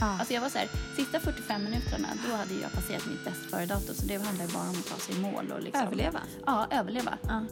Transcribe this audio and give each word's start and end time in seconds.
Ja. 0.00 0.06
Alltså 0.18 0.34
jag 0.34 0.40
var 0.40 0.48
så 0.48 0.58
här, 0.58 0.68
sista 0.96 1.20
45 1.20 1.64
minuterna 1.64 2.08
då 2.28 2.36
hade 2.36 2.54
jag 2.54 2.72
passerat 2.72 3.06
mitt 3.06 3.24
bäst 3.24 3.40
före-datum 3.50 3.94
så 3.94 4.06
det 4.06 4.16
handlar 4.24 4.46
bara 4.46 4.62
om 4.62 4.70
att 4.78 4.86
ta 4.86 4.96
sig 4.96 5.14
i 5.16 5.20
mål 5.20 5.52
och 5.56 5.62
liksom... 5.62 5.86
Överleva. 5.86 6.20
Ja, 6.46 6.66
överleva. 6.70 7.18
Ja. 7.22 7.44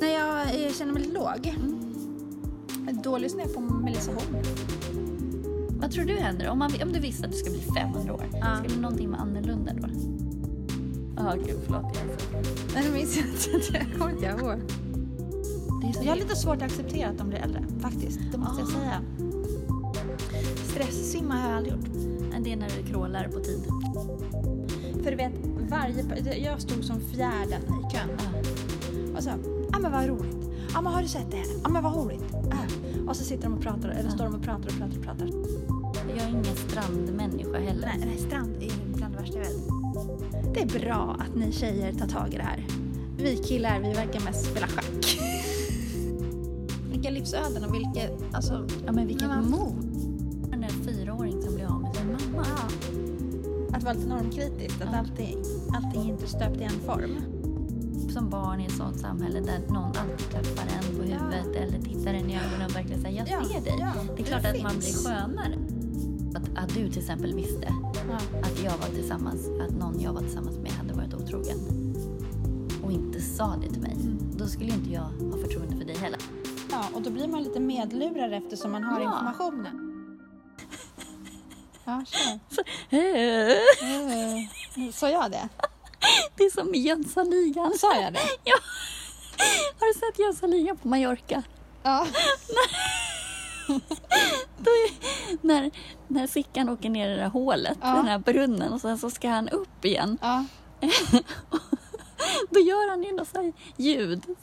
När 0.00 0.08
jag 0.08 0.64
eh, 0.66 0.72
känner 0.72 0.92
mig 0.92 1.02
låg. 1.14 1.54
Då 3.04 3.18
lyssnar 3.18 3.40
jag 3.40 3.54
på 3.54 3.60
Melissa 3.60 4.10
Holm. 4.12 4.36
Vad 5.80 5.90
tror 5.90 6.04
du 6.04 6.16
händer 6.16 6.48
om, 6.48 6.58
man, 6.58 6.70
om 6.82 6.92
du 6.92 7.00
visste 7.00 7.26
att 7.26 7.32
du 7.32 7.38
ska 7.38 7.50
bli 7.50 7.60
500 7.76 8.14
år? 8.14 8.24
Ja. 8.32 8.56
Skulle 8.64 8.80
någonting 8.80 9.10
vara 9.10 9.20
annorlunda 9.20 9.72
då? 9.74 9.88
Ja, 11.16 11.34
gud 11.46 11.58
förlåt. 11.66 11.96
Jag. 11.96 12.06
Nej, 12.74 12.84
det 12.86 12.90
minns 12.92 13.16
jag 13.16 13.26
inte. 13.26 13.78
Jag 13.90 13.98
kommer 13.98 14.10
inte 14.12 14.24
ihåg. 14.26 14.60
Jag 16.02 16.10
har 16.12 16.16
lite 16.16 16.36
svårt 16.36 16.56
att 16.56 16.62
acceptera 16.62 17.08
att 17.08 17.18
de 17.18 17.28
blir 17.28 17.38
äldre, 17.38 17.64
faktiskt. 17.80 18.20
Det 18.32 18.38
måste 18.38 18.60
jag 18.60 18.68
Ah. 18.68 18.72
säga. 18.80 19.02
Stresssimma 20.80 21.34
har 21.34 21.48
jag 21.48 21.56
aldrig 21.56 21.74
gjort. 21.74 21.90
Det 22.44 22.52
är 22.52 22.56
när 22.56 22.68
du 22.68 22.90
krålar 22.90 23.28
på 23.28 23.40
tid. 23.40 23.62
För 25.02 25.10
du 25.10 25.16
vet, 25.16 25.32
varje... 25.70 26.36
Jag 26.36 26.60
stod 26.60 26.84
som 26.84 27.00
fjärden 27.00 27.62
i 27.62 27.92
kön. 27.92 28.08
Och 29.16 29.22
så, 29.22 29.30
ja 29.72 29.78
men 29.78 29.92
vad 29.92 30.06
roligt. 30.06 30.50
Ja 30.72 30.80
men 30.80 30.92
har 30.92 31.02
du 31.02 31.08
sett 31.08 31.30
det 31.30 31.36
här? 31.36 31.46
Ja 31.62 31.68
men 31.68 31.82
vad 31.82 31.96
roligt. 31.96 32.34
Äh. 32.34 33.08
Och 33.08 33.16
så 33.16 33.24
sitter 33.24 33.42
de 33.42 33.54
och 33.54 33.62
pratar, 33.62 33.88
eller 33.88 34.10
står 34.10 34.24
de 34.24 34.34
och 34.34 34.42
pratar 34.42 34.68
och 34.68 34.78
pratar 34.78 34.98
och 34.98 35.04
pratar. 35.04 35.30
Jag 36.08 36.24
är 36.24 36.28
ingen 36.28 36.44
strandmänniska 36.44 37.58
heller. 37.58 37.86
Nej, 37.86 38.06
nej 38.06 38.18
strand 38.18 38.56
är 38.62 38.96
bland 38.96 39.14
det 39.14 39.20
värsta 39.20 39.38
jag 39.38 39.44
vet. 39.44 40.54
Det 40.54 40.60
är 40.60 40.80
bra 40.80 41.16
att 41.18 41.34
ni 41.34 41.52
tjejer 41.52 41.92
tar 41.92 42.06
tag 42.06 42.34
i 42.34 42.36
det 42.36 42.42
här. 42.42 42.66
Vi 43.16 43.36
killar, 43.36 43.80
vi 43.80 43.92
verkar 43.92 44.20
mest 44.20 44.46
spela 44.46 44.66
schack. 44.66 45.18
vilka 46.90 47.10
livsöden 47.10 47.64
och 47.64 47.74
vilka, 47.74 48.08
alltså... 48.32 48.66
Ja, 48.86 48.92
men 48.92 49.06
vilket 49.06 49.28
mod! 49.50 49.89
Att 53.80 53.84
vara 53.84 53.94
lite 53.94 54.08
normkritiskt, 54.08 54.82
att 54.82 54.88
Ja. 54.92 54.98
allting, 54.98 55.36
allting 55.74 56.00
är 56.02 56.12
inte 56.12 56.26
stöpt 56.26 56.56
i 56.60 56.62
en 56.62 56.70
form. 56.86 57.16
Som 58.12 58.30
barn 58.30 58.60
i 58.60 58.64
ett 58.66 58.72
sånt 58.76 58.98
samhälle 59.00 59.40
där 59.40 59.58
någon 59.68 59.84
alltid 59.96 60.28
klappar 60.30 60.62
en 60.62 60.96
på 60.96 61.04
Ja. 61.10 61.18
huvudet 61.18 61.56
eller 61.56 61.78
tittar 61.82 62.14
en 62.14 62.30
i 62.30 62.36
ögonen 62.36 62.66
och 62.70 62.76
verkligen 62.76 63.02
säger 63.02 63.18
jag 63.30 63.46
ser 63.46 63.60
dig. 63.60 63.74
ja, 63.78 63.92
Det 64.16 64.22
är 64.22 64.26
klart 64.26 64.44
att 64.44 64.62
man 64.62 64.72
blir 64.72 64.80
finns. 64.82 65.06
skönare. 65.06 65.54
Att, 66.34 66.64
att 66.64 66.74
du 66.74 66.88
till 66.90 66.98
exempel 66.98 67.34
visste 67.34 67.74
Ja. 68.08 68.16
att 68.42 68.62
jag 68.64 68.70
var 68.78 68.94
tillsammans, 68.94 69.48
att 69.68 69.78
någon 69.78 70.00
jag 70.00 70.12
var 70.12 70.20
tillsammans 70.20 70.56
med 70.58 70.70
hade 70.72 70.92
varit 70.94 71.14
otrogen 71.14 71.58
och 72.84 72.92
inte 72.92 73.20
sa 73.20 73.56
det 73.62 73.68
till 73.70 73.82
mig. 73.82 73.96
Mm. 74.00 74.18
Då 74.36 74.46
skulle 74.46 74.72
inte 74.74 74.90
jag 74.92 75.02
ha 75.02 75.38
förtroende 75.42 75.76
för 75.76 75.84
dig 75.84 75.96
heller. 75.96 76.18
ja, 76.70 76.84
och 76.94 77.02
då 77.02 77.10
blir 77.10 77.28
man 77.28 77.42
lite 77.42 77.60
medlurad 77.60 78.32
eftersom 78.32 78.72
man 78.72 78.82
har 78.82 79.00
Ja. 79.00 79.06
informationen. 79.12 79.79
Ja, 81.90 82.04
kör. 82.06 82.38
Det 84.86 84.92
Sa 84.92 85.08
jag 85.10 85.30
det? 85.30 85.48
är 86.44 86.50
som 86.50 86.74
i 86.74 86.78
Jönssonligan. 86.78 87.74
Sa 87.78 87.94
jag 88.00 88.12
det? 88.12 88.20
Ja. 88.44 88.56
Har 89.78 89.86
du 89.86 89.94
sett 90.00 90.18
Jönssonligan 90.18 90.76
på 90.76 90.88
Mallorca? 90.88 91.42
Ja. 91.82 92.06
Då 94.58 94.70
är, 94.70 94.90
när, 95.46 95.70
när 96.08 96.26
Sickan 96.26 96.68
åker 96.68 96.90
ner 96.90 97.08
i 97.08 97.10
det 97.10 97.16
där 97.22 97.28
hålet, 97.28 97.78
Ja. 97.80 97.88
den 97.88 98.08
här 98.08 98.18
brunnen 98.18 98.72
och 98.72 98.80
sen 98.80 98.98
så 98.98 99.10
ska 99.10 99.28
han 99.28 99.48
upp 99.48 99.84
igen. 99.84 100.18
ja. 100.20 100.44
Då 102.50 102.60
gör 102.60 102.90
han 102.90 103.02
ju 103.02 103.12
något 103.12 103.28
så 103.28 103.52
ljud. 103.76 104.24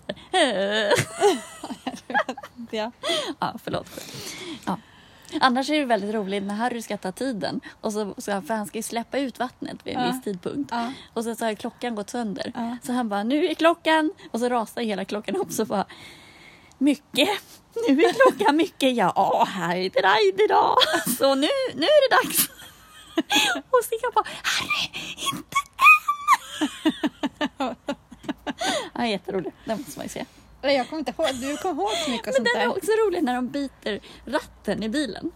Ja. 2.72 2.92
Ja, 3.39 3.56
förlåt. 3.64 3.88
Annars 5.42 5.70
är 5.70 5.80
det 5.80 5.86
väldigt 5.86 6.14
roligt 6.16 6.44
när 6.44 6.56
Harry 6.56 6.81
ska 6.81 6.97
ta 6.97 7.11
tiden. 7.11 7.61
Och 7.81 7.94
så, 7.94 8.14
så, 8.17 8.42
för 8.42 8.53
han 8.53 8.67
ska 8.67 8.78
ju 8.78 8.83
släppa 8.83 9.17
ut 9.20 9.39
vattnet 9.39 9.77
vid 9.83 9.95
en 9.95 10.02
Ja. 10.05 10.11
viss 10.11 10.23
tidpunkt. 10.23 10.71
Ja. 10.73 10.92
Och 11.14 11.23
så, 11.23 11.36
så 11.36 11.45
har 11.45 11.54
klockan 11.54 11.95
gått 11.95 12.10
sönder. 12.10 12.52
Ja. 12.55 12.77
Så 12.83 12.92
han 12.93 13.10
bara, 13.10 13.23
nu 13.23 13.45
är 13.48 13.54
klockan. 13.54 14.11
Och 14.32 14.39
så 14.39 14.49
rasar 14.49 14.82
hela 14.82 15.05
klockan 15.05 15.36
upp 15.36 15.52
så 15.52 15.65
bara, 15.65 15.86
mycket. 16.77 17.30
Nu 17.89 18.02
är 18.04 18.14
klockan 18.14 18.58
mycket. 18.58 18.95
Ja, 18.95 19.48
hej 19.49 19.89
det 19.89 20.02
där 20.02 20.43
idag. 20.45 20.76
Så 21.17 21.36
nu, 21.36 21.48
nu 21.76 21.86
är 21.86 22.09
det 22.09 22.15
dags. 22.27 22.49
Och 23.70 23.83
Sickan 23.83 24.11
bara, 24.15 24.26
Harry, 24.44 24.92
inte 25.33 25.58
än. 27.59 27.76
Ja, 28.94 29.08
jätteroligt. 29.08 29.55
Den 29.65 29.77
måste 29.77 29.99
man 29.99 30.05
ju 30.05 30.09
se. 30.09 30.26
Nej, 30.62 30.76
Jag 30.76 30.90
kommer 30.90 31.00
inte 31.00 31.14
ihåg. 31.18 31.28
Du 31.36 31.58
kommer 31.58 31.82
ihåg 31.84 31.92
så 32.06 32.12
mycket 32.12 32.26
Men 32.26 32.34
sånt 32.34 32.48
den 32.54 32.62
är 32.62 32.68
där. 32.68 32.78
också 32.78 32.92
rolig 33.08 33.23
när 33.23 33.36
de 33.36 33.48
byter 33.50 34.00
ratten 34.26 34.84
i 34.84 34.90
bilen. 34.90 35.32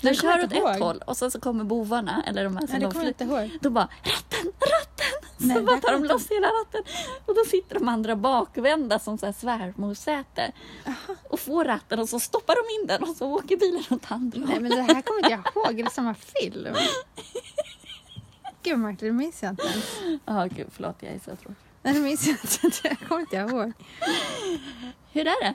Du 0.00 0.08
Den 0.08 0.16
kommer 0.16 0.32
kör 0.32 0.38
åt 0.38 0.44
inte 0.44 0.56
ett 0.56 0.62
ihåg. 0.62 0.82
håll 0.86 1.02
och 1.06 1.16
sen 1.16 1.30
så 1.30 1.40
kommer 1.40 1.64
bovarna, 1.64 2.22
eller 2.26 2.44
de 2.44 2.56
här 2.56 2.66
som 2.66 2.70
Nej, 2.70 2.80
det 2.80 2.86
de 2.86 2.92
kommer 2.92 3.06
jag 3.06 3.16
fly- 3.16 3.24
inte 3.24 3.34
ihåg. 3.52 3.58
Då 3.62 3.70
bara 3.70 3.88
ratten, 4.02 4.52
ratten! 4.60 5.28
Nej, 5.38 5.54
så 5.56 5.60
det 5.60 5.66
bara 5.66 5.80
tar 5.80 5.92
de 5.92 6.04
loss 6.04 6.30
hela 6.30 6.46
ratten 6.46 6.82
och 7.26 7.34
då 7.34 7.44
sitter 7.50 7.74
de 7.78 7.88
andra 7.88 8.16
bakvända 8.16 8.98
som 8.98 9.18
så 9.18 9.26
här 9.26 9.32
svärmorssäte 9.32 10.52
och 11.28 11.40
får 11.40 11.64
ratten 11.64 11.98
och 12.00 12.08
så 12.08 12.20
stoppar 12.20 12.54
de 12.54 12.80
in 12.82 12.86
den 12.86 13.02
och 13.10 13.16
så 13.16 13.26
åker 13.34 13.56
bilen 13.56 13.82
åt 13.90 14.10
andra 14.12 14.38
Nej, 14.38 14.46
hållet. 14.54 14.62
men 14.62 14.86
det 14.86 14.94
här 14.94 15.02
kommer 15.02 15.18
inte 15.18 15.30
jag 15.30 15.66
ihåg. 15.66 15.80
Är 15.80 15.84
det 15.84 15.90
samma 15.90 16.14
film? 16.14 16.74
Gud, 18.62 18.78
Martin, 18.78 19.08
det 19.08 19.12
minns 19.12 19.42
jag 19.42 19.52
inte 19.52 19.66
ens. 19.66 20.20
Ja, 20.26 20.44
gud 20.56 20.66
förlåt 20.72 20.96
jag 21.00 21.12
är 21.12 21.18
så 21.18 21.36
tråkig. 21.36 21.56
Nej, 21.82 21.94
det 21.94 22.00
minns 22.00 22.26
jag 22.26 22.36
inte. 22.62 22.82
Det 22.88 22.96
kommer 23.08 23.20
inte 23.20 23.36
jag 23.36 23.50
ihåg. 23.50 23.72
Hur 25.12 25.26
är 25.26 25.44
det? 25.44 25.54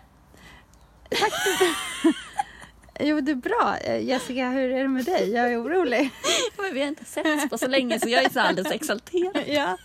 Jo, 3.00 3.22
det 3.22 3.32
är 3.32 3.36
bra. 3.36 3.78
Jessica, 4.00 4.50
hur 4.50 4.72
är 4.72 4.82
det 4.82 4.88
med 4.88 5.06
dig? 5.06 5.32
Jag 5.32 5.54
är 5.54 5.64
orolig. 5.64 6.10
Men 6.58 6.74
vi 6.74 6.82
har 6.82 6.88
inte 6.88 7.06
setts 7.06 7.50
på 7.50 7.58
så 7.58 7.68
länge 7.68 8.00
så 8.00 8.10
jag 8.10 8.24
är 8.24 8.30
så 8.30 8.40
alldeles 8.40 8.72
exalterad. 8.72 9.44
Ja. 9.48 9.78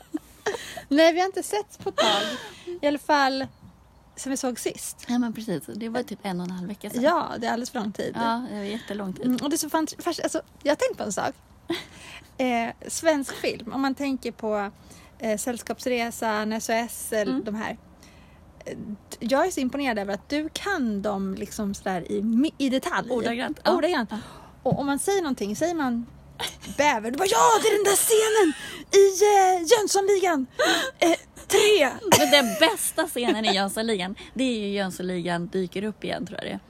Nej, 0.88 1.12
vi 1.12 1.20
har 1.20 1.26
inte 1.26 1.42
setts 1.42 1.78
på 1.78 1.88
ett 1.88 1.97
tag. 1.97 2.22
I 2.82 2.86
alla 2.86 2.98
fall 2.98 3.47
sen 4.16 4.30
vi 4.30 4.36
såg 4.36 4.59
sist. 4.59 5.04
Ja 5.09 5.19
men 5.19 5.32
precis, 5.32 5.62
det 5.66 5.88
var 5.88 6.03
typ 6.03 6.19
en 6.22 6.41
och 6.41 6.47
en 6.47 6.50
halv 6.50 6.69
vecka 6.69 6.91
sedan. 6.91 7.03
Ja, 7.03 7.28
det 7.38 7.47
är 7.47 7.50
alldeles 7.53 7.70
för 7.70 7.78
lång 7.80 7.92
tid. 7.92 8.12
Ja, 8.14 8.47
det 8.50 8.56
var 8.56 8.64
jättelång 8.64 9.12
tid. 9.12 9.26
Mm, 9.26 9.38
och 9.42 9.50
det 9.50 9.56
är 9.56 9.59
så 9.59 9.70
fan, 9.70 9.86
alltså, 10.04 10.42
jag 10.62 10.70
har 10.70 10.76
tänkt 10.76 10.98
på 10.98 11.04
en 11.04 11.12
sak. 11.12 11.34
Eh, 12.38 12.70
svensk 12.88 13.34
film, 13.34 13.72
om 13.72 13.80
man 13.80 13.94
tänker 13.94 14.32
på 14.32 14.70
eh, 15.18 15.36
Sällskapsresan, 15.38 16.60
SOS, 16.60 17.12
eller 17.12 17.32
Mm. 17.32 17.44
de 17.44 17.54
här. 17.54 17.76
Eh, 18.64 18.76
Jag 19.20 19.46
är 19.46 19.50
så 19.50 19.60
imponerad 19.60 19.98
över 19.98 20.14
att 20.14 20.28
du 20.28 20.48
kan 20.52 21.02
dem 21.02 21.34
liksom 21.34 21.74
sådär 21.74 22.12
i, 22.12 22.52
i 22.58 22.68
detalj. 22.68 23.10
Ordagrant, 23.10 23.60
ja. 23.64 23.74
Ordagrant. 23.76 24.10
Och 24.62 24.78
om 24.80 24.86
man 24.86 24.98
säger 24.98 25.22
någonting, 25.22 25.56
säger 25.56 25.74
man 25.74 26.06
bäver, 26.76 27.10
du 27.10 27.18
bara 27.18 27.26
ja 27.28 27.38
det 27.62 27.68
är 27.68 27.72
den 27.74 27.84
där 27.84 27.96
scenen 27.96 28.52
i 28.92 29.04
eh, 29.22 29.78
Jönssonligan! 29.78 30.46
Eh, 30.98 31.18
tre! 31.48 31.90
Men 32.18 32.30
den 32.30 32.54
bästa 32.60 33.06
scenen 33.06 33.44
i 33.44 33.54
Jönssonligan, 33.54 34.14
det 34.34 34.44
är 34.44 34.58
ju 34.58 34.68
Jönssonligan 34.68 35.46
dyker 35.46 35.84
upp 35.84 36.04
igen 36.04 36.26
tror 36.26 36.38
jag 36.42 36.46
det 36.48 36.52
är. 36.52 36.60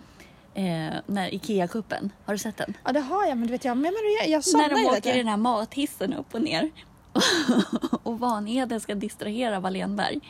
Eh, 0.54 0.94
när 1.06 1.34
Ikea-kuppen, 1.34 2.10
har 2.24 2.34
du 2.34 2.38
sett 2.38 2.56
den? 2.56 2.76
Ja 2.84 2.92
det 2.92 3.00
har 3.00 3.26
jag 3.26 3.38
men 3.38 3.46
du 3.46 3.52
vet 3.52 3.64
jag, 3.64 3.76
men, 3.76 3.82
men 3.94 4.12
jag, 4.20 4.28
jag 4.28 4.42
När 4.56 4.68
de 4.70 4.86
åker 4.86 5.14
i 5.14 5.18
den 5.18 5.28
här 5.28 5.36
mathissen 5.36 6.12
upp 6.12 6.34
och 6.34 6.42
ner. 6.42 6.70
och 8.02 8.18
Vanheden 8.18 8.80
ska 8.80 8.94
distrahera 8.94 9.60
Wallenberg. 9.60 10.20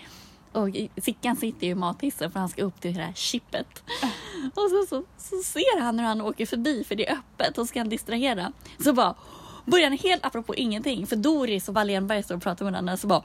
Och 0.52 0.68
Sickan 1.02 1.36
sitter 1.36 1.66
ju 1.66 1.72
i 1.72 1.74
mathissen 1.74 2.30
för 2.30 2.40
han 2.40 2.48
ska 2.48 2.62
upp 2.62 2.80
till 2.80 2.94
det 2.94 3.02
här 3.02 3.12
chippet. 3.12 3.82
Och 4.54 4.70
så, 4.70 4.86
så, 4.88 5.04
så 5.16 5.42
ser 5.42 5.80
han 5.80 5.98
hur 5.98 6.06
han 6.06 6.20
åker 6.20 6.46
förbi 6.46 6.84
för 6.84 6.94
det 6.94 7.08
är 7.08 7.14
öppet 7.14 7.58
och 7.58 7.68
ska 7.68 7.80
han 7.80 7.88
distrahera. 7.88 8.52
Så 8.84 8.92
bara 8.92 9.14
börjar 9.64 9.88
han 9.88 9.98
helt 9.98 10.24
apropå 10.24 10.54
ingenting 10.54 11.06
för 11.06 11.16
Doris 11.16 11.68
och 11.68 11.74
Wallenberg 11.74 12.22
står 12.22 12.34
och 12.34 12.42
pratar 12.42 12.64
med 12.64 12.72
varandra 12.72 12.96
så 12.96 13.06
bara 13.06 13.22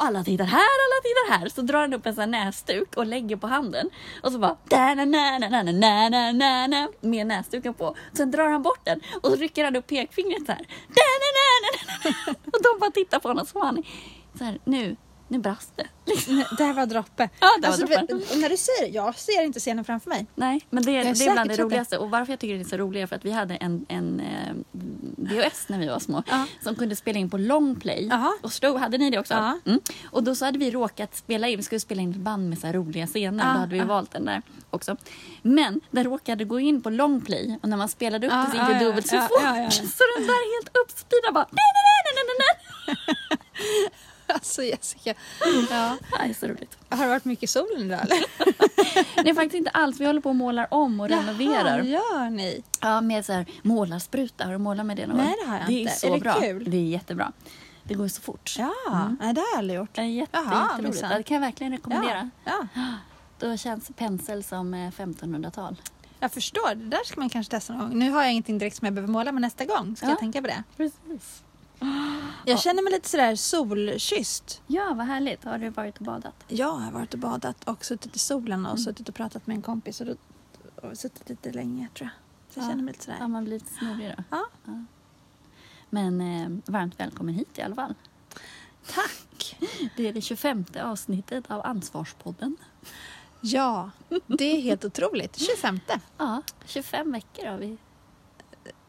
alla 0.00 0.24
tittar 0.24 0.44
här, 0.44 0.58
alla 0.58 0.98
tittar 1.02 1.38
här. 1.38 1.48
Så 1.48 1.62
drar 1.62 1.80
han 1.80 1.94
upp 1.94 2.06
en 2.06 2.14
sån 2.14 2.34
här 2.34 2.44
näsduk 2.44 2.96
och 2.96 3.06
lägger 3.06 3.36
på 3.36 3.46
handen. 3.46 3.90
Och 4.22 4.32
så 4.32 4.38
bara 4.38 4.56
da 4.64 4.94
na 4.94 5.04
na 5.04 5.38
na 5.38 5.48
na 5.48 5.62
na 5.62 6.08
na 6.08 6.32
na 6.32 6.66
na 6.66 6.88
med 7.00 7.26
näsduken 7.26 7.74
på. 7.74 7.96
Sen 8.12 8.30
drar 8.30 8.48
han 8.48 8.62
bort 8.62 8.80
den 8.84 9.00
och 9.22 9.30
så 9.30 9.36
rycker 9.36 9.64
han 9.64 9.76
upp 9.76 9.86
pekfingret 9.86 10.46
så 10.46 10.52
här. 10.52 10.66
Da 10.88 11.02
na 11.22 11.28
na 11.38 11.46
na 11.62 12.10
na. 12.26 12.34
Och 12.52 12.62
de 12.62 12.80
bara 12.80 12.90
tittar 12.90 13.18
på 13.18 13.28
honom 13.28 13.46
som 13.46 13.60
han 13.60 13.82
så 14.38 14.44
här, 14.44 14.58
nu, 14.64 14.96
nu 15.28 15.38
brast 15.38 15.72
det. 15.76 15.86
Liksom. 16.06 16.44
Det 16.58 16.64
här 16.64 16.72
var 16.72 16.86
droppe. 16.86 17.28
Ja, 17.40 17.46
det 17.56 17.66
var 17.66 17.68
alltså, 17.68 17.86
du 17.86 17.94
droppen. 17.96 18.22
och 18.30 18.38
när 18.38 18.48
du 18.48 18.56
säger 18.56 18.80
det, 18.86 18.88
jag 18.94 19.18
ser 19.18 19.42
inte 19.42 19.60
scenen 19.60 19.84
framför 19.84 20.10
mig. 20.10 20.26
Nej, 20.34 20.60
men 20.70 20.84
det, 20.84 20.90
är 20.96 21.04
det 21.04 21.10
är 21.10 21.32
bland 21.32 21.48
det 21.48 21.52
att 21.52 21.58
det- 21.58 21.64
roligaste. 21.64 21.98
Och 21.98 22.10
varför 22.10 22.32
jag 22.32 22.40
tycker 22.40 22.54
det 22.54 22.60
är 22.60 22.64
så 22.64 22.76
roligt 22.76 23.02
är 23.02 23.06
för 23.06 23.16
att 23.16 23.24
vi 23.24 23.30
hade 23.30 23.54
en, 23.56 23.86
en 23.88 24.20
eh, 24.20 24.54
VHS 25.16 25.68
när 25.68 25.78
vi 25.78 25.86
var 25.88 25.98
små 25.98 26.22
Ja. 26.26 26.46
som 26.62 26.74
kunde 26.74 26.96
spela 26.96 27.18
in 27.18 27.30
på 27.30 27.38
longplay. 27.38 28.06
Jaha. 28.10 28.32
Och 28.42 28.52
slow, 28.52 28.78
hade 28.78 28.98
ni 28.98 29.10
det 29.10 29.18
också? 29.18 29.34
Ja. 29.34 29.58
Mm. 29.66 29.80
Och 30.10 30.22
då 30.24 30.34
så 30.34 30.44
hade 30.44 30.58
vi 30.58 30.70
råkat 30.70 31.16
spela 31.16 31.48
in, 31.48 31.56
vi 31.56 31.62
skulle 31.62 31.80
spela 31.80 32.02
in 32.02 32.10
ett 32.10 32.16
band 32.16 32.48
med 32.48 32.58
så 32.58 32.66
här 32.66 32.74
roliga 32.74 33.06
scener. 33.06 33.44
Ja, 33.46 33.52
Då 33.52 33.58
hade 33.58 33.72
vi 33.74 33.80
valt 33.80 34.10
den 34.12 34.24
där 34.24 34.42
också. 34.70 34.96
Men 35.42 35.80
den 35.90 36.04
råkade 36.04 36.44
gå 36.44 36.60
in 36.60 36.82
på 36.82 36.90
longplay 36.90 37.58
och 37.62 37.68
när 37.68 37.76
man 37.76 37.88
spelade 37.88 38.26
upp 38.26 38.32
Ja, 38.32 38.44
det 38.44 38.50
så 38.50 38.56
gick 38.72 38.78
det 38.78 38.84
dubbelt 38.84 39.06
så 39.06 39.16
fort. 39.20 39.30
Så 39.72 40.04
den 40.16 40.26
där 40.26 40.56
helt 40.56 40.76
uppspeedad 40.84 41.34
bara 41.34 41.46
nej, 41.50 41.70
nej, 41.74 41.84
nej, 42.04 42.14
nej, 42.14 42.24
nej, 42.28 42.36
nej, 42.38 42.96
nej. 43.66 43.88
alltså 44.34 44.62
Jessica. 44.62 45.14
Ja. 45.70 45.96
Det 46.18 46.30
är 46.30 46.34
så 46.34 46.46
roligt. 46.46 46.78
Har 46.88 47.02
det 47.04 47.08
varit 47.08 47.24
mycket 47.24 47.50
sol 47.50 47.66
idag 47.78 48.00
eller? 48.00 48.18
Det 49.24 49.30
är 49.30 49.34
faktiskt 49.34 49.54
inte 49.54 49.70
alls. 49.70 50.00
Vi 50.00 50.06
håller 50.06 50.20
på 50.20 50.28
och 50.28 50.36
målar 50.36 50.66
om 50.70 51.00
och 51.00 51.08
renoverar. 51.08 51.78
Jaha, 51.78 51.84
gör 51.84 52.30
ni? 52.30 52.62
Ja, 52.80 53.00
med 53.00 53.24
så 53.24 53.32
här 53.32 53.46
målarspruta. 53.62 54.44
Har 54.44 54.52
du 54.52 54.58
målat 54.58 54.86
med 54.86 54.96
det 54.96 55.06
någon 55.06 55.16
Nej, 55.16 55.34
det 55.44 55.50
har 55.50 55.58
jag 55.58 55.66
det 55.66 55.72
inte. 55.72 55.92
är 55.92 55.96
så 55.96 56.06
Är 56.06 56.10
det 56.12 56.20
bra. 56.20 56.40
kul? 56.40 56.70
Det 56.70 56.76
är 56.76 56.82
jättebra. 56.82 57.32
Det 57.84 57.94
går 57.94 58.08
så 58.08 58.20
fort. 58.22 58.54
Ja, 58.58 58.72
nej, 59.20 59.34
det 59.34 59.40
har 59.40 59.48
jag 59.52 59.58
aldrig 59.58 59.78
gjort. 59.78 59.94
Det 59.94 60.00
är 60.00 60.04
jätte, 60.04 60.30
Jaha, 60.32 60.62
jätteroligt. 60.62 60.82
minsann. 60.94 61.10
Ja, 61.10 61.16
Det 61.16 61.22
kan 61.22 61.34
jag 61.34 61.40
verkligen 61.40 61.72
rekommendera. 61.72 62.30
Ja, 62.44 62.66
ja. 62.74 62.82
Då 63.38 63.56
känns 63.56 63.90
pensel 63.96 64.44
som 64.44 64.74
eh, 64.74 64.90
1500-tal. 64.90 65.76
Jag 66.20 66.32
förstår, 66.32 66.74
det 66.74 66.84
där 66.84 67.04
ska 67.04 67.20
man 67.20 67.28
kanske 67.28 67.50
testa 67.50 67.72
någon 67.72 67.88
gång. 67.90 67.98
Nu 67.98 68.10
har 68.10 68.22
jag 68.22 68.30
ingenting 68.30 68.58
direkt 68.58 68.76
som 68.76 68.84
jag 68.86 68.94
behöver 68.94 69.12
måla, 69.12 69.32
men 69.32 69.40
nästa 69.42 69.64
gång 69.64 69.96
ska 69.96 70.06
Ja. 70.06 70.10
jag 70.10 70.18
tänka 70.18 70.40
på 70.40 70.46
det. 70.46 70.62
Precis. 70.76 71.42
Jag 72.46 72.60
känner 72.60 72.82
mig 72.82 72.92
lite 72.92 73.08
sådär 73.08 73.36
solkysst. 73.36 74.62
Ja, 74.66 74.94
vad 74.94 75.06
härligt. 75.06 75.44
Har 75.44 75.58
du 75.58 75.68
varit 75.68 75.98
och 75.98 76.04
badat? 76.04 76.44
Jag 76.48 76.70
har 76.72 76.90
varit 76.90 77.14
och 77.14 77.20
badat 77.20 77.64
och 77.68 77.84
suttit 77.84 78.16
i 78.16 78.18
solen 78.18 78.66
och 78.66 78.80
suttit 78.80 79.08
och 79.08 79.14
pratat 79.14 79.46
med 79.46 79.54
en 79.56 79.62
kompis 79.62 80.00
och, 80.00 80.06
då, 80.06 80.14
och 80.88 80.98
suttit 80.98 81.28
lite 81.28 81.52
länge 81.52 81.88
tror 81.94 82.10
jag. 82.10 82.54
Så 82.54 82.60
jag 82.60 82.64
Ja. 82.66 82.70
känner 82.70 82.82
mig 82.82 82.92
lite 82.92 83.04
sådär. 83.04 83.18
Har 83.18 83.28
man 83.28 83.44
blivit 83.44 83.68
snurrig 83.78 84.14
då? 84.16 84.22
Ja. 84.30 84.48
Men 85.90 86.20
eh, 86.20 86.72
varmt 86.72 87.00
välkommen 87.00 87.34
hit 87.34 87.58
i 87.58 87.62
alla 87.62 87.74
fall. 87.74 87.94
Tack! 88.94 89.56
Det 89.96 90.08
är 90.08 90.12
det 90.12 90.20
25 90.20 90.64
avsnittet 90.82 91.50
av 91.50 91.66
Ansvarspodden. 91.66 92.56
Ja, 93.40 93.90
det 94.26 94.44
är 94.44 94.60
helt 94.60 94.84
otroligt. 94.84 95.38
25 95.40 95.80
Ja, 96.18 96.42
25 96.66 97.12
veckor 97.12 97.46
har 97.46 97.58
vi. 97.58 97.76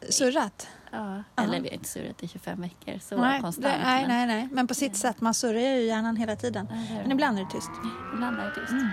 surrat. 0.08 0.68
Ja, 0.92 1.22
eller 1.36 1.60
vi 1.60 1.68
har 1.68 1.74
inte 1.74 1.88
surrat 1.88 2.22
i 2.22 2.28
25 2.28 2.60
veckor 2.60 2.98
så 3.00 3.16
nej, 3.16 3.40
konstant. 3.40 3.66
det, 3.66 3.78
nej, 3.84 4.00
men- 4.06 4.08
nej, 4.08 4.26
nej. 4.26 4.48
Men 4.52 4.66
på 4.66 4.74
sitt 4.74 4.96
sätt, 4.96 5.20
man 5.20 5.34
surrar 5.34 5.60
ju 5.60 5.82
hjärnan 5.82 6.16
hela 6.16 6.36
tiden. 6.36 6.66
Men 7.02 7.12
ibland 7.12 7.38
är 7.38 7.44
det 7.44 7.50
tyst. 7.50 7.70
Ibland 8.14 8.38
är 8.38 8.44
det 8.44 8.54
tyst. 8.60 8.70
Mm. 8.72 8.88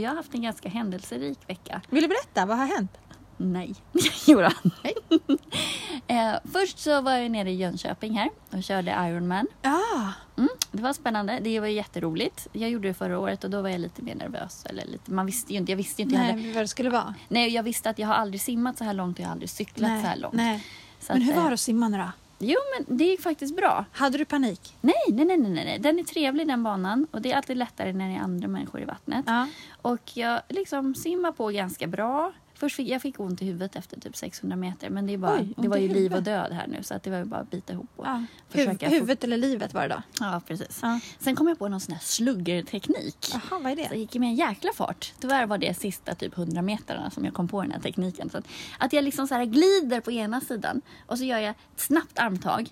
Jag 0.00 0.10
har 0.10 0.16
haft 0.16 0.34
en 0.34 0.42
ganska 0.42 0.68
händelserik 0.68 1.38
vecka. 1.46 1.80
Vill 1.90 2.02
du 2.02 2.08
berätta? 2.08 2.46
Vad 2.46 2.58
har 2.58 2.66
hänt? 2.66 2.92
Nej. 3.36 3.74
Jodå. 4.26 4.50
eh, 6.06 6.34
först 6.52 6.78
så 6.78 7.00
var 7.00 7.12
jag 7.12 7.30
nere 7.30 7.50
i 7.50 7.54
Jönköping 7.54 8.18
här 8.18 8.30
och 8.50 8.62
körde 8.62 8.90
Ironman. 8.90 9.46
Ja, 9.62 10.12
Mm, 10.36 10.48
det 10.72 10.82
var 10.82 10.92
spännande. 10.92 11.38
Det 11.42 11.60
var 11.60 11.66
jätteroligt. 11.66 12.48
Jag 12.52 12.70
gjorde 12.70 12.88
det 12.88 12.94
förra 12.94 13.18
året 13.18 13.44
och 13.44 13.50
då 13.50 13.62
var 13.62 13.68
jag 13.68 13.80
lite 13.80 14.02
mer 14.02 14.14
nervös. 14.14 14.64
Eller 14.66 14.86
lite, 14.86 15.12
man 15.12 15.26
visste 15.26 15.52
ju 15.52 15.58
inte. 15.58 15.72
Jag 15.72 15.76
visste 15.76 16.02
ju 16.02 16.08
inte 16.08 16.18
nej, 16.18 16.52
vad 16.52 16.62
det 16.62 16.68
skulle 16.68 16.90
vara. 16.90 17.14
Nej, 17.28 17.54
jag 17.54 17.62
visste 17.62 17.90
att 17.90 17.98
jag 17.98 18.06
har 18.06 18.14
aldrig 18.14 18.40
simmat 18.40 18.78
så 18.78 18.84
här 18.84 18.94
långt 18.94 19.16
och 19.18 19.20
jag 19.22 19.26
har 19.26 19.32
aldrig 19.32 19.50
cyklat 19.50 20.00
så 20.02 20.06
här 20.06 20.16
långt. 20.16 20.34
nej. 20.34 20.66
Så 21.00 21.12
Men 21.12 21.22
att, 21.22 21.28
hur 21.28 21.34
eh, 21.36 21.42
var 21.42 21.48
det 21.50 21.54
att 21.54 21.60
simma 21.60 21.88
nu 21.88 21.98
då? 21.98 22.10
Jo, 22.42 22.58
men 22.76 22.96
det 22.98 23.04
gick 23.04 23.20
faktiskt 23.20 23.56
bra. 23.56 23.84
Hade 23.92 24.18
du 24.18 24.24
panik? 24.24 24.76
Nej, 24.80 24.94
nej, 25.08 25.24
nej, 25.24 25.36
nej, 25.36 25.50
nej. 25.50 25.78
Den 25.78 25.98
är 25.98 26.04
trevlig 26.04 26.46
den 26.46 26.62
banan 26.62 27.06
och 27.10 27.22
det 27.22 27.32
är 27.32 27.36
alltid 27.36 27.56
lättare 27.56 27.92
när 27.92 28.08
det 28.08 28.14
är 28.14 28.20
andra 28.20 28.48
människor 28.48 28.80
i 28.80 28.84
vattnet. 28.84 29.24
Ja. 29.28 29.46
Och 29.82 30.10
jag 30.14 30.40
liksom 30.48 30.94
simmar 30.94 31.32
på 31.32 31.48
ganska 31.48 31.86
bra. 31.86 32.32
Först 32.60 32.76
fick 32.76 32.88
jag 32.88 33.02
fick 33.02 33.20
ont 33.20 33.42
i 33.42 33.44
huvudet 33.44 33.76
efter 33.76 34.00
typ 34.00 34.16
600 34.16 34.56
meter 34.56 34.90
men 34.90 35.06
det, 35.06 35.12
är 35.12 35.18
bara, 35.18 35.34
Oj, 35.40 35.54
det 35.56 35.68
var 35.68 35.76
ju 35.76 35.88
liv 35.88 36.14
och 36.14 36.22
död 36.22 36.52
här 36.52 36.66
nu 36.66 36.82
så 36.82 36.94
att 36.94 37.02
det 37.02 37.10
var 37.10 37.18
ju 37.18 37.24
bara 37.24 37.40
att 37.40 37.50
bita 37.50 37.72
ihop 37.72 37.88
och 37.96 38.06
ja. 38.06 38.24
försöka 38.48 38.86
Huv- 38.86 38.88
få- 38.88 38.94
huvudet 38.94 39.24
eller 39.24 39.36
livet 39.36 39.74
var 39.74 39.82
det 39.82 39.88
då? 39.94 40.02
Ja, 40.20 40.40
precis. 40.46 40.78
Ja. 40.82 41.00
Sen 41.18 41.36
kom 41.36 41.48
jag 41.48 41.58
på 41.58 41.68
någon 41.68 41.80
sån 41.80 41.92
här 41.94 42.00
sluggerteknik. 42.02 43.30
Jaha, 43.32 43.60
vad 43.62 43.72
är 43.72 43.76
Så 43.76 43.82
jag 43.82 43.90
det? 43.90 43.96
gick 43.96 44.14
med 44.14 44.28
en 44.28 44.34
jäkla 44.34 44.70
fart. 44.74 45.12
Tyvärr 45.20 45.46
var 45.46 45.58
det 45.58 45.74
sista 45.78 46.14
typ 46.14 46.38
100 46.38 46.62
meterna 46.62 47.10
som 47.10 47.24
jag 47.24 47.34
kom 47.34 47.48
på 47.48 47.62
den 47.62 47.70
här 47.70 47.80
tekniken. 47.80 48.30
Så 48.30 48.38
att, 48.38 48.44
att 48.78 48.92
jag 48.92 49.04
liksom 49.04 49.28
så 49.28 49.34
här 49.34 49.44
glider 49.44 50.00
på 50.00 50.12
ena 50.12 50.40
sidan 50.40 50.80
och 51.06 51.18
så 51.18 51.24
gör 51.24 51.38
jag 51.38 51.50
ett 51.50 51.56
snabbt 51.76 52.18
armtag. 52.18 52.68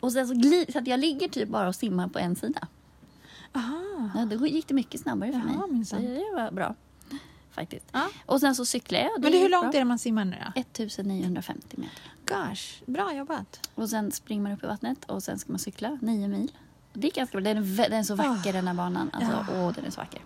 Och 0.00 0.12
sen 0.12 0.28
så, 0.28 0.34
glid, 0.34 0.72
så 0.72 0.78
att 0.78 0.86
jag 0.86 1.00
ligger 1.00 1.28
typ 1.28 1.48
bara 1.48 1.68
och 1.68 1.74
simmar 1.74 2.08
på 2.08 2.18
en 2.18 2.36
sida. 2.36 2.68
Aha. 3.54 4.10
Ja, 4.14 4.24
då 4.24 4.46
gick 4.46 4.68
det 4.68 4.74
mycket 4.74 5.00
snabbare 5.00 5.32
för 5.32 5.38
Jaha, 5.54 5.66
mig. 5.66 5.84
Så 5.84 5.96
det 5.96 6.24
var 6.34 6.50
bra. 6.50 6.74
Faktiskt. 7.52 7.86
Ja. 7.92 8.08
Och 8.26 8.40
sen 8.40 8.54
så 8.54 8.64
cyklade 8.64 9.04
jag. 9.04 9.22
Men 9.22 9.32
det, 9.32 9.38
hur 9.38 9.48
långt 9.48 9.62
bra. 9.62 9.72
är 9.74 9.78
det 9.78 9.84
man 9.84 9.98
simmar 9.98 10.24
nu 10.24 10.36
då? 10.54 10.60
1950 10.60 11.76
meter. 11.76 12.02
Gosh, 12.26 12.82
bra 12.86 13.14
jobbat. 13.14 13.68
Och 13.74 13.90
sen 13.90 14.12
springer 14.12 14.42
man 14.42 14.52
upp 14.52 14.64
i 14.64 14.66
vattnet 14.66 15.04
och 15.04 15.22
sen 15.22 15.38
ska 15.38 15.52
man 15.52 15.58
cykla 15.58 15.98
9 16.02 16.28
mil. 16.28 16.52
Det 16.92 17.06
är 17.06 17.12
ganska 17.12 17.40
bra. 17.40 17.54
Den 17.54 17.56
är, 17.58 17.76
den 17.88 17.98
är 17.98 18.02
så 18.02 18.14
vacker 18.14 18.52
den 18.52 18.66
här 18.66 18.74
banan. 18.74 19.10
Alltså, 19.12 19.44
Ja. 19.48 19.62
åh, 19.66 19.72
den 19.72 19.84
är 19.84 19.90
så 19.90 20.00
vacker. 20.00 20.22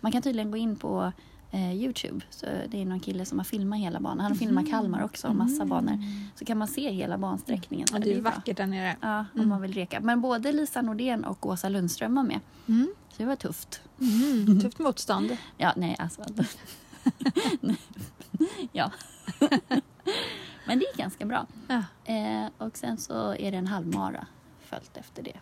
Man 0.00 0.12
kan 0.12 0.22
tydligen 0.22 0.50
gå 0.50 0.56
in 0.56 0.76
på 0.76 1.12
eh, 1.50 1.72
Youtube. 1.74 2.24
Så 2.30 2.46
det 2.68 2.82
är 2.82 2.84
någon 2.84 3.00
kille 3.00 3.24
som 3.24 3.38
har 3.38 3.44
filmat 3.44 3.78
hela 3.78 4.00
banan. 4.00 4.20
Han 4.20 4.32
har 4.32 4.38
filmat 4.38 4.70
Kalmar 4.70 5.04
också 5.04 5.32
massa 5.32 5.64
banor. 5.64 5.98
Så 6.34 6.44
kan 6.44 6.58
man 6.58 6.68
se 6.68 6.90
hela 6.90 7.18
bansträckningen. 7.18 7.86
Ja, 7.92 7.98
det 7.98 8.14
är 8.14 8.20
vackert 8.20 8.56
där 8.56 8.66
nere. 8.66 8.96
Ja, 9.00 9.24
om 9.34 9.48
man 9.48 9.62
vill 9.62 9.72
reka. 9.72 10.00
Men 10.00 10.20
både 10.20 10.52
Lisa 10.52 10.82
Nordén 10.82 11.24
och 11.24 11.46
Åsa 11.46 11.68
Lundström 11.68 12.14
var 12.14 12.22
med. 12.22 12.40
Mm. 12.68 12.94
Så 13.08 13.14
det 13.16 13.24
var 13.24 13.36
tufft. 13.36 13.82
Mm. 14.00 14.60
Tufft 14.62 14.78
motstånd. 14.78 15.36
Ja, 15.56 15.72
nej 15.76 15.96
alltså. 15.98 16.22
ja. 18.72 18.90
Men 20.66 20.78
det 20.78 20.84
gick 20.84 20.96
ganska 20.96 21.26
bra. 21.26 21.46
Ja. 21.68 21.84
Eh, 22.04 22.46
och 22.58 22.76
sen 22.76 22.98
så 22.98 23.34
är 23.34 23.50
det 23.50 23.58
en 23.58 23.66
halvmara 23.66 24.26
följt 24.60 24.96
efter 24.96 25.22
det. 25.22 25.38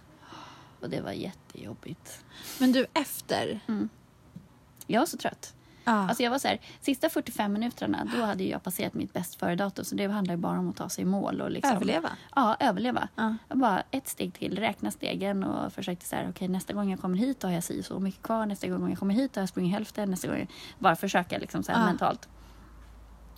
Och 0.81 0.91
det 0.91 1.01
var 1.01 1.13
jättejobbigt. 1.13 2.25
Men 2.61 2.73
du, 2.73 2.87
efter? 2.95 3.61
Jag 4.87 5.01
var 5.01 5.07
så 5.07 5.17
trött. 5.17 5.55
Ja. 5.89 5.93
Alltså 5.93 6.23
jag 6.23 6.31
var 6.31 6.39
så 6.39 6.49
här, 6.49 6.61
sista 6.81 7.09
45 7.09 7.53
minuterna 7.53 8.07
då 8.17 8.25
hade 8.25 8.45
jag 8.45 8.63
passerat 8.63 8.95
mitt 8.95 9.13
bäst 9.13 9.35
före-datum 9.35 9.85
så 9.85 9.95
det 9.95 10.07
handlar 10.07 10.35
ju 10.35 10.41
bara 10.41 10.59
om 10.59 10.69
att 10.71 10.77
ta 10.77 10.89
sig 10.89 11.03
i 11.03 11.05
mål 11.05 11.41
och 11.41 11.51
liksom, 11.51 11.77
Överleva? 11.77 12.11
Ja, 12.35 12.57
överleva. 12.61 13.09
Ja. 13.17 13.37
Jag 13.49 13.59
bara 13.59 13.83
ett 13.91 14.09
steg 14.09 14.35
till, 14.35 14.59
räkna 14.59 14.91
stegen 14.91 15.45
och 15.45 15.73
försökte 15.73 16.07
så 16.07 16.17
här, 16.17 16.27
okej 16.31 16.49
nästa 16.49 16.73
gång 16.73 16.91
jag 16.91 17.01
kommer 17.01 17.19
hit 17.19 17.41
då 17.41 17.49
har 17.49 17.55
jag 17.55 17.65
si 17.65 17.83
så 17.83 17.99
mycket 18.01 18.23
kvar, 18.23 18.47
nästa 18.47 18.69
gång 18.69 18.89
jag 18.91 18.99
kommer 18.99 19.15
hit 19.15 19.33
då 19.33 19.39
har 19.39 19.43
jag 19.43 19.49
sprungit 19.49 19.73
hälften, 19.73 20.11
nästa 20.11 20.29
gång, 20.29 20.47
bara 20.79 20.97
försöka 20.97 21.39
liksom 21.39 21.63
så 21.63 21.73
här 21.73 21.81
Ja. 21.81 21.87
mentalt. 21.87 22.29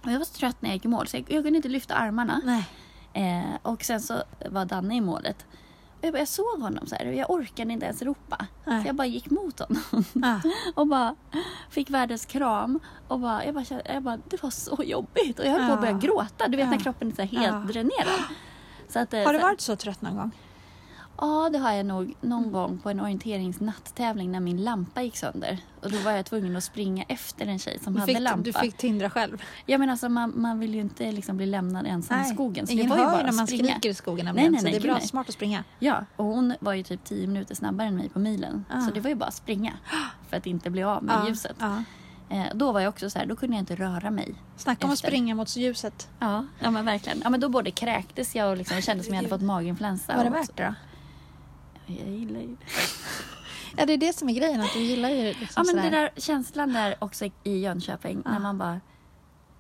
Och 0.04 0.10
jag 0.12 0.18
var 0.18 0.24
så 0.24 0.34
trött 0.34 0.56
när 0.62 0.68
jag 0.70 0.74
gick 0.74 0.84
i 0.84 0.88
mål 0.88 1.06
så 1.06 1.16
jag, 1.16 1.24
jag 1.28 1.44
kunde 1.44 1.56
inte 1.56 1.68
lyfta 1.68 1.94
armarna. 1.94 2.62
Eh, 3.12 3.42
och 3.62 3.84
sen 3.84 4.00
så 4.00 4.22
var 4.50 4.64
Danne 4.64 4.96
i 4.96 5.00
målet. 5.00 5.46
Jag, 6.00 6.12
bara, 6.12 6.18
jag 6.18 6.28
såg 6.28 6.60
honom 6.60 6.86
så 6.86 6.94
här 6.94 7.06
och 7.06 7.14
jag 7.14 7.30
orkade 7.30 7.72
inte 7.72 7.86
ens 7.86 8.02
ropa. 8.02 8.46
Nej. 8.64 8.82
Så 8.82 8.88
jag 8.88 8.94
bara 8.96 9.06
gick 9.06 9.30
mot 9.30 9.60
honom 9.60 9.82
Ja. 10.12 10.40
och 10.74 10.86
bara 10.86 11.14
fick 11.70 11.90
världens 11.90 12.26
kram. 12.26 12.80
Och 13.08 13.20
bara, 13.20 13.44
jag, 13.44 13.54
bara, 13.54 13.64
jag 13.84 14.02
bara, 14.02 14.18
det 14.28 14.42
var 14.42 14.50
så 14.50 14.82
jobbigt. 14.84 15.38
Och 15.38 15.44
jag 15.46 15.52
höll 15.52 15.66
på 15.66 15.72
att 15.72 15.80
börja 15.80 15.92
Ja. 15.92 15.98
gråta. 15.98 16.48
Du 16.48 16.56
vet 16.56 16.66
Ja. 16.66 16.70
när 16.70 16.78
kroppen 16.78 17.10
är 17.10 17.14
så 17.14 17.22
helt 17.22 17.46
Ja. 17.46 17.72
dränerad. 17.72 18.20
Så 18.88 18.98
att, 18.98 19.14
eh, 19.14 19.22
Har 19.24 19.32
du 19.32 19.38
så- 19.38 19.46
varit 19.46 19.60
så 19.60 19.76
trött 19.76 20.02
någon 20.02 20.16
gång? 20.16 20.30
Ja, 21.20 21.48
det 21.52 21.58
har 21.58 21.72
jag 21.72 21.86
nog 21.86 22.14
någon 22.20 22.52
gång 22.52 22.78
på 22.78 22.90
en 22.90 23.00
orienteringsnatttävling 23.00 24.30
när 24.32 24.40
min 24.40 24.64
lampa 24.64 25.02
gick 25.02 25.16
sönder. 25.16 25.58
Och 25.82 25.90
då 25.90 25.98
var 25.98 26.10
jag 26.12 26.26
tvungen 26.26 26.56
att 26.56 26.64
springa 26.64 27.04
efter 27.08 27.46
en 27.46 27.58
tjej 27.58 27.78
som 27.78 27.94
Du 27.94 28.00
hade 28.00 28.12
fick, 28.12 28.22
lampa. 28.22 28.42
du 28.42 28.52
fick 28.52 28.76
tindra 28.76 29.10
själv? 29.10 29.42
Ja, 29.66 29.78
men 29.78 29.90
alltså, 29.90 30.08
man, 30.08 30.32
man 30.36 30.58
vill 30.58 30.74
ju 30.74 30.80
inte 30.80 31.12
liksom 31.12 31.36
bli 31.36 31.46
lämnad 31.46 31.86
ensam 31.86 32.20
i 32.20 32.24
skogen. 32.24 32.66
Så 32.66 32.72
Ingen 32.72 32.84
det 32.86 32.90
var 32.90 32.96
ju 32.98 33.02
hör 33.04 33.10
bara 33.10 33.18
ju 33.18 33.22
när 33.22 33.30
att 33.30 33.36
man 33.36 33.46
springa. 33.46 33.62
skriker 33.70 33.88
i 33.90 33.94
skogen 33.94 34.24
Nej, 34.24 34.34
nämligen. 34.34 34.52
nej, 34.52 34.60
så 34.60 34.64
nej, 34.64 34.72
det 34.72 34.78
är 34.78 34.82
bra, 34.82 34.94
nej. 34.98 35.06
smart 35.08 35.28
att 35.28 35.34
springa. 35.34 35.64
Ja, 35.78 36.04
och 36.16 36.24
hon 36.24 36.54
var 36.60 36.72
ju 36.72 36.82
typ 36.82 37.04
10 37.04 37.26
minuter 37.26 37.54
snabbare 37.54 37.88
än 37.88 37.96
mig 37.96 38.08
på 38.08 38.18
milen. 38.18 38.64
Ah. 38.70 38.80
Så 38.80 38.90
det 38.90 39.00
var 39.00 39.08
ju 39.10 39.14
bara 39.16 39.26
att 39.28 39.34
springa 39.34 39.72
för 40.30 40.36
att 40.36 40.46
inte 40.46 40.70
bli 40.70 40.82
av 40.82 41.04
med 41.04 41.14
Ja, 41.14 41.28
ljuset. 41.28 41.56
Ja. 41.58 41.82
Eh, 42.30 42.44
då 42.54 42.72
var 42.72 42.80
jag 42.80 42.88
också 42.88 43.10
så 43.10 43.18
här, 43.18 43.26
då 43.26 43.36
kunde 43.36 43.56
jag 43.56 43.62
inte 43.62 43.74
röra 43.74 44.10
mig. 44.10 44.34
Snacka 44.56 44.86
om 44.86 44.92
att 44.92 44.98
springa 44.98 45.34
mot 45.34 45.56
ljuset. 45.56 46.08
Ja, 46.18 46.44
ja 46.60 46.70
men 46.70 46.84
verkligen. 46.84 47.20
Ja, 47.24 47.30
men 47.30 47.40
då 47.40 47.48
både 47.48 47.70
kräktes 47.70 48.34
jag 48.36 48.50
och 48.50 48.56
liksom, 48.56 48.74
jag 48.74 48.84
kände 48.84 49.04
som 49.04 49.14
jag 49.14 49.18
hade 49.18 49.28
fått 49.28 49.42
maginfluensa. 49.42 50.16
Var 50.16 50.24
det 50.24 50.30
värt 50.30 50.56
det 50.56 50.64
då? 50.64 50.74
Jag 51.88 52.08
gillar 52.08 52.40
ju 52.40 52.46
det. 52.46 52.56
Ja, 53.76 53.86
det 53.86 53.92
är 53.92 53.98
det 53.98 54.12
som 54.12 54.28
är 54.28 54.32
grejen. 54.34 54.60
Att 54.60 54.72
du 54.72 54.78
gillar 54.80 55.08
ju 55.10 55.22
liksom 55.26 55.46
Ja, 55.56 55.62
men 55.62 55.66
sådär. 55.66 55.82
det 55.82 55.90
där 55.90 56.10
känslan 56.16 56.72
där 56.72 56.94
också 56.98 57.24
i 57.44 57.58
Jönköping 57.58 58.22
Ja. 58.24 58.30
när 58.30 58.38
man 58.38 58.58
bara 58.58 58.80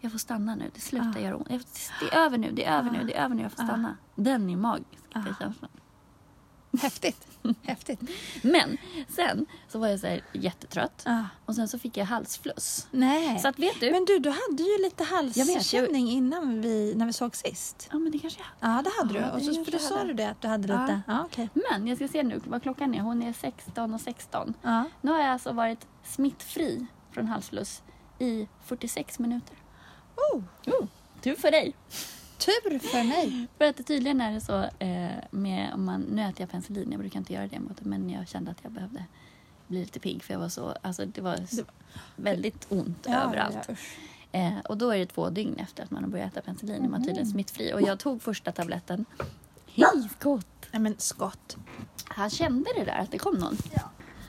jag 0.00 0.12
får 0.12 0.18
stanna 0.18 0.54
nu, 0.54 0.70
det 0.74 0.80
slutar 0.80 1.12
Ja. 1.16 1.20
göra 1.20 1.36
ont. 1.36 1.48
Det 2.00 2.16
är 2.16 2.18
över 2.26 2.38
nu, 2.38 2.50
det 2.52 2.64
är 2.64 2.78
över 2.78 2.90
nu, 2.90 3.04
det 3.04 3.14
är 3.16 3.24
över 3.24 3.34
nu, 3.34 3.42
jag 3.42 3.52
får 3.52 3.64
stanna. 3.64 3.96
Den 4.14 4.50
är 4.50 4.56
magisk, 4.56 5.04
Ja. 5.14 5.20
den 5.20 5.34
känslan. 5.40 5.70
Häftigt. 6.80 7.26
Häftigt. 7.62 8.00
Men 8.42 8.76
sen 9.08 9.46
så 9.68 9.78
var 9.78 9.88
jag 9.88 10.00
så 10.00 10.06
här 10.06 10.24
jättetrött 10.32 11.02
Ah. 11.06 11.22
och 11.46 11.54
sen 11.54 11.68
så 11.68 11.78
fick 11.78 11.96
jag 11.96 12.04
halsfluss. 12.04 12.86
Nej. 12.90 13.38
Så 13.38 13.48
att 13.48 13.58
vet 13.58 13.80
du? 13.80 13.90
Men 13.90 14.04
du, 14.04 14.18
du 14.18 14.30
hade 14.30 14.62
ju 14.62 14.82
lite 14.82 15.04
vet, 15.04 15.36
jag- 15.36 15.46
halskänning 15.54 16.10
innan 16.10 16.60
vi, 16.60 16.94
när 16.96 17.06
vi 17.06 17.12
såg 17.12 17.36
sist. 17.36 17.88
Ja 17.92 17.98
men 17.98 18.12
det 18.12 18.18
kanske 18.18 18.40
jag 18.60 18.70
Ja, 18.70 18.82
det 18.82 18.90
hade 18.98 19.14
Ja, 19.18 19.26
du. 19.38 19.48
Och 19.48 19.54
så, 19.54 19.64
för 19.64 19.72
då 19.72 19.78
sa 19.78 19.96
hade. 19.96 20.08
du 20.08 20.14
det 20.14 20.30
att 20.30 20.40
du 20.40 20.48
hade 20.48 20.68
lite... 20.68 21.00
Ja, 21.06 21.24
okej. 21.24 21.48
Men 21.70 21.86
jag 21.86 21.96
ska 21.98 22.08
se 22.08 22.22
nu 22.22 22.40
vad 22.44 22.62
klockan 22.62 22.94
är. 22.94 23.00
Hon 23.00 23.22
är 23.22 23.32
16 23.32 23.94
och 23.94 24.00
16. 24.00 24.54
Ja. 24.62 24.84
Nu 25.00 25.10
har 25.10 25.18
jag 25.18 25.28
alltså 25.28 25.52
varit 25.52 25.86
smittfri 26.04 26.86
från 27.12 27.26
halsfluss 27.26 27.82
i 28.18 28.48
46 28.64 29.18
minuter. 29.18 29.56
Oh, 30.34 30.42
Oh, 30.66 30.86
tur 31.22 31.34
för 31.34 31.50
dig! 31.50 31.74
Tur 32.38 32.78
för 32.78 33.04
mig. 33.04 33.46
För 33.58 33.64
att 33.64 33.86
tydligen 33.86 34.20
är 34.20 34.32
det 34.32 34.40
så 34.40 34.62
eh, 34.78 35.10
med 35.30 35.74
om 35.74 35.84
man, 35.84 36.00
nu 36.00 36.22
äter 36.22 36.40
jag 36.40 36.50
penicillin, 36.50 36.88
jag 36.92 37.00
brukar 37.00 37.18
inte 37.18 37.32
göra 37.32 37.46
det 37.46 37.60
mot 37.60 37.80
men 37.84 38.10
jag 38.10 38.28
kände 38.28 38.50
att 38.50 38.58
jag 38.62 38.72
behövde 38.72 39.04
bli 39.66 39.78
lite 39.80 40.00
pigg 40.00 40.22
för 40.22 40.34
jag 40.34 40.40
var 40.40 40.48
så, 40.48 40.74
alltså 40.82 41.06
det 41.06 41.20
var 41.20 41.38
väldigt 42.16 42.66
ont 42.68 43.06
överallt. 43.06 43.68
Ja. 43.68 43.74
Eh, 44.32 44.58
och 44.58 44.76
då 44.78 44.90
är 44.90 44.98
det 44.98 45.06
två 45.06 45.30
dygn 45.30 45.56
efter 45.58 45.82
att 45.84 45.90
man 45.90 46.02
har 46.04 46.10
börjat 46.10 46.32
äta 46.32 46.40
penicillin 46.40 46.84
är 46.84 46.88
man 46.88 47.04
tydligen 47.04 47.26
smittfri. 47.26 47.72
Och 47.74 47.82
jag 47.82 47.98
tog 47.98 48.22
första 48.22 48.52
tabletten. 48.52 49.04
Hej 49.74 50.08
Scott! 50.20 50.46
Nej, 50.72 50.80
men 50.80 50.94
skott. 50.98 51.56
Han 52.04 52.30
kände 52.30 52.70
det 52.76 52.84
där 52.84 52.98
att 52.98 53.10
det 53.10 53.18
kom 53.18 53.34
någon. 53.34 53.56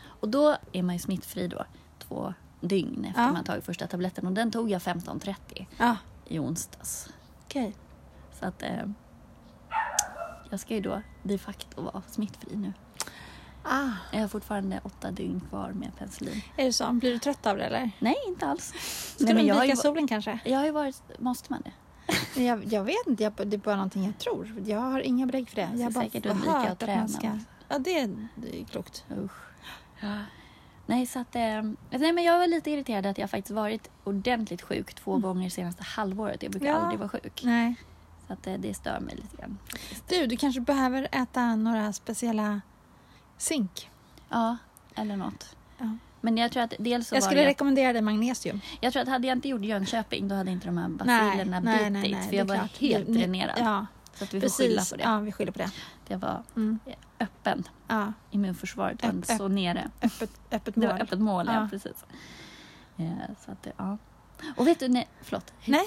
Och 0.02 0.30
då 0.30 0.58
är 0.72 0.84
man 0.84 0.96
ju 0.96 1.00
smittfri 1.00 1.48
då 1.48 1.66
två 2.00 2.34
dygn 2.62 3.06
efter 3.06 3.22
Ja. 3.22 3.32
man 3.32 3.44
tagit 3.44 3.66
första 3.66 3.88
tabletten. 3.88 4.28
Och 4.28 4.34
den 4.34 4.52
tog 4.52 4.70
jag 4.72 4.82
15.30 4.82 5.66
Ja, 5.78 5.98
i 6.28 6.40
onsdags. 6.40 7.10
okej. 7.46 7.74
Så 8.40 8.46
att 8.46 8.64
eh, 8.64 8.84
jag 10.50 10.60
ska 10.60 10.74
ju 10.74 10.82
då 10.82 11.02
de 11.24 11.38
facto 11.38 11.82
vara 11.82 12.02
smittfri 12.08 12.56
nu. 12.56 12.74
Ah, 13.64 13.90
Jag 14.12 14.20
har 14.20 14.28
fortfarande 14.28 14.80
åtta 14.84 15.12
dygn 15.12 15.42
kvar 15.50 15.72
med 15.72 15.98
penicillin. 15.98 16.42
är 16.58 16.66
det 16.66 16.74
så? 16.74 16.92
Blir 16.94 17.12
du 17.12 17.20
trött 17.20 17.46
av 17.46 17.58
det 17.58 17.64
eller? 17.66 17.92
Nej, 18.00 18.16
inte 18.28 18.46
alls. 18.46 18.74
Ska 19.16 19.26
Nej, 19.26 19.34
men 19.34 19.46
du 19.46 19.52
undvika 19.54 19.76
solen 19.76 20.08
kanske? 20.08 20.40
jag 20.46 20.58
har 20.58 20.66
ju 20.66 20.72
varit... 20.72 21.02
Måste 21.20 21.54
man 21.54 21.62
det? 21.62 21.72
Jag, 22.44 22.66
jag 22.66 22.84
vet 22.84 23.08
inte, 23.08 23.24
jag, 23.24 23.34
det 23.48 23.56
är 23.56 23.58
bara 23.58 23.76
någonting 23.76 24.06
jag 24.06 24.18
tror. 24.18 24.64
Jag 24.66 24.80
har 24.80 25.00
inga 25.00 25.26
belägg 25.26 25.50
för 25.50 25.56
det. 25.56 25.70
Jag 25.72 25.80
Jag 25.80 25.94
bara 25.94 26.04
säkert 26.04 26.26
undvika 26.26 26.52
att 26.58 26.70
att 26.72 26.80
träna. 26.80 27.08
ska... 27.08 27.38
Ja, 27.70 27.80
det 27.80 28.00
är, 28.00 28.28
det 28.36 28.62
är 28.62 28.66
klokt. 28.66 29.06
Usch. 29.18 29.32
Nej, 30.86 31.06
så 31.06 31.20
att, 31.20 31.36
eh, 31.36 31.42
nej, 31.90 32.14
men 32.14 32.24
jag 32.24 32.40
var 32.40 32.48
lite 32.48 32.72
irriterad 32.72 33.06
att 33.06 33.18
jag 33.18 33.30
faktiskt 33.30 33.52
varit 33.52 33.90
ordentligt 34.04 34.62
sjuk 34.62 34.94
två 34.94 35.18
gånger 35.18 35.50
senaste 35.50 35.84
halvåret. 35.84 36.44
Jag 36.44 36.52
brukar 36.52 36.68
Ja. 36.68 36.76
aldrig 36.76 37.00
vara 37.00 37.10
sjuk. 37.10 37.42
Nej. 37.44 37.76
Så 38.30 38.34
att, 38.34 38.48
eh, 38.48 38.54
det 38.54 38.74
stör 38.74 39.00
mig 39.00 39.16
lite 39.16 39.38
grann. 39.38 39.58
Du, 40.08 40.26
du 40.28 40.38
kanske 40.38 40.62
behöver 40.62 41.08
äta 41.12 41.56
några 41.56 41.94
speciella 41.94 42.62
zink. 43.38 43.90
Ja, 44.30 44.58
eller 44.96 45.16
något. 45.18 45.56
Ja. 45.78 45.98
Men 46.22 46.38
jag 46.38 46.52
tror 46.52 46.64
att 46.64 46.74
dels 46.80 47.08
så 47.08 47.16
Jag 47.16 47.24
skulle 47.24 47.42
det... 47.42 47.48
rekommendera 47.48 47.94
dig 47.94 48.02
magnesium. 48.02 48.62
Jag 48.82 48.94
tror 48.94 49.02
att 49.04 49.10
hade 49.10 49.28
jag 49.28 49.38
inte 49.38 49.50
gjort 49.50 49.62
Jönköping 49.62 50.28
då 50.28 50.36
hade 50.36 50.52
inte 50.52 50.66
de 50.66 50.78
här 50.78 50.88
Nej, 50.88 50.98
bacillerna 50.98 51.60
nej, 51.60 51.90
nej, 51.90 52.02
bitit. 52.02 52.18
nej, 52.18 52.24
för 52.24 52.32
det 52.32 52.38
jag 52.38 52.46
var 52.46 52.56
klart. 52.56 52.78
helt 52.78 53.06
Du- 53.08 53.14
dränerad. 53.14 53.56
Ja, 53.60 53.86
Så 54.14 54.24
att 54.24 54.34
vi 54.34 54.42
får 54.42 54.50
skylla 54.50 54.76
precis. 54.76 54.92
på 54.92 54.98
det. 54.98 55.04
Ja, 55.04 55.20
vi 55.20 55.32
skyller 55.32 55.52
på 55.52 55.60
det. 55.60 55.72
Det 56.08 56.16
var 56.16 56.44
Mm. 56.56 56.80
öppen. 57.20 57.64
Ja, 57.88 58.14
Immunförsvaret 58.32 59.04
var 59.04 59.10
inte 59.12 59.38
så 59.38 59.48
nere. 59.48 59.90
öppet, 60.02 60.32
öppet 60.52 60.76
Det 60.76 60.82
mål. 60.82 60.88
var 60.90 61.00
öppet 61.02 61.20
mål, 61.20 61.46
ja. 61.48 61.54
Ja. 61.54 61.68
precis. 61.72 62.06
Ja, 62.96 63.06
så 63.46 63.52
att, 63.52 63.64
det- 63.64 63.74
ja. 63.78 63.98
Och 64.58 64.68
vet 64.68 64.80
du, 64.80 64.88
nej, 64.88 65.08
förlåt. 65.22 65.54
Nej. 65.66 65.86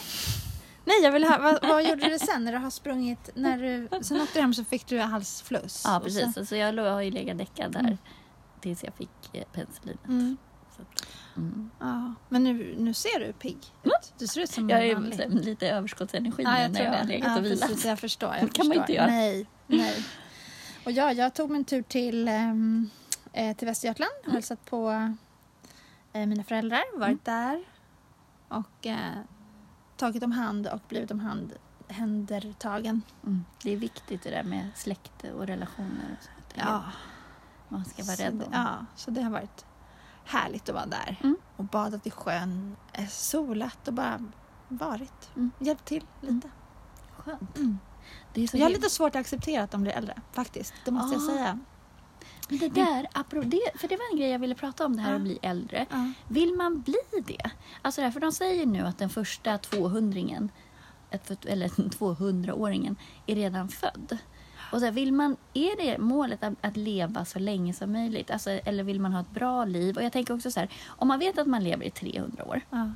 Nej, 0.84 1.00
jag 1.02 1.12
vill 1.12 1.24
ha, 1.24 1.38
vad, 1.38 1.68
vad 1.68 1.82
gjorde 1.88 2.08
du 2.08 2.18
sen 2.18 2.44
när 2.44 2.52
du 2.52 2.58
har 2.58 2.70
sprungit? 2.70 3.30
När 3.34 3.58
du, 3.58 3.88
sen 4.04 4.20
åkte 4.20 4.38
du 4.38 4.40
hem 4.40 4.54
så 4.54 4.64
fick 4.64 4.86
du 4.86 4.98
halsfluss. 5.00 5.82
Ja, 5.86 6.00
precis. 6.04 6.34
Så, 6.34 6.46
Så 6.46 6.56
jag 6.56 6.76
har 6.92 7.00
ju 7.00 7.10
legat 7.10 7.38
däckad 7.38 7.72
där 7.72 7.80
Mm. 7.80 7.96
tills 8.60 8.84
jag 8.84 8.94
fick 8.94 9.10
eh, 9.32 9.44
penicillinet. 9.52 10.06
mm, 10.08 10.36
mm. 11.36 11.70
ja. 11.80 12.14
Men 12.28 12.44
nu, 12.44 12.74
nu 12.78 12.94
ser 12.94 13.20
du 13.20 13.32
pigg 13.32 13.58
ut. 13.82 14.12
Du 14.18 14.26
ser 14.26 14.40
ut 14.40 14.50
som 14.50 14.70
Jag 14.70 14.86
är 14.86 14.94
vanlig. 14.94 15.20
ju 15.20 15.28
lite 15.28 15.68
överskottsenergi 15.68 16.42
Ja, 16.42 16.60
jag 16.60 16.72
när 16.72 16.84
jag 16.84 16.92
har 16.92 17.04
legat 17.04 17.28
Ja, 17.28 17.38
och 17.38 17.44
vilat. 17.44 17.68
precis. 17.68 17.84
Jag 17.84 17.98
förstår. 17.98 18.34
Jag 18.34 18.44
Det 18.48 18.52
kan 18.52 18.66
man 18.68 18.76
förstår. 18.76 18.82
inte 18.82 18.92
göra. 18.92 19.06
Nej, 19.06 19.46
nej. 19.66 20.04
Och 20.84 20.92
ja, 20.92 21.12
jag 21.12 21.34
tog 21.34 21.50
min 21.50 21.64
tur 21.64 21.82
till, 21.82 22.28
ehm, 22.28 22.90
eh, 23.32 23.56
till 23.56 23.66
Västergötland 23.68 24.12
och 24.20 24.24
Mm. 24.24 24.34
hälsat 24.34 24.64
på 24.64 24.90
eh, 26.12 26.26
mina 26.26 26.44
föräldrar. 26.44 26.98
Varit 26.98 27.24
där 27.24 27.64
och 28.48 28.86
eh, 28.86 28.96
tagit 30.06 30.22
om 30.22 30.32
hand 30.32 30.66
och 30.66 30.80
blivit 30.88 31.10
om 31.10 31.20
hand 31.20 31.52
händertagen. 31.88 33.02
Mm. 33.26 33.44
Det 33.62 33.70
är 33.72 33.76
viktigt 33.76 34.22
det 34.22 34.30
där 34.30 34.42
med 34.42 34.68
släkt 34.74 35.24
och 35.34 35.46
relationer. 35.46 36.16
Och 36.18 36.24
så. 36.24 36.30
Ja, 36.54 36.82
Man 37.68 37.84
ska 37.84 38.04
vara 38.04 38.16
så 38.16 38.22
rädd 38.22 38.34
det, 38.34 38.44
om. 38.44 38.52
ja, 38.52 38.86
så 38.96 39.10
det 39.10 39.22
har 39.22 39.30
varit 39.30 39.64
härligt 40.24 40.68
att 40.68 40.74
vara 40.74 40.86
där 40.86 41.16
Mm. 41.22 41.36
och 41.56 41.64
badat 41.64 42.06
i 42.06 42.10
sjön, 42.10 42.76
eh, 42.92 43.06
solat 43.08 43.88
och 43.88 43.94
bara 43.94 44.20
varit. 44.68 45.30
Mm. 45.36 45.50
Hjälpt 45.58 45.84
till 45.84 46.04
lite. 46.20 46.50
Skönt. 47.16 47.56
Mm. 47.56 47.78
Det 48.34 48.42
är 48.42 48.46
så 48.48 48.56
Jag 48.56 48.64
har 48.64 48.70
lite 48.70 48.90
svårt 48.90 49.14
att 49.14 49.20
acceptera 49.20 49.62
att 49.62 49.70
de 49.70 49.82
blir 49.82 49.92
äldre, 49.92 50.20
faktiskt. 50.32 50.74
Det 50.84 50.90
måste 50.90 51.14
jag 51.16 51.24
Ah. 51.24 51.26
säga. 51.34 51.58
Men 52.60 52.68
det 52.74 52.80
där, 52.80 53.06
apropå 53.12 53.46
det, 53.48 53.60
för 53.74 53.88
det 53.88 53.96
var 53.96 54.04
en 54.12 54.18
grej 54.18 54.30
jag 54.30 54.38
ville 54.38 54.54
prata 54.54 54.86
om 54.86 54.96
det 54.96 55.02
här 55.02 55.10
Ja. 55.10 55.16
att 55.16 55.22
bli 55.22 55.38
äldre. 55.42 55.86
Ja. 55.90 56.12
Vill 56.28 56.54
man 56.54 56.80
bli 56.80 56.94
det? 57.26 57.50
Alltså 57.82 58.00
därför 58.00 58.20
de 58.20 58.32
säger 58.32 58.66
nu 58.66 58.80
att 58.86 58.98
den 58.98 59.10
första 59.10 59.58
200 59.58 60.20
eller 61.46 61.68
200-åringen 61.68 62.96
är 63.26 63.34
redan 63.34 63.68
född. 63.68 64.18
Och 64.72 64.78
så 64.78 64.84
här, 64.84 64.92
vill 64.92 65.12
man, 65.12 65.36
är 65.54 65.76
det 65.76 65.98
målet 65.98 66.42
att, 66.42 66.54
att 66.60 66.76
leva 66.76 67.24
så 67.24 67.38
länge 67.38 67.72
som 67.74 67.92
möjligt? 67.92 68.30
Alltså, 68.30 68.50
eller 68.50 68.84
vill 68.84 69.00
man 69.00 69.12
ha 69.12 69.20
ett 69.20 69.30
bra 69.30 69.64
liv? 69.64 69.96
Och 69.96 70.02
jag 70.02 70.12
tänker 70.12 70.34
också 70.34 70.50
så 70.50 70.60
här, 70.60 70.68
om 70.86 71.08
man 71.08 71.18
vet 71.18 71.38
att 71.38 71.46
man 71.46 71.64
lever 71.64 71.84
i 71.84 71.90
300 71.90 72.44
år, 72.44 72.60
Ja. 72.70 72.90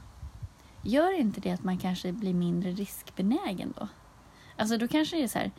gör 0.83 1.13
inte 1.21 1.41
det 1.41 1.51
att 1.51 1.65
man 1.65 1.79
kanske 1.79 2.13
blir 2.13 2.35
mindre 2.35 2.71
riskbenägen 2.71 3.75
då? 3.79 3.89
Alltså 4.57 4.79
då 4.79 4.89
kanske 4.89 5.17
det 5.17 5.23
är 5.23 5.29
så 5.29 5.39
här, 5.39 5.51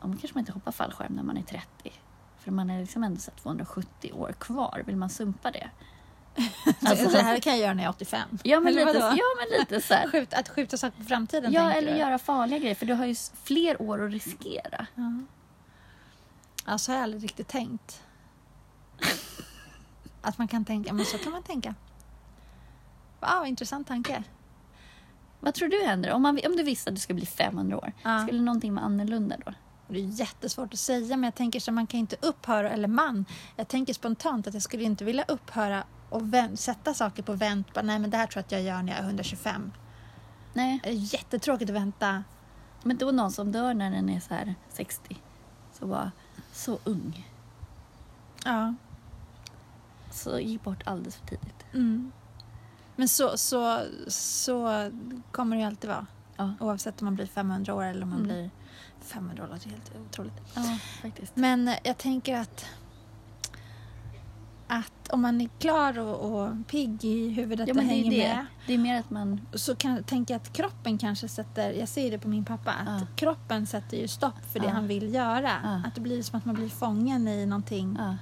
om 0.00 0.10
kanske 0.16 0.34
man 0.34 0.40
inte 0.40 0.52
hoppar 0.52 0.72
fallskärm 0.72 1.12
när 1.12 1.22
man 1.22 1.36
är 1.36 1.42
30. 1.42 1.92
För 2.38 2.50
man 2.50 2.70
är 2.70 2.80
liksom 2.80 3.04
ändå 3.04 3.20
så 3.20 3.30
här 3.30 3.38
270 3.38 4.12
år 4.12 4.32
kvar. 4.38 4.82
Vill 4.86 4.96
man 4.96 5.10
sumpa 5.10 5.50
det? 5.50 5.70
Alltså, 6.86 7.08
det 7.08 7.22
här 7.22 7.40
kan 7.40 7.52
jag 7.52 7.60
göra 7.62 7.74
när 7.74 7.82
jag 7.82 7.88
är 7.90 7.94
85. 7.96 8.38
Ja 8.42 8.60
men, 8.60 8.72
Eller 8.72 8.86
lite, 8.86 8.98
vadå? 8.98 9.16
ja, 9.16 9.24
men 9.38 9.60
lite 9.60 9.80
så. 9.80 9.94
Skjut, 10.12 10.34
att 10.34 10.48
skjuta 10.48 10.76
saker 10.76 10.98
på 10.98 11.04
framtiden, 11.04 11.52
Ja, 11.52 11.72
eller 11.72 11.92
du? 11.92 11.98
göra 11.98 12.18
farliga 12.18 12.58
grejer. 12.58 12.74
För 12.74 12.86
du 12.86 12.94
har 12.94 13.06
ju 13.06 13.14
fler 13.42 13.82
år 13.82 14.04
att 14.06 14.12
riskera. 14.12 14.86
Ja. 14.94 15.12
Ja, 16.66 16.78
så 16.78 16.92
har 16.92 16.96
jag 16.96 17.02
aldrig 17.02 17.22
riktigt 17.22 17.48
tänkt. 17.48 18.02
Att 20.22 20.38
man 20.38 20.48
kan 20.48 20.64
tänka, 20.64 20.92
men 20.92 21.04
så 21.06 21.18
kan 21.18 21.32
man 21.32 21.42
tänka. 21.42 21.74
Wow, 23.20 23.46
intressant 23.46 23.88
tanke. 23.88 24.22
Vad 25.40 25.54
tror 25.54 25.68
du 25.68 25.84
händer? 25.86 26.12
Om, 26.12 26.22
man, 26.22 26.38
om 26.46 26.56
du 26.56 26.62
visste 26.62 26.90
att 26.90 26.96
du 26.96 27.00
skulle 27.00 27.16
bli 27.16 27.26
500 27.26 27.76
år, 27.76 27.92
Ja. 28.02 28.22
skulle 28.22 28.42
någonting 28.42 28.74
vara 28.74 28.84
annorlunda 28.84 29.36
då? 29.46 29.52
Det 29.88 29.98
är 29.98 30.04
jättesvårt 30.20 30.72
att 30.72 30.78
säga, 30.78 31.16
men 31.16 31.24
jag 31.24 31.34
tänker 31.34 31.60
så 31.60 31.72
man 31.72 31.86
kan 31.86 32.00
inte 32.00 32.16
upphöra, 32.22 32.70
eller 32.70 32.88
man. 32.88 33.24
Jag 33.56 33.68
tänker 33.68 33.94
spontant 33.94 34.46
att 34.46 34.54
jag 34.54 34.62
skulle 34.62 34.82
inte 34.82 35.04
vilja 35.04 35.24
upphöra 35.28 35.84
och 36.10 36.22
sätta 36.54 36.94
saker 36.94 37.22
på 37.22 37.32
vänt. 37.32 37.74
Bara, 37.74 37.82
nej, 37.82 37.98
men 37.98 38.10
det 38.10 38.16
här 38.16 38.26
tror 38.26 38.38
jag 38.40 38.44
att 38.44 38.52
jag 38.52 38.62
gör 38.62 38.82
när 38.82 38.92
jag 38.92 38.98
är 39.00 39.04
125. 39.04 39.72
Nej, 40.54 40.80
Det 40.82 40.88
är 40.88 41.14
jättetråkigt 41.14 41.70
att 41.70 41.76
vänta. 41.76 42.24
men 42.82 42.96
då 42.96 43.10
någon 43.10 43.30
som 43.32 43.52
dör 43.52 43.74
när 43.74 43.90
den 43.90 44.08
är 44.08 44.20
så 44.20 44.34
här 44.34 44.54
60. 44.68 45.16
Så 45.72 45.86
var 45.86 46.10
så 46.52 46.78
ung. 46.84 47.26
Ja. 48.44 48.74
Så 50.10 50.38
gick 50.38 50.62
bort 50.64 50.82
alldeles 50.86 51.16
för 51.16 51.26
tidigt. 51.26 51.64
Mm. 51.74 52.12
Men 52.96 53.08
så, 53.08 53.36
så, 53.38 53.80
så 54.08 54.90
kommer 55.32 55.56
det 55.56 55.60
ju 55.60 55.66
alltid 55.68 55.90
vara. 55.90 56.06
Ja, 56.36 56.54
Oavsett 56.60 57.00
om 57.02 57.04
man 57.04 57.14
blir 57.14 57.26
500 57.26 57.74
år 57.74 57.84
eller 57.84 58.02
om 58.02 58.08
man 58.10 58.18
Mm. 58.18 58.28
blir 58.28 58.50
500 59.08 59.42
år. 59.44 59.48
Det 59.48 59.66
är 59.66 59.70
helt 59.70 59.92
otroligt. 60.10 60.42
ja 60.54 60.78
faktiskt. 61.02 61.36
Men 61.36 61.70
jag 61.84 61.98
tänker 61.98 62.36
att, 62.38 62.66
att 64.68 65.08
om 65.10 65.22
man 65.22 65.40
är 65.40 65.48
klar 65.58 65.98
och, 65.98 66.32
och 66.42 66.50
pigg 66.66 67.04
i 67.04 67.28
huvudet 67.28 67.68
Ja, 67.68 67.72
och 67.72 67.76
men 67.76 67.86
hänger 67.88 68.10
det. 68.10 68.16
med 68.18 68.46
Det 68.66 68.74
är 68.74 68.78
mer 68.78 69.00
att 69.00 69.10
man... 69.10 69.40
så 69.54 69.74
kan, 69.76 70.02
tänker 70.04 70.34
jag 70.34 70.40
att 70.42 70.52
kroppen 70.52 70.98
kanske 70.98 71.28
sätter, 71.28 71.70
jag 71.72 71.88
ser 71.88 72.10
det 72.10 72.18
på 72.18 72.28
min 72.28 72.44
pappa, 72.44 72.70
att 72.70 73.00
Ja. 73.00 73.06
kroppen 73.16 73.66
sätter 73.66 73.96
ju 73.96 74.08
stopp 74.08 74.44
för 74.52 74.60
det 74.60 74.66
Ja. 74.66 74.72
han 74.72 74.86
vill 74.86 75.14
göra. 75.14 75.52
Att 75.86 75.94
det 75.94 76.00
blir 76.00 76.22
som 76.22 76.38
att 76.38 76.44
man 76.44 76.54
blir 76.54 76.68
fången 76.68 77.28
i 77.28 77.46
någonting. 77.46 77.96
Ja, 78.00 78.16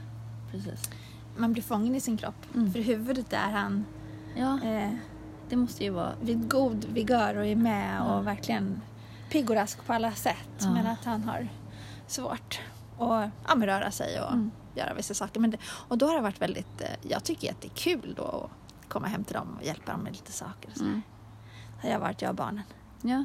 precis. 0.50 0.90
Man 1.36 1.52
blir 1.52 1.62
fången 1.62 1.94
i 1.94 2.00
sin 2.00 2.16
kropp. 2.16 2.46
Mm. 2.54 2.72
För 2.72 2.80
huvudet 2.80 3.32
är 3.32 3.50
han 3.50 3.84
Ja, 4.36 4.60
eh, 4.64 4.90
det 5.48 5.56
måste 5.56 5.84
ju 5.84 5.90
vara... 5.90 6.12
vid 6.20 6.50
god 6.50 6.84
vigör 6.84 7.36
och 7.36 7.46
är 7.46 7.56
med 7.56 8.00
och 8.02 8.26
verkligen 8.26 8.80
pigg 9.30 9.50
och 9.50 9.56
rask 9.56 9.86
på 9.86 9.92
alla 9.92 10.12
sätt. 10.12 10.48
Ja. 10.58 10.70
Men 10.70 10.86
att 10.86 11.04
han 11.04 11.22
har 11.24 11.48
svårt 12.06 12.60
att 12.98 13.30
ja, 13.48 13.54
röra 13.56 13.90
sig 13.90 14.20
och 14.20 14.32
Mm. 14.32 14.50
göra 14.74 14.94
vissa 14.94 15.14
saker. 15.14 15.40
Men 15.40 15.50
det, 15.50 15.58
och 15.88 15.98
då 15.98 16.06
har 16.06 16.14
det 16.14 16.20
varit 16.20 16.40
väldigt, 16.42 16.80
eh, 16.80 16.88
jag 17.02 17.24
tycker 17.24 17.50
att 17.50 17.60
det 17.60 17.68
är 17.68 17.76
kul 17.76 18.14
då 18.16 18.24
att 18.24 18.88
komma 18.88 19.06
hem 19.06 19.24
till 19.24 19.34
dem 19.34 19.56
och 19.60 19.66
hjälpa 19.66 19.92
dem 19.92 20.00
med 20.00 20.12
lite 20.12 20.32
saker. 20.32 20.70
Och 20.70 20.76
så. 20.76 20.84
Mm. 20.84 21.02
Har 21.82 21.88
jag 21.90 22.00
varit, 22.00 22.22
jag 22.22 22.28
och 22.28 22.34
barnen. 22.36 22.62
Ja. 23.02 23.24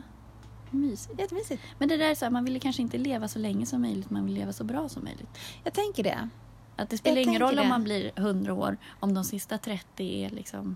Mysigt. 0.71 1.19
Jättemysigt. 1.19 1.63
Men 1.77 1.89
det 1.89 1.97
där 1.97 2.05
är 2.11 2.15
så 2.15 2.25
här, 2.25 2.29
man 2.29 2.45
vill 2.45 2.53
ju 2.53 2.59
kanske 2.59 2.81
inte 2.81 2.97
leva 2.97 3.27
så 3.27 3.39
länge 3.39 3.65
som 3.65 3.81
möjligt, 3.81 4.09
man 4.09 4.25
vill 4.25 4.33
leva 4.33 4.53
så 4.53 4.63
bra 4.63 4.89
som 4.89 5.03
möjligt. 5.03 5.37
Jag 5.63 5.73
tänker 5.73 6.03
det. 6.03 6.29
Att 6.75 6.89
det 6.89 6.97
spelar 6.97 7.17
Jag 7.17 7.23
ingen 7.27 7.41
roll 7.41 7.59
om 7.59 7.63
det. 7.63 7.69
man 7.69 7.83
blir 7.83 8.11
100 8.15 8.53
år 8.53 8.77
om 8.99 9.13
de 9.13 9.23
sista 9.23 9.57
30 9.57 10.23
är 10.25 10.29
liksom 10.29 10.75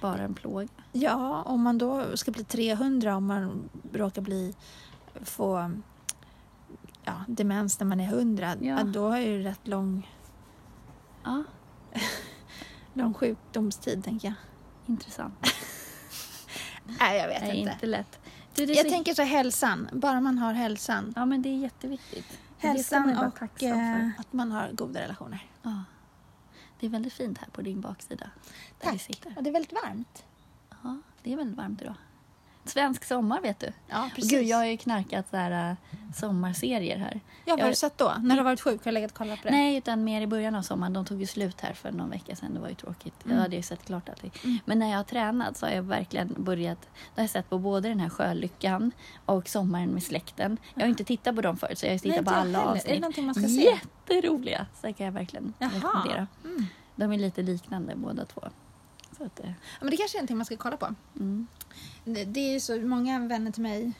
bara 0.00 0.22
en 0.22 0.34
plåga. 0.34 0.68
Ja, 0.92 1.42
om 1.42 1.62
man 1.62 1.78
då 1.78 2.16
ska 2.16 2.30
bli 2.30 2.44
300 2.44 3.16
om 3.16 3.26
man 3.26 3.68
råkar 3.92 4.22
bli 4.22 4.54
få 5.22 5.70
ja, 7.04 7.12
demens 7.28 7.80
när 7.80 7.86
man 7.86 8.00
är 8.00 8.04
100, 8.08 8.54
Ja. 8.60 8.82
då 8.84 9.08
är 9.08 9.26
det 9.38 9.38
rätt 9.38 9.66
lång, 9.68 10.10
Ja, 11.24 11.44
lång 12.92 13.14
sjukdomstid 13.14 14.04
tänker 14.04 14.28
jag. 14.28 14.34
intressant. 14.86 15.34
Nej, 17.00 17.18
jag 17.18 17.28
vet 17.28 17.42
är 17.42 17.52
inte. 17.52 17.72
inte 17.72 17.86
lätt. 17.86 18.18
Du, 18.54 18.64
Jag 18.64 18.86
så... 18.86 18.90
tänker 18.90 19.14
så 19.14 19.22
hälsan, 19.22 19.88
bara 19.92 20.20
man 20.20 20.38
har 20.38 20.52
hälsan. 20.52 21.12
Ja, 21.16 21.26
men 21.26 21.42
det 21.42 21.48
är 21.48 21.56
jätteviktigt. 21.58 22.38
Hälsan 22.58 23.08
ju 23.08 23.16
och 23.16 23.62
eh, 23.62 24.08
att 24.18 24.32
man 24.32 24.52
har 24.52 24.70
goda 24.72 25.00
relationer. 25.00 25.46
Ja. 25.62 25.84
Det 26.80 26.86
är 26.86 26.90
väldigt 26.90 27.12
fint 27.12 27.38
här 27.38 27.48
på 27.48 27.62
din 27.62 27.80
baksida. 27.80 28.30
Där 28.80 28.92
vi 28.92 28.98
Tack. 28.98 29.00
sitter. 29.00 29.34
Och 29.36 29.42
det 29.42 29.50
är 29.50 29.52
väldigt 29.52 29.72
varmt. 29.72 30.24
Ja, 30.82 30.98
det 31.22 31.32
är 31.32 31.36
väldigt 31.36 31.56
varmt 31.56 31.82
idag. 31.82 31.94
Svensk 32.70 33.04
sommar 33.04 33.40
vet 33.40 33.60
du. 33.60 33.72
Ja, 33.88 34.10
precis. 34.14 34.30
Gud, 34.30 34.44
jag 34.44 34.56
har 34.56 34.64
ju 34.64 34.76
knarkat 34.76 35.30
så 35.30 35.36
här, 35.36 35.70
äh, 35.70 35.76
sommarserier 36.14 36.98
här. 36.98 37.20
Ja, 37.44 37.54
vad 37.54 37.60
har 37.60 37.68
du 37.68 37.74
sett 37.74 37.98
då? 37.98 38.14
När 38.20 38.34
du 38.34 38.40
har 38.40 38.44
varit 38.44 38.60
sjuk? 38.60 38.84
Har 38.84 38.92
legat 38.92 39.10
och 39.10 39.16
kollat 39.16 39.42
på 39.42 39.48
det? 39.48 39.54
Nej, 39.54 39.76
utan 39.76 40.04
mer 40.04 40.20
i 40.20 40.26
början 40.26 40.54
av 40.54 40.62
sommaren. 40.62 40.92
De 40.92 41.04
tog 41.04 41.20
ju 41.20 41.26
slut 41.26 41.60
här 41.60 41.72
för 41.72 41.92
någon 41.92 42.10
vecka 42.10 42.36
sedan. 42.36 42.54
Det 42.54 42.60
var 42.60 42.68
ju 42.68 42.74
tråkigt. 42.74 43.24
Mm. 43.24 43.36
Jag 43.36 43.42
hade 43.42 43.56
ju 43.56 43.62
sett 43.62 43.84
klart 43.84 44.08
allting. 44.08 44.32
Mm. 44.44 44.58
Men 44.64 44.78
när 44.78 44.90
jag 44.90 44.96
har 44.96 45.04
tränat 45.04 45.56
så 45.56 45.66
har 45.66 45.72
jag 45.72 45.82
verkligen 45.82 46.34
börjat... 46.38 46.82
Då 46.82 47.20
har 47.20 47.22
jag 47.22 47.30
sett 47.30 47.50
på 47.50 47.58
både 47.58 47.88
den 47.88 48.00
här 48.00 48.08
Sjölyckan 48.08 48.92
och 49.26 49.48
Sommaren 49.48 49.88
med 49.88 50.02
släkten. 50.02 50.56
Jag 50.74 50.82
har 50.82 50.88
inte 50.88 51.04
tittat 51.04 51.36
på 51.36 51.42
dem 51.42 51.56
förut 51.56 51.78
så 51.78 51.86
jag 51.86 51.90
har 51.90 52.00
Nej, 52.04 52.12
tittat 52.18 52.24
på 52.24 52.30
alla 52.30 52.58
heller. 52.58 52.60
Är 52.60 52.74
det 52.74 52.80
avsnitt. 52.80 53.00
någonting 53.00 53.26
man 53.26 53.34
ska 53.34 53.48
se? 53.48 53.62
Jätteroliga! 53.62 54.66
Så 54.80 54.92
kan 54.92 55.06
jag 55.06 55.12
verkligen 55.12 55.54
rekommendera. 55.58 56.26
Mm. 56.44 56.66
De 56.96 57.12
är 57.12 57.18
lite 57.18 57.42
liknande 57.42 57.94
båda 57.96 58.24
två. 58.24 58.40
Att, 59.20 59.40
eh, 59.40 59.46
Ja, 59.46 59.54
men 59.80 59.90
det 59.90 59.96
kanske 59.96 60.18
är 60.18 60.20
någonting 60.20 60.36
man 60.36 60.46
ska 60.46 60.56
kolla 60.56 60.76
på. 60.76 60.94
mm. 61.18 61.46
Det, 62.04 62.24
det 62.24 62.40
är 62.40 62.52
ju 62.52 62.60
så 62.60 62.80
många 62.80 63.18
vänner 63.18 63.50
till 63.50 63.62
mig 63.62 63.92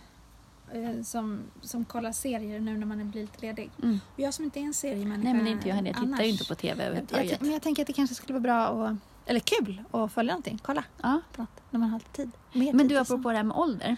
eh, 0.73 1.03
som, 1.03 1.41
som 1.63 1.85
kollar 1.85 2.13
serier 2.13 2.61
nu 2.61 2.77
när 2.79 2.87
man 2.87 3.11
blir 3.11 3.21
lite 3.23 3.41
ledig. 3.47 3.71
Mm. 3.83 4.01
Och 4.15 4.21
jag 4.21 4.35
som 4.35 4.45
inte 4.45 4.61
är 4.61 4.65
en 4.65 4.75
seriemänniska 4.75 5.23
Nej, 5.25 5.35
men 5.35 5.45
det 5.45 5.51
inte 5.51 5.69
jag 5.69 5.75
heller. 5.77 5.89
Jag 5.89 5.97
tittar 5.97 6.07
annars. 6.09 6.21
ju 6.21 6.29
inte 6.29 6.45
på 6.45 6.55
TV 6.55 6.85
överhuvudtaget. 6.85 7.31
jag, 7.31 7.43
men 7.43 7.51
jag 7.51 7.63
tänker 7.63 7.83
att 7.83 7.87
det 7.87 7.93
kanske 7.93 8.15
skulle 8.15 8.39
vara 8.39 8.43
bra 8.43 8.69
och, 8.69 8.97
eller 9.27 9.41
kul 9.41 9.83
att 9.91 10.13
följa 10.13 10.33
någonting. 10.33 10.59
Kolla 10.63 10.85
Ja. 11.03 11.21
på 11.33 11.43
något 11.43 11.61
när 11.71 11.81
man 11.81 11.91
har 11.91 11.99
lite 11.99 12.13
tid. 12.13 12.31
Mer 12.53 12.73
Men 12.73 12.89
tid 12.89 12.97
du, 12.97 13.01
apropå 13.01 13.31
det 13.31 13.37
här 13.37 13.45
med 13.45 13.57
ålder. 13.57 13.97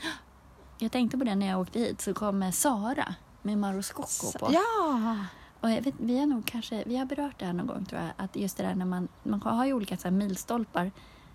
Jag 0.78 0.92
tänkte 0.92 1.18
på 1.18 1.24
det 1.24 1.34
när 1.34 1.46
jag 1.46 1.60
åkte 1.60 1.78
hit 1.78 2.00
så 2.00 2.14
kom 2.14 2.42
eh, 2.42 2.50
Sara 2.50 3.14
med 3.42 3.58
Mauro 3.58 3.82
Scocco 3.82 4.38
på. 4.38 4.52
Ja! 4.52 5.16
Och 5.60 5.68
vet, 5.68 5.94
vi 5.98 6.18
har 6.18 6.26
nog 6.26 6.46
kanske, 6.46 6.82
vi 6.86 6.96
har 6.96 7.04
berört 7.06 7.38
det 7.38 7.44
här 7.46 7.52
någon 7.52 7.66
gång 7.66 7.84
tror 7.84 8.00
jag. 8.00 8.10
Att 8.16 8.36
just 8.36 8.56
det 8.56 8.62
där 8.62 8.74
när 8.74 8.84
man, 8.84 9.08
man 9.22 9.42
har 9.42 9.64
ju 9.66 9.72
olika 9.72 9.96
så 9.96 10.10
milstolpar 10.10 10.90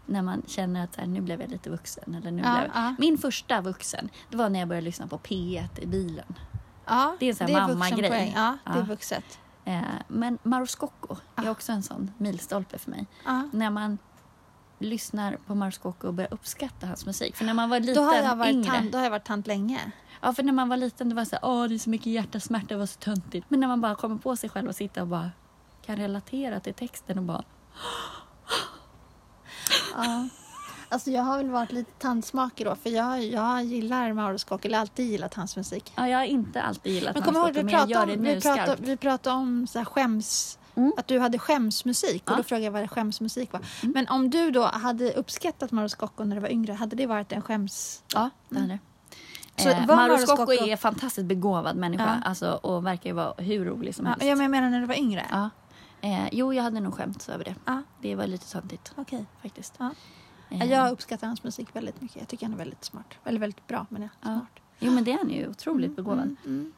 när 0.08 0.22
man 0.22 0.42
känner 0.48 0.84
att 0.84 0.94
så 0.94 1.02
här, 1.02 1.08
nu 1.08 1.22
blev 1.22 1.42
jag 1.42 1.52
lite 1.52 1.70
vuxen. 1.70 2.16
Eller 2.16 2.32
nu 2.32 2.42
Ja, 2.46 2.58
blev... 2.60 2.72
ja. 2.74 2.96
Min 2.98 3.18
första 3.18 3.62
vuxen, 3.62 4.10
det 4.30 4.38
var 4.38 4.50
när 4.50 4.60
jag 4.60 4.68
började 4.68 4.86
lyssna 4.86 5.08
på 5.08 5.18
P1 5.18 5.68
i 5.80 5.86
bilen. 5.86 6.36
ja 6.86 7.16
Det 7.20 7.26
är 7.26 7.30
en 7.30 7.36
sån 7.36 7.48
här 7.48 7.68
mammagrej. 7.68 7.92
vuxenpoäng. 8.02 8.34
Ja, 8.36 8.58
det 8.74 8.80
är 8.80 8.84
vuxet. 8.84 9.40
Eh, 9.66 9.82
men 10.08 10.38
Mauro 10.44 10.68
Scocco 10.68 11.16
är 11.36 11.50
också 11.50 11.72
en 11.72 11.84
sån 11.84 12.12
milstolpe 12.18 12.78
för 12.78 12.92
mig. 12.92 13.06
När 13.52 13.70
man 13.70 13.98
lyssnar 14.80 15.38
på 15.48 15.56
Mauro 15.56 15.72
Scocco 15.72 16.08
och 16.08 16.14
börjar 16.14 16.34
uppskatta 16.34 16.88
hans 16.88 17.06
musik. 17.06 17.36
För 17.36 17.46
när 17.46 17.54
man 17.54 17.70
var 17.70 17.80
liten, 17.80 17.96
Då, 17.96 18.02
har 18.10 18.16
jag 18.16 18.36
varit 18.36 18.54
yngre. 18.54 18.72
tant, 18.72 18.92
då 18.92 18.98
har 18.98 19.04
jag 19.04 19.12
varit 19.12 19.26
tant 19.26 19.48
länge. 19.48 19.92
Ja, 20.22 20.34
för 20.34 20.44
när 20.44 20.54
man 20.54 20.70
var 20.70 20.78
liten 20.78 21.10
det 21.10 21.16
var 21.16 21.26
så 21.26 21.36
här, 21.36 21.46
åh 21.46 21.66
det 21.68 21.76
är 21.76 21.80
så 21.80 21.90
mycket 21.90 22.08
hjärtasmärta, 22.08 22.66
det 22.68 22.76
var 22.78 22.86
så 22.86 23.00
töntigt. 23.00 23.46
Men 23.50 23.60
när 23.60 23.68
man 23.68 23.82
bara 23.82 23.96
kommer 23.96 24.16
på 24.18 24.36
sig 24.36 24.50
själv 24.50 24.68
och 24.70 24.76
sitter 24.76 25.02
och 25.02 25.08
bara 25.08 25.32
kan 25.86 25.96
relatera 25.96 26.60
till 26.60 26.74
texten 26.74 27.18
och 27.18 27.24
bara, 27.24 27.44
Ja. 29.98 30.28
Alltså 30.90 31.12
jag 31.12 31.24
har 31.24 31.38
väl 31.38 31.50
varit 31.50 31.72
lite 31.72 31.92
tantsmakig 32.00 32.66
då 32.66 32.76
för 32.76 32.90
jag, 32.90 33.24
jag 33.24 33.64
gillar 33.64 34.14
Mauro 34.14 34.38
Scocco, 34.38 34.68
eller 34.68 34.80
alltid 34.80 35.06
gillat 35.12 35.34
hans 35.34 35.56
musik. 35.58 35.94
ja 35.96 36.08
jag 36.08 36.18
har 36.18 36.26
inte 36.26 36.62
alltid 36.62 36.94
gillat 36.94 37.16
Men 37.16 37.34
låtar, 37.34 37.52
vi 37.54 37.64
men 37.64 37.74
jag 37.74 37.90
gör 37.90 38.06
det 38.06 38.14
om, 38.14 38.20
nu 38.20 38.36
vi 38.36 38.42
pratade, 38.42 38.64
skarpt. 38.66 38.82
vi 38.82 38.98
pratade 38.98 39.36
om 39.36 39.68
så 39.68 39.78
här 39.80 39.86
skäms, 39.86 40.60
Mm. 40.76 40.94
att 40.98 41.08
du 41.08 41.20
hade 41.20 41.40
skämsmusik 41.40 42.24
och 42.26 42.32
Ja. 42.32 42.38
då 42.38 42.44
frågade 42.44 42.66
jag 42.66 42.72
vad 42.72 42.84
det 42.84 42.88
skämsmusik 42.88 43.54
var. 43.54 43.62
Mm. 43.84 43.94
Men 43.94 44.08
om 44.08 44.30
du 44.30 44.52
då 44.52 44.64
hade 44.66 45.14
uppskattat 45.14 45.72
Mauro 45.72 45.90
Scocco 45.90 46.24
när 46.24 46.36
du 46.36 46.42
var 46.42 46.50
yngre, 46.50 46.74
hade 46.74 46.96
det 46.96 47.06
varit 47.06 47.32
en 47.32 47.42
skäms... 47.42 48.04
Ja, 48.14 48.30
det 48.50 48.60
hade 48.60 48.68
det. 48.74 48.80
Så 49.64 49.70
Eh, 49.70 49.86
Mauro 49.88 49.96
Mauro 49.96 50.18
Scocco 50.18 50.52
är 50.54 50.68
en 50.68 50.78
fantastiskt 50.78 51.28
begåvad 51.28 51.76
människa 51.76 52.20
Ja. 52.24 52.30
alltså, 52.30 52.52
och 52.52 52.86
verkar 52.86 53.10
ju 53.10 53.14
vara 53.16 53.34
hur 53.38 53.66
rolig 53.66 53.96
som 53.96 54.06
Ja, 54.06 54.12
helst. 54.12 54.26
jag 54.42 54.50
menar 54.52 54.70
när 54.70 54.80
du 54.80 54.86
var 54.86 54.96
yngre. 54.96 55.26
Ja. 55.32 55.50
Eh, 56.02 56.28
jo, 56.32 56.54
jag 56.54 56.64
hade 56.64 56.80
nog 56.80 56.94
skämts 56.94 57.30
över 57.30 57.44
det. 57.44 57.56
Ja. 57.66 57.84
Det 58.02 58.16
var 58.16 58.28
lite 58.28 58.52
töntigt 58.52 58.94
Okej. 58.96 59.26
faktiskt. 59.42 59.74
Ja. 59.80 59.92
Eh, 60.50 60.66
Jag 60.72 60.92
uppskattar 60.92 61.28
hans 61.28 61.44
musik 61.44 61.68
väldigt 61.76 62.02
mycket. 62.02 62.18
Jag 62.18 62.28
tycker 62.28 62.46
han 62.46 62.54
är 62.54 62.58
väldigt 62.58 62.84
smart. 62.84 63.14
Eller 63.24 63.40
väldigt 63.40 63.68
bra, 63.68 63.86
men. 63.90 64.02
Ja. 64.02 64.10
Smart. 64.22 64.50
Jo, 64.80 64.92
men 64.92 65.04
det 65.04 65.12
är 65.12 65.18
han 65.18 65.30
ju 65.30 65.48
otroligt 65.50 65.86
Mm, 65.86 65.96
begåvad. 65.96 66.24
mm, 66.24 66.38
mm. 66.46 66.74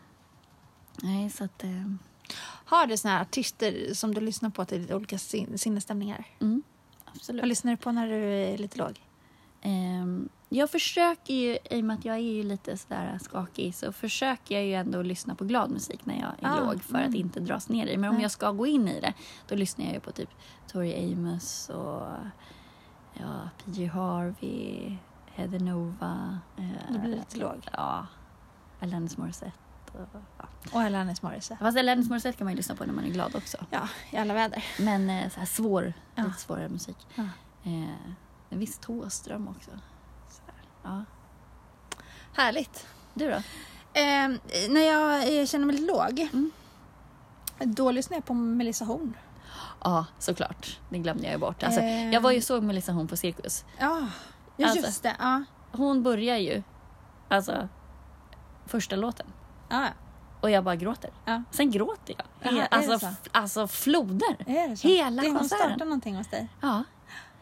Nej, 1.04 1.30
så 1.30 1.44
att... 1.44 1.64
Eh, 1.64 1.70
Har 2.66 2.88
du 2.88 2.98
såna 2.98 3.14
här 3.14 3.22
artister 3.22 3.94
som 3.94 4.14
du 4.14 4.22
lyssnar 4.22 4.50
på 4.50 4.66
till 4.66 4.94
olika 4.94 5.18
sin- 5.18 5.58
sinnesstämningar? 5.58 6.26
mm, 6.42 6.64
absolut. 7.06 7.42
Vad 7.42 7.50
lyssnar 7.50 7.72
du 7.72 7.78
på 7.78 7.92
när 7.92 8.08
du 8.08 8.16
är 8.24 8.58
lite 8.58 8.78
låg? 8.78 9.02
Ehm, 9.62 10.30
jag 10.50 10.70
försöker 10.72 11.34
ju, 11.34 11.58
i 11.72 11.82
och 11.82 11.86
med 11.86 11.98
att 11.98 12.06
jag 12.06 12.16
är 12.16 12.20
ju 12.20 12.44
lite 12.44 12.78
sådär 12.78 13.20
skakig, 13.22 13.76
så 13.76 13.92
försöker 13.92 14.56
jag 14.56 14.66
ju 14.66 14.74
ändå 14.74 15.02
lyssna 15.02 15.36
på 15.36 15.44
glad 15.46 15.72
musik 15.72 16.06
när 16.06 16.16
jag 16.20 16.32
är 16.40 16.60
Ah, 16.62 16.66
låg 16.66 16.84
för 16.84 16.96
mm. 16.96 17.10
att 17.10 17.16
inte 17.16 17.40
dras 17.40 17.70
ner 17.70 17.88
i. 17.88 17.98
Men 17.98 18.10
om 18.10 18.16
Nej. 18.16 18.22
jag 18.24 18.32
ska 18.32 18.52
gå 18.52 18.68
in 18.68 18.88
i 18.88 19.00
det, 19.02 19.14
då 19.48 19.56
lyssnar 19.56 19.86
jag 19.86 19.94
ju 19.94 20.00
på 20.00 20.12
typ 20.12 20.30
Tori 20.68 21.14
Amos 21.14 21.70
och 21.70 22.08
ja, 23.14 23.50
PJ 23.66 23.86
Harvey, 23.86 24.96
Heather 25.34 25.60
Nova. 25.60 26.40
eh, 26.58 26.66
Då 26.94 27.00
blir 27.00 27.12
det 27.12 27.18
lite 27.18 27.38
låg. 27.38 27.68
Ja, 27.74 28.08
Alanis 28.82 29.18
Morissette. 29.18 29.52
Och, 29.94 30.20
ja. 30.38 30.46
Och 30.74 30.80
Alanis 30.82 31.22
Morissette. 31.22 31.64
Fast 31.64 31.78
Alanis 31.78 32.10
Morissette 32.10 32.38
kan 32.38 32.46
man 32.46 32.52
ju 32.54 32.58
lyssna 32.58 32.76
på 32.76 32.86
när 32.86 32.94
man 32.94 33.04
är 33.06 33.10
glad 33.10 33.36
också. 33.36 33.58
Ja, 33.70 33.88
i 34.12 34.18
alla 34.18 34.34
väder. 34.34 34.64
Men 34.80 35.10
eh, 35.10 35.30
så 35.30 35.40
här 35.40 35.46
svår, 35.48 35.94
Ja. 36.16 36.24
lite 36.24 36.40
svårare 36.40 36.70
musik. 36.70 36.98
Ja. 37.16 37.24
Eh, 37.64 37.90
en 38.50 38.60
viss 38.60 38.80
Thåström 38.80 39.48
också. 39.48 39.72
Ja. 40.84 41.04
Härligt. 42.34 42.88
Du 43.14 43.28
då? 43.32 43.36
Eh, 44.00 44.30
när 44.70 44.82
jag 44.82 45.48
känner 45.50 45.66
mig 45.66 45.76
lite 45.76 45.88
låg, 45.94 46.20
Mm. 46.20 46.52
då 47.60 47.92
lyssnar 47.92 48.18
jag 48.18 48.26
på 48.26 48.34
Melissa 48.34 48.86
Horn. 48.86 49.18
Ja, 49.84 50.06
såklart. 50.20 50.80
Det 50.90 50.98
glömde 50.98 51.24
jag 51.24 51.32
ju 51.34 51.38
bort. 51.40 51.64
Alltså, 51.64 51.82
Eh. 51.82 52.10
Jag 52.14 52.22
var 52.22 52.32
ju 52.32 52.42
såg 52.42 52.64
Melissa 52.64 52.92
Horn 52.92 53.08
på 53.08 53.18
Cirkus. 53.18 53.66
Ja, 53.80 54.08
ja 54.58 54.68
Alltså. 54.68 54.86
just 54.86 55.04
det. 55.04 55.16
Ja. 55.20 55.44
Hon 55.72 56.04
börjar 56.04 56.38
ju, 56.38 56.64
alltså, 57.30 57.70
första 58.66 58.96
låten. 58.96 59.26
Ja, 59.70 59.88
Och 60.42 60.50
jag 60.50 60.64
bara 60.64 60.76
gråter. 60.76 61.12
Ja. 61.26 61.44
Sen 61.52 61.72
gråter 61.72 62.16
jag. 62.18 62.54
Det 62.54 62.68
alltså, 62.68 63.10
alltså 63.32 63.68
floder. 63.68 64.38
det? 64.46 64.88
Hela 64.90 65.22
det 65.22 65.30
konserten. 65.30 65.68
startar 65.70 65.86
någonting 65.86 66.16
hos 66.16 66.28
dig. 66.28 66.50
Ja. 66.62 66.84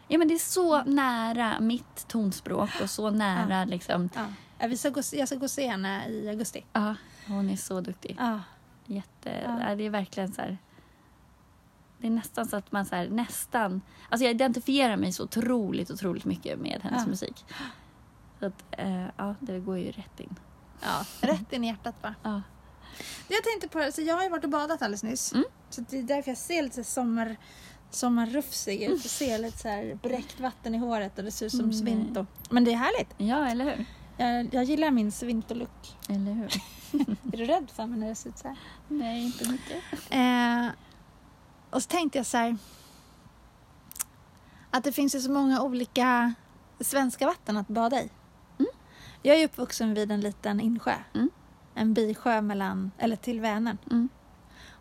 Ja, 0.07 0.17
men 0.17 0.27
det 0.27 0.33
är 0.33 0.39
så 0.39 0.83
nära 0.83 1.59
mitt 1.59 2.07
tonspråk 2.07 2.69
och 2.81 2.89
så 2.89 3.09
nära 3.09 3.65
liksom. 3.65 4.09
Ja. 4.15 4.25
Ja, 4.59 4.67
Vi 4.67 4.77
ska 4.77 4.89
gå, 4.89 5.01
jag 5.13 5.27
ska 5.27 5.37
gå 5.37 5.43
och 5.43 5.51
se 5.51 5.67
henne 5.67 6.07
i 6.09 6.29
augusti. 6.29 6.65
Ja, 6.73 6.95
hon 7.27 7.49
är 7.49 7.55
så 7.55 7.81
duktig. 7.81 8.15
Ja. 8.19 8.39
Jätte, 8.85 9.41
Ja. 9.45 9.75
Det 9.75 9.83
är 9.85 9.89
verkligen 9.89 10.33
så 10.33 10.41
här. 10.41 10.57
Det 11.99 12.07
är 12.07 12.11
nästan 12.11 12.47
så 12.47 12.57
att 12.57 12.71
man 12.71 12.85
så 12.85 12.95
här, 12.95 13.09
nästan... 13.09 13.81
Alltså 14.09 14.25
jag 14.25 14.31
identifierar 14.31 14.97
mig 14.97 15.11
så 15.13 15.23
otroligt, 15.23 15.91
otroligt 15.91 16.25
mycket 16.25 16.59
med 16.59 16.79
hennes 16.83 17.01
Ja. 17.03 17.07
musik. 17.09 17.45
Så 18.39 18.45
att, 18.45 18.63
eh, 18.71 19.05
ja, 19.17 19.35
det 19.39 19.59
går 19.59 19.77
ju 19.77 19.91
rätt 19.91 20.19
in. 20.19 20.35
Ja, 20.81 21.05
rätt 21.21 21.53
in 21.53 21.63
i 21.63 21.67
hjärtat 21.67 22.01
bara. 22.01 22.15
Ja. 22.23 22.41
Jag 23.27 23.43
tänkte 23.43 23.67
på 23.67 23.91
så 23.91 24.01
jag 24.01 24.15
har 24.15 24.23
ju 24.23 24.29
varit 24.29 24.43
och 24.43 24.49
badat 24.49 24.81
alldeles 24.81 25.03
nyss. 25.03 25.33
Mm. 25.33 25.45
Så 25.69 25.81
det 25.89 25.97
är 25.97 26.03
därför 26.03 26.31
jag 26.31 26.37
ser 26.37 26.63
lite 26.63 26.83
sommar, 26.83 27.37
sommarrufsig 27.91 28.83
ut. 28.83 28.89
Jag 28.89 28.99
ser 29.11 29.37
lite 29.39 29.57
så 29.57 29.67
här 29.67 29.99
bräckt 30.03 30.39
vatten 30.39 30.75
i 30.75 30.77
håret 30.77 31.17
och 31.17 31.23
det 31.23 31.31
ser 31.31 31.45
ut 31.45 31.51
som 31.51 31.59
Mm. 31.59 31.73
svinto. 31.73 32.25
Men 32.49 32.63
det 32.63 32.71
är 32.71 32.75
härligt. 32.77 33.13
ja, 33.17 33.47
eller 33.47 33.65
hur? 33.65 33.85
Jag, 34.17 34.53
jag 34.53 34.63
gillar 34.63 34.91
min 34.91 35.11
svinto-look. 35.11 35.95
Eller 36.09 36.33
hur? 36.33 36.45
Är 37.33 37.37
du 37.37 37.45
rädd 37.45 37.69
för 37.75 37.85
mig 37.85 37.99
när 37.99 38.07
det 38.07 38.15
ser 38.15 38.29
ut 38.29 38.37
så 38.37 38.47
här? 38.47 38.57
Nej, 38.87 39.25
inte 39.25 39.49
mycket. 39.51 39.83
Eh, 40.09 40.67
och 41.69 41.83
så 41.83 41.87
tänkte 41.89 42.19
jag 42.19 42.25
så 42.25 42.37
här. 42.37 42.57
Att 44.71 44.83
det 44.83 44.91
finns 44.91 45.15
ju 45.15 45.19
så 45.19 45.31
många 45.31 45.61
olika 45.61 46.33
svenska 46.79 47.25
vatten 47.27 47.57
att 47.57 47.67
bada 47.67 48.01
i. 48.01 48.09
Mm. 48.59 48.71
Jag 49.21 49.37
är 49.39 49.45
uppvuxen 49.45 49.93
vid 49.93 50.11
en 50.11 50.21
liten 50.21 50.59
insjö. 50.59 50.93
Mm. 51.15 51.29
En 51.75 51.93
bisjö 51.93 52.41
mellan, 52.41 52.91
eller 52.97 53.15
till 53.15 53.41
Vänern. 53.41 53.77
Mm. 53.91 54.09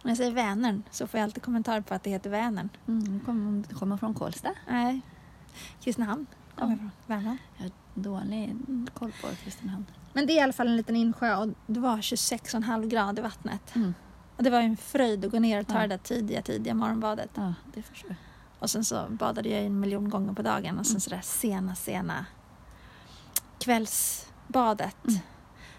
När 0.03 0.11
jag 0.11 0.17
säger 0.19 0.33
Vänern 0.33 0.83
så 0.91 1.07
får 1.07 1.21
jag 1.21 1.25
alltid 1.25 1.43
kommentar 1.43 1.81
på 1.81 1.95
att 1.95 2.03
det 2.03 2.11
heter 2.11 2.31
Vänern. 2.31 2.69
Mm, 2.89 3.21
kommer, 3.21 3.63
kommer 3.75 3.97
från 3.97 4.15
Kolsta. 4.15 4.49
Nej, 4.69 5.01
Kristinehamn 5.81 6.27
kommer 6.59 6.73
Ja. 6.73 6.73
jag 6.73 6.79
från. 6.79 6.91
Värmland. 7.07 7.39
Dålig 7.95 8.57
koll 8.95 9.13
på 9.23 9.29
Kristinehamn. 9.45 9.87
Men 10.13 10.27
det 10.27 10.33
är 10.33 10.37
i 10.37 10.41
alla 10.41 10.53
fall 10.53 10.69
en 10.69 10.77
liten 10.77 10.97
insjö 10.97 11.37
och 11.37 11.49
det 11.67 11.81
var 11.81 11.97
26,5 11.97 12.87
grader 12.89 13.19
i 13.19 13.23
vattnet. 13.23 13.77
Mm. 13.77 13.95
Och 14.37 14.43
det 14.43 14.51
var 14.51 14.61
en 14.61 14.77
fröjd 14.77 15.25
att 15.25 15.31
gå 15.31 15.39
ner 15.39 15.61
och 15.61 15.67
ta 15.67 15.75
Ja. 15.75 15.81
det 15.81 15.87
där 15.87 15.99
tidiga, 15.99 16.43
tidiga 16.43 16.75
morgonbadet. 16.75 17.31
Ja, 17.35 17.55
det 17.75 17.83
förstår 17.83 18.11
jag. 18.11 18.17
Och 18.59 18.71
sen 18.71 18.85
så 18.85 19.07
badade 19.11 19.49
jag 19.49 19.63
en 19.65 19.81
miljon 19.81 20.11
gånger 20.11 20.33
på 20.33 20.43
dagen 20.43 20.79
och 20.79 20.87
sen 20.87 20.93
Mm. 20.93 21.01
så 21.01 21.11
där 21.11 21.21
sena, 21.21 21.75
sena 21.75 22.27
kvällsbadet. 23.59 24.97
Mm. 25.09 25.19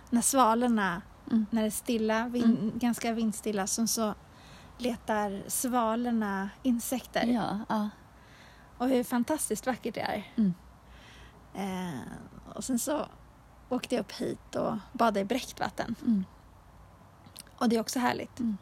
När 0.10 0.22
svalorna, 0.22 1.02
Mm. 1.32 1.46
när 1.50 1.62
det 1.62 1.68
är 1.68 1.72
stilla, 1.72 2.28
vin, 2.28 2.72
ganska 2.76 3.14
vindstilla, 3.14 3.68
så, 3.68 3.88
så 3.88 4.14
letar 4.78 5.44
svalorna 5.48 6.50
insekter. 6.64 7.26
Ja, 7.26 7.60
ja. 7.70 7.90
Och 8.78 8.88
hur 8.88 9.04
fantastiskt 9.04 9.66
vackert 9.66 9.94
det 9.96 10.02
är. 10.02 10.32
Mm. 10.36 10.54
Eh, 11.54 12.02
och 12.56 12.64
sen 12.64 12.80
så 12.80 13.06
åkte 13.70 13.96
jag 13.96 14.02
upp 14.02 14.12
hit 14.12 14.56
och 14.56 14.78
badade 14.94 15.20
i 15.20 15.26
bräckt 15.26 15.60
vatten. 15.60 15.96
Mm. 16.06 16.26
Och 17.58 17.70
det 17.70 17.76
är 17.76 17.80
också 17.80 18.00
härligt. 18.00 18.40
Mm. 18.40 18.58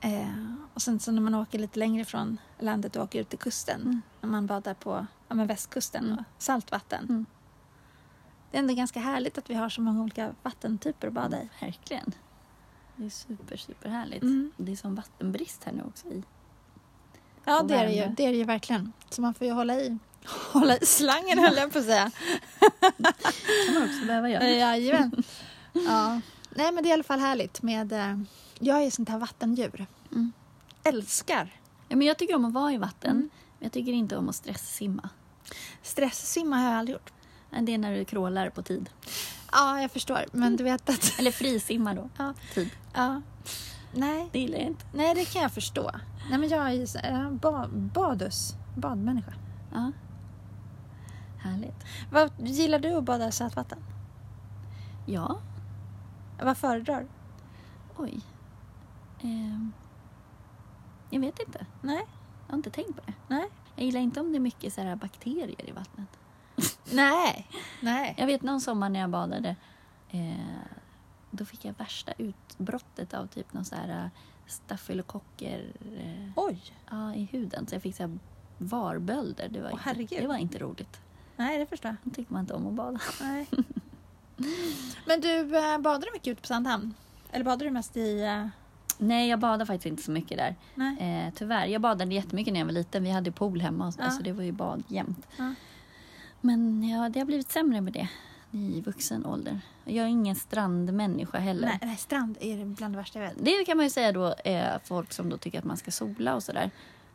Eh, 0.00 0.54
och 0.74 0.82
sen 0.82 1.00
så 1.00 1.12
när 1.12 1.22
man 1.22 1.34
åker 1.34 1.58
lite 1.58 1.78
längre 1.78 2.04
från 2.04 2.38
landet 2.58 2.96
och 2.96 3.02
åker 3.04 3.20
ut 3.20 3.28
till 3.28 3.38
kusten, 3.38 3.80
Mm. 3.80 4.02
när 4.20 4.28
man 4.28 4.46
badar 4.46 4.74
på 4.74 5.06
ja, 5.28 5.34
men 5.34 5.46
västkusten 5.46 6.04
Mm. 6.04 6.18
och 6.18 6.24
saltvatten. 6.42 7.26
Det 8.50 8.56
är 8.56 8.58
ändå 8.58 8.74
ganska 8.74 9.00
härligt 9.00 9.38
att 9.38 9.50
vi 9.50 9.54
har 9.54 9.68
så 9.68 9.80
många 9.80 10.02
olika 10.02 10.34
vattentyper 10.42 11.08
att 11.08 11.14
bada 11.14 11.42
i. 11.42 11.48
Verkligen. 11.60 12.14
Det 12.96 13.06
är 13.06 13.10
super, 13.10 13.56
super 13.56 13.88
härligt. 13.88 14.22
Mm. 14.22 14.52
Det 14.56 14.72
är 14.72 14.76
som 14.76 14.94
vattenbrist 14.94 15.64
här 15.64 15.72
nu 15.72 15.82
också. 15.82 16.08
I. 16.08 16.22
Ja, 17.44 17.62
det 17.62 17.74
är 17.74 17.86
det 17.86 17.92
ju. 17.92 18.06
Det 18.16 18.24
är 18.26 18.30
det 18.30 18.38
ju 18.38 18.44
verkligen. 18.44 18.92
Så 19.10 19.22
man 19.22 19.34
får 19.34 19.46
ju 19.46 19.52
hålla 19.52 19.74
i, 19.74 19.98
hålla 20.52 20.76
i 20.76 20.86
slangen 20.86 21.38
höll 21.38 21.56
jag 21.56 21.72
på 21.72 21.78
att 21.78 21.84
säga. 21.84 22.10
kan 23.66 23.74
man 23.74 23.82
också 23.82 24.06
behöva 24.06 24.30
göra. 24.30 24.48
Jajamän. 24.48 25.22
ja. 25.72 26.20
Nej, 26.50 26.72
men 26.72 26.82
det 26.82 26.88
är 26.88 26.90
i 26.90 26.92
alla 26.92 27.02
fall 27.02 27.20
härligt 27.20 27.62
med... 27.62 27.92
Eh, 27.92 28.18
jag 28.58 28.78
är 28.78 28.84
ju 28.84 28.90
sånt 28.90 29.08
här 29.08 29.18
vattendjur. 29.18 29.86
Mm. 30.12 30.32
Älskar 30.84 31.60
Ja, 31.88 31.96
men 31.96 32.06
jag 32.06 32.18
tycker 32.18 32.34
om 32.34 32.44
att 32.44 32.52
vara 32.52 32.72
i 32.72 32.78
vatten. 32.78 33.10
Mm. 33.10 33.30
Men 33.58 33.64
jag 33.64 33.72
tycker 33.72 33.92
inte 33.92 34.16
om 34.16 34.28
att 34.28 34.34
stresssimma. 34.34 35.08
Stresssimma 35.82 36.56
har 36.56 36.70
jag 36.70 36.78
aldrig 36.78 36.92
gjort. 36.94 37.12
Det 37.50 37.74
är 37.74 37.78
när 37.78 37.94
du 37.94 38.04
krålar 38.04 38.50
på 38.50 38.62
tid. 38.62 38.90
Ja, 39.52 39.80
jag 39.80 39.90
förstår. 39.90 40.24
Men 40.32 40.56
du 40.56 40.64
vet 40.64 40.88
att... 40.90 41.18
Eller 41.18 41.30
frisimma 41.30 41.94
då. 41.94 42.08
Ja. 42.18 42.34
Tid. 42.54 42.70
Ja. 42.94 43.22
Nej, 43.92 44.28
Det 44.32 44.38
gillar 44.38 44.58
jag 44.58 44.66
inte. 44.66 44.84
nej, 44.94 45.14
det 45.14 45.24
kan 45.24 45.42
jag 45.42 45.52
förstå. 45.52 45.90
Nej, 46.30 46.38
men 46.38 46.48
jag 46.48 46.66
är 46.66 46.70
ju 46.72 46.86
så- 46.86 46.98
ba, 47.42 47.66
badus. 47.68 48.54
Badmänniska. 48.76 49.32
Ja. 49.72 49.92
Härligt. 51.38 51.84
Vad 52.12 52.30
gillar 52.38 52.78
du 52.78 52.92
att 52.94 53.04
bada 53.04 53.28
i 53.28 53.32
sötvatten? 53.32 53.78
Ja. 55.06 55.38
Vad 56.42 56.56
föredrar 56.58 57.00
du? 57.00 57.06
Oj. 57.96 58.20
Ehm. 59.22 59.72
Jag 61.10 61.20
vet 61.20 61.38
inte. 61.46 61.66
Nej. 61.80 62.06
Jag 62.46 62.52
har 62.52 62.56
inte 62.56 62.70
tänkt 62.70 62.96
på 62.96 63.02
det. 63.06 63.12
Nej. 63.28 63.48
Jag 63.76 63.84
gillar 63.84 64.00
inte 64.00 64.20
om 64.20 64.32
det 64.32 64.38
är 64.38 64.40
mycket 64.40 64.72
så 64.72 64.80
här 64.80 64.96
bakterier 64.96 65.68
i 65.68 65.72
vattnet. 65.72 66.08
Nej. 66.92 67.46
Nej. 67.80 68.14
Jag 68.18 68.26
vet 68.26 68.42
någon 68.42 68.60
sommar 68.60 68.88
när 68.88 69.00
jag 69.00 69.10
badade. 69.10 69.56
Eh, 70.10 70.36
då 71.30 71.44
fick 71.44 71.64
jag 71.64 71.74
värsta 71.78 72.12
utbrottet 72.18 73.14
av 73.14 73.26
typ 73.26 73.52
någon 73.52 73.64
så 73.64 73.74
här 73.74 73.88
eh, 74.04 74.08
stafylokocker 74.46 75.72
eh, 75.98 76.32
Oj. 76.36 76.58
ja, 76.90 77.14
i 77.14 77.24
huden. 77.24 77.66
Så 77.66 77.74
jag 77.74 77.82
fick 77.82 77.96
så 77.96 78.02
här 78.02 78.18
varbölder. 78.58 79.48
Det 79.48 79.60
var, 79.60 79.70
Åh, 79.72 80.00
inte, 80.00 80.20
det 80.20 80.26
var 80.26 80.36
inte 80.36 80.58
roligt. 80.58 81.00
Nej, 81.36 81.58
det 81.58 81.66
förstår 81.66 81.88
jag. 81.88 81.96
Då 82.02 82.10
tycker 82.14 82.32
man 82.32 82.40
inte 82.40 82.54
om 82.54 82.66
att 82.66 82.72
bada. 82.74 82.98
Nej. 83.20 83.46
Men 85.06 85.20
du, 85.20 85.38
eh, 85.56 85.78
badar 85.78 86.00
du 86.06 86.12
mycket 86.12 86.28
ute 86.32 86.40
på 86.40 86.46
Sandhamn? 86.46 86.94
Eller 87.32 87.44
badar 87.44 87.64
du 87.66 87.70
mest 87.70 87.96
i... 87.96 88.20
eh, 88.22 88.46
Nej, 88.98 89.28
jag 89.28 89.38
badade 89.38 89.66
faktiskt 89.66 89.86
inte 89.86 90.02
så 90.02 90.10
mycket 90.10 90.38
där. 90.38 90.56
Nej. 90.74 91.24
Eh, 91.26 91.34
tyvärr. 91.34 91.66
Jag 91.66 91.80
badade 91.80 92.14
jättemycket 92.14 92.52
när 92.52 92.60
jag 92.60 92.66
var 92.66 92.72
liten. 92.72 93.02
Vi 93.04 93.10
hade 93.10 93.32
pool 93.32 93.60
hemma. 93.60 93.92
Ja. 93.98 94.04
Alltså, 94.04 94.22
det 94.22 94.32
var 94.32 94.42
ju 94.42 94.52
bad 94.52 94.82
jämt. 94.88 95.26
Ja. 95.36 95.54
Men 96.40 96.88
ja, 96.88 97.08
det 97.08 97.18
har 97.20 97.26
blivit 97.26 97.50
sämre 97.52 97.80
med 97.80 97.92
det 97.92 98.08
i 98.50 98.80
vuxen 98.80 99.26
ålder. 99.26 99.60
Jag 99.84 100.04
är 100.04 100.08
ingen 100.08 100.36
strandmänniska 100.36 101.38
heller. 101.38 101.66
Nej, 101.68 101.78
nej, 101.82 101.96
strand 101.96 102.36
är 102.40 102.64
bland 102.64 102.94
det 102.94 102.98
värsta 102.98 103.18
jag 103.18 103.26
vet. 103.28 103.44
Det 103.44 103.64
kan 103.66 103.76
man 103.76 103.86
ju 103.86 103.90
säga 103.90 104.12
då, 104.12 104.34
eh, 104.44 104.66
folk 104.84 105.12
som 105.12 105.28
då 105.28 105.36
tycker 105.36 105.58
att 105.58 105.64
man 105.64 105.76
ska 105.76 105.90
sola 105.90 106.34
och 106.34 106.42
sådär. 106.42 106.70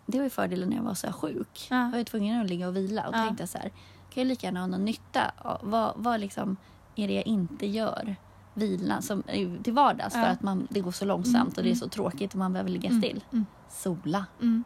Det 0.05 0.17
var 0.17 0.23
ju 0.23 0.29
fördelen 0.29 0.69
när 0.69 0.75
jag 0.77 0.84
var 0.84 0.93
så 0.93 1.07
här 1.07 1.13
sjuk. 1.13 1.67
Ja. 1.69 1.84
Jag 1.84 1.91
var 1.91 1.97
ju 1.97 2.03
tvungen 2.03 2.41
att 2.41 2.49
ligga 2.49 2.67
och 2.67 2.75
vila 2.75 3.07
och 3.07 3.15
Ja. 3.15 3.25
tänkte 3.25 3.47
så 3.47 3.57
här, 3.57 3.69
kan 4.10 4.21
jag 4.23 4.25
lika 4.27 4.47
gärna 4.47 4.60
ha 4.60 4.67
någon 4.67 4.86
nytta? 4.86 5.31
Vad, 5.62 5.93
vad 5.95 6.19
liksom 6.19 6.57
är 6.95 7.07
det 7.07 7.13
jag 7.13 7.27
inte 7.27 7.67
gör? 7.67 8.15
Vila 8.53 9.01
som, 9.01 9.23
eh, 9.27 9.49
till 9.63 9.73
vardags 9.73 10.15
Ja. 10.15 10.21
för 10.23 10.29
att 10.29 10.41
man, 10.41 10.67
det 10.69 10.79
går 10.81 10.91
så 10.91 11.05
långsamt 11.05 11.36
Mm, 11.36 11.47
och 11.47 11.53
det 11.55 11.62
är 11.62 11.65
mm. 11.65 11.75
så 11.75 11.88
tråkigt 11.89 12.31
och 12.34 12.39
man 12.39 12.53
behöver 12.53 12.69
ligga 12.69 12.89
Mm, 12.89 13.01
still. 13.01 13.23
mm. 13.31 13.45
Sola. 13.69 14.25
Mm. 14.41 14.63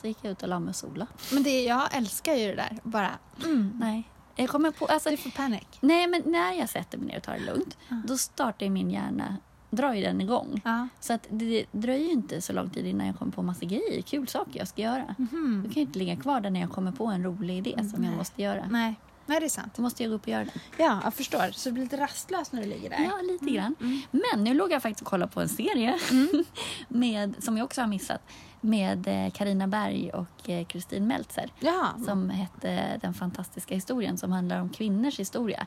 Så 0.00 0.06
gick 0.06 0.18
jag 0.22 0.30
ut 0.32 0.42
och 0.42 0.48
la 0.48 0.58
mig 0.58 0.68
och 0.68 0.76
sola. 0.76 1.06
Men 1.32 1.42
det, 1.42 1.62
jag 1.64 1.94
älskar 1.96 2.34
ju 2.34 2.46
det 2.48 2.54
där. 2.54 2.78
Bara, 2.82 3.10
mm. 3.44 3.72
Nej. 3.80 4.10
Jag 4.36 4.48
kommer 4.48 4.70
på, 4.70 4.86
alltså, 4.86 5.10
Du 5.10 5.16
får 5.16 5.30
panik. 5.30 5.68
nej 5.80 6.06
men 6.06 6.22
när 6.26 6.52
jag 6.52 6.68
sätter 6.68 6.98
mig 6.98 7.06
ner 7.06 7.16
och 7.16 7.22
tar 7.22 7.32
det 7.34 7.44
lugnt, 7.44 7.76
Ja. 7.88 7.96
då 8.06 8.18
startar 8.18 8.68
min 8.68 8.90
hjärna, 8.90 9.36
drar 9.70 9.92
ju 9.94 10.02
den 10.02 10.20
igång. 10.20 10.60
Ja. 10.64 10.88
Så 11.00 11.12
att 11.12 11.26
det 11.30 11.64
dröjer 11.72 12.10
inte 12.12 12.40
så 12.40 12.52
lång 12.52 12.70
tid 12.70 12.86
innan 12.86 13.06
jag 13.06 13.18
kommer 13.18 13.32
på 13.32 13.42
massa 13.42 13.64
grejer, 13.64 14.02
kul 14.02 14.28
saker 14.28 14.58
jag 14.58 14.68
ska 14.68 14.82
göra. 14.82 15.14
Mhm. 15.18 15.60
Jag 15.64 15.72
kan 15.74 15.80
ju 15.82 15.86
inte 15.86 15.98
ligga 15.98 16.16
kvar 16.16 16.40
där 16.40 16.50
när 16.50 16.60
jag 16.60 16.70
kommer 16.72 16.92
på 16.92 17.06
en 17.06 17.22
rolig 17.24 17.58
idé 17.58 17.74
som 17.90 18.00
Nej. 18.00 18.10
jag 18.10 18.16
måste 18.18 18.42
göra. 18.42 18.66
Nej. 18.70 18.94
Nej, 19.26 19.40
det 19.40 19.46
är 19.46 19.50
sant. 19.50 19.72
Då 19.76 19.82
måste 19.82 20.02
jag 20.02 20.10
gå 20.10 20.16
upp 20.16 20.22
och 20.22 20.28
göra 20.28 20.44
den. 20.44 20.52
Ja, 20.78 21.00
jag 21.04 21.14
förstår. 21.14 21.50
Så 21.52 21.68
du 21.68 21.72
blir 21.72 21.82
lite 21.82 21.96
rastlös 21.96 22.52
när 22.52 22.62
du 22.62 22.68
ligger 22.68 22.90
där. 22.90 23.04
Ja, 23.04 23.18
lite 23.32 23.44
grann. 23.54 23.74
Mm. 23.80 24.00
Men 24.10 24.44
nu 24.44 24.54
låg 24.54 24.72
jag 24.72 24.82
faktiskt 24.82 25.00
och 25.02 25.06
kollade 25.06 25.32
på 25.32 25.40
en 25.40 25.48
serie 25.48 25.98
med, 26.88 27.34
som 27.44 27.56
jag 27.58 27.64
också 27.64 27.80
har 27.80 27.88
missat 27.88 28.20
med 28.64 29.30
Karina 29.34 29.66
Berg 29.68 30.10
och 30.10 30.50
eh, 30.50 30.64
Kristin 30.66 31.06
Meltzer 31.06 31.52
Ja. 31.60 31.94
som 32.06 32.30
hette 32.30 32.98
Den 33.02 33.14
fantastiska 33.14 33.74
historien 33.74 34.18
som 34.18 34.32
handlar 34.32 34.60
om 34.60 34.68
kvinnors 34.68 35.18
historia. 35.20 35.66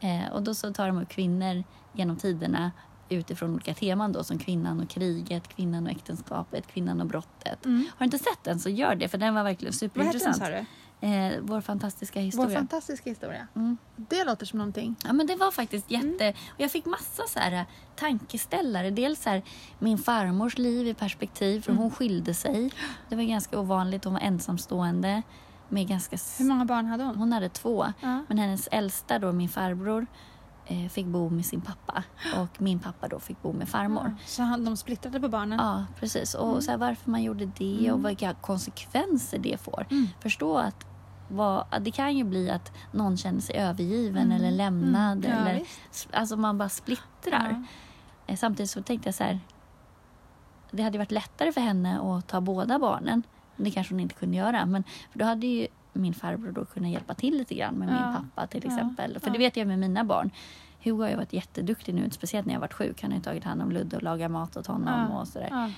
Eh, 0.00 0.32
och 0.32 0.42
då 0.42 0.54
så 0.54 0.72
tar 0.72 0.86
de 0.86 0.98
upp 0.98 1.08
kvinnor 1.08 1.64
genom 1.92 2.16
tiderna 2.16 2.70
utifrån 3.08 3.50
olika 3.54 3.74
teman 3.74 4.12
då 4.12 4.24
som 4.24 4.38
kvinnan 4.38 4.80
och 4.80 4.88
kriget, 4.88 5.48
kvinnan 5.48 5.84
och 5.86 5.90
äktenskapet, 5.92 6.66
kvinnan 6.66 7.00
och 7.00 7.06
brottet. 7.06 7.64
Mm. 7.64 7.78
Har 7.90 7.98
du 7.98 8.04
inte 8.04 8.18
sett 8.18 8.44
den 8.44 8.60
så 8.60 8.68
gör 8.68 8.94
det 8.94 9.08
för 9.08 9.18
den 9.18 9.34
var 9.34 9.42
verkligen 9.44 9.72
Vad 9.80 9.90
hette 10.06 10.18
den 10.18 10.20
superintressant. 10.20 10.36
sa 10.36 10.48
du? 10.60 10.64
Eh, 11.04 11.32
vår 11.40 11.60
fantastiska 11.60 12.20
Vår 12.20 12.24
historia. 12.24 12.58
fantastiska 12.58 13.10
historia. 13.10 13.46
Mm. 13.56 13.76
Det 13.96 14.24
låter 14.24 14.46
som 14.46 14.58
någonting. 14.58 14.96
Ja, 15.04 15.12
men 15.12 15.26
det 15.26 15.36
var 15.36 15.50
faktiskt 15.50 15.90
Mm. 15.90 16.10
jätte... 16.12 16.30
Och 16.30 16.60
jag 16.60 16.70
fick 16.70 16.84
massa 16.84 17.22
så 17.28 17.38
här, 17.38 17.52
eh, 17.52 17.62
tankeställare. 17.96 18.90
Dels 18.90 19.22
så 19.22 19.30
här, 19.30 19.42
min 19.78 19.98
farmors 19.98 20.58
liv 20.58 20.86
i 20.88 20.94
perspektiv, 20.94 21.60
för 21.60 21.70
Mm. 21.72 21.82
hon 21.82 21.90
skilde 21.90 22.34
sig. 22.34 22.70
Det 23.08 23.16
var 23.16 23.22
ganska 23.22 23.58
ovanligt. 23.60 24.04
Hon 24.04 24.12
var 24.12 24.20
ensamstående. 24.20 25.22
Med 25.68 25.88
ganska... 25.88 26.16
Hur 26.38 26.44
många 26.44 26.64
barn 26.64 26.86
hade 26.86 27.04
hon? 27.04 27.16
Hon 27.16 27.32
hade 27.32 27.48
två. 27.48 27.86
Ja. 28.00 28.24
Men 28.28 28.38
hennes 28.38 28.68
äldsta, 28.72 29.18
då, 29.18 29.32
min 29.32 29.48
farbror, 29.48 30.06
eh, 30.66 30.88
fick 30.88 31.06
bo 31.06 31.28
med 31.30 31.46
sin 31.46 31.60
pappa. 31.60 32.02
Och 32.36 32.62
min 32.62 32.78
pappa 32.78 33.08
då 33.08 33.18
fick 33.18 33.42
bo 33.42 33.52
med 33.52 33.68
farmor. 33.68 34.16
Så 34.26 34.42
han, 34.42 34.64
de 34.64 34.76
splittrade 34.76 35.20
på 35.20 35.28
barnen? 35.28 35.58
Ja, 35.58 35.84
precis. 36.00 36.34
Och 36.34 36.62
så 36.64 36.70
här, 36.70 36.78
varför 36.78 37.10
man 37.10 37.22
gjorde 37.22 37.46
det 37.46 37.92
och 37.92 38.08
vilka 38.08 38.34
konsekvenser 38.34 39.38
det 39.38 39.60
får. 39.60 39.86
Mm. 39.90 40.06
Förstå 40.20 40.56
att 40.58 40.86
vad, 41.28 41.64
det 41.80 41.90
kan 41.90 42.16
ju 42.16 42.24
bli 42.24 42.50
att 42.50 42.72
någon 42.92 43.16
känner 43.16 43.40
sig 43.40 43.56
övergiven 43.56 44.22
Mm. 44.24 44.36
eller 44.36 44.50
lämnad. 44.50 45.24
Mm. 45.24 45.38
Ja, 45.38 45.48
eller, 45.50 45.60
visst. 45.90 46.08
alltså 46.12 46.36
man 46.36 46.58
bara 46.58 46.68
splittrar. 46.68 47.64
Eh, 48.26 48.36
Samtidigt 48.36 48.70
så 48.70 48.82
tänkte 48.82 49.08
jag 49.08 49.14
så 49.14 49.24
här. 49.24 49.40
Det 50.70 50.82
hade 50.82 50.98
varit 50.98 51.10
lättare 51.10 51.52
för 51.52 51.60
henne 51.60 52.00
att 52.00 52.26
ta 52.26 52.40
båda 52.40 52.78
barnen. 52.78 53.22
Det 53.56 53.70
kanske 53.70 53.94
hon 53.94 54.00
inte 54.00 54.14
kunde 54.14 54.36
göra. 54.36 54.66
Men 54.66 54.84
för 55.12 55.18
då 55.18 55.24
hade 55.24 55.46
ju 55.46 55.66
min 55.92 56.14
farbror 56.14 56.52
då 56.52 56.64
kunnat 56.64 56.90
hjälpa 56.90 57.14
till 57.14 57.36
lite 57.38 57.54
grann 57.54 57.74
med 57.74 57.88
Ja. 57.88 57.92
min 58.10 58.14
pappa 58.30 58.46
till 58.46 58.60
Ja. 58.64 58.70
exempel. 58.72 59.20
För 59.20 59.26
Ja. 59.28 59.32
det 59.32 59.38
vet 59.38 59.56
jag 59.56 59.66
med 59.66 59.78
mina 59.78 60.04
barn. 60.04 60.30
Hugo 60.84 61.02
har 61.02 61.08
ju 61.10 61.16
varit 61.16 61.32
jätteduktig 61.32 61.94
nu, 61.94 62.10
speciellt 62.10 62.46
när 62.46 62.52
jag 62.54 62.60
varit 62.60 62.72
sjuk. 62.72 63.02
Han 63.02 63.10
har 63.10 63.18
ju 63.18 63.22
tagit 63.24 63.44
hand 63.44 63.62
om 63.62 63.72
Ludde 63.72 63.96
och 63.96 64.02
lagat 64.02 64.30
mat 64.30 64.56
åt 64.56 64.66
honom 64.66 65.06
Ja. 65.12 65.18
och 65.20 65.28
sådär. 65.28 65.48
Ja. 65.50 65.70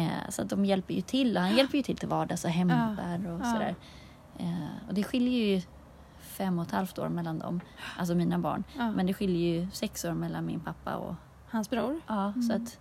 Eh, 0.00 0.08
så 0.28 0.42
att 0.42 0.48
de 0.50 0.64
hjälper 0.64 0.94
ju 0.94 1.00
till. 1.00 1.36
Och 1.36 1.42
han 1.42 1.56
hjälper 1.56 1.76
ju 1.76 1.82
till 1.82 1.96
till 1.96 2.08
vardags 2.08 2.44
och 2.44 2.50
hämtar 2.50 3.26
och 3.26 3.40
Ja. 3.40 3.52
sådär. 3.52 3.74
Eh, 4.38 4.88
och 4.88 4.94
det 4.94 5.04
skiljer 5.04 5.46
ju 5.56 5.62
fem 6.20 6.58
och 6.58 6.64
ett 6.66 6.70
halvt 6.72 6.98
år 6.98 7.08
mellan 7.08 7.38
dem, 7.38 7.60
alltså 7.98 8.14
mina 8.14 8.38
barn. 8.38 8.64
Ja. 8.76 8.90
Men 8.92 9.06
det 9.06 9.14
skiljer 9.14 9.60
ju 9.60 9.68
sex 9.72 10.04
år 10.04 10.12
mellan 10.12 10.46
min 10.46 10.60
pappa 10.60 10.94
och... 10.96 11.14
Hans 11.50 11.70
bror? 11.70 12.00
Ja, 12.06 12.32
så 12.34 12.52
Mm. 12.52 12.62
att... 12.62 12.78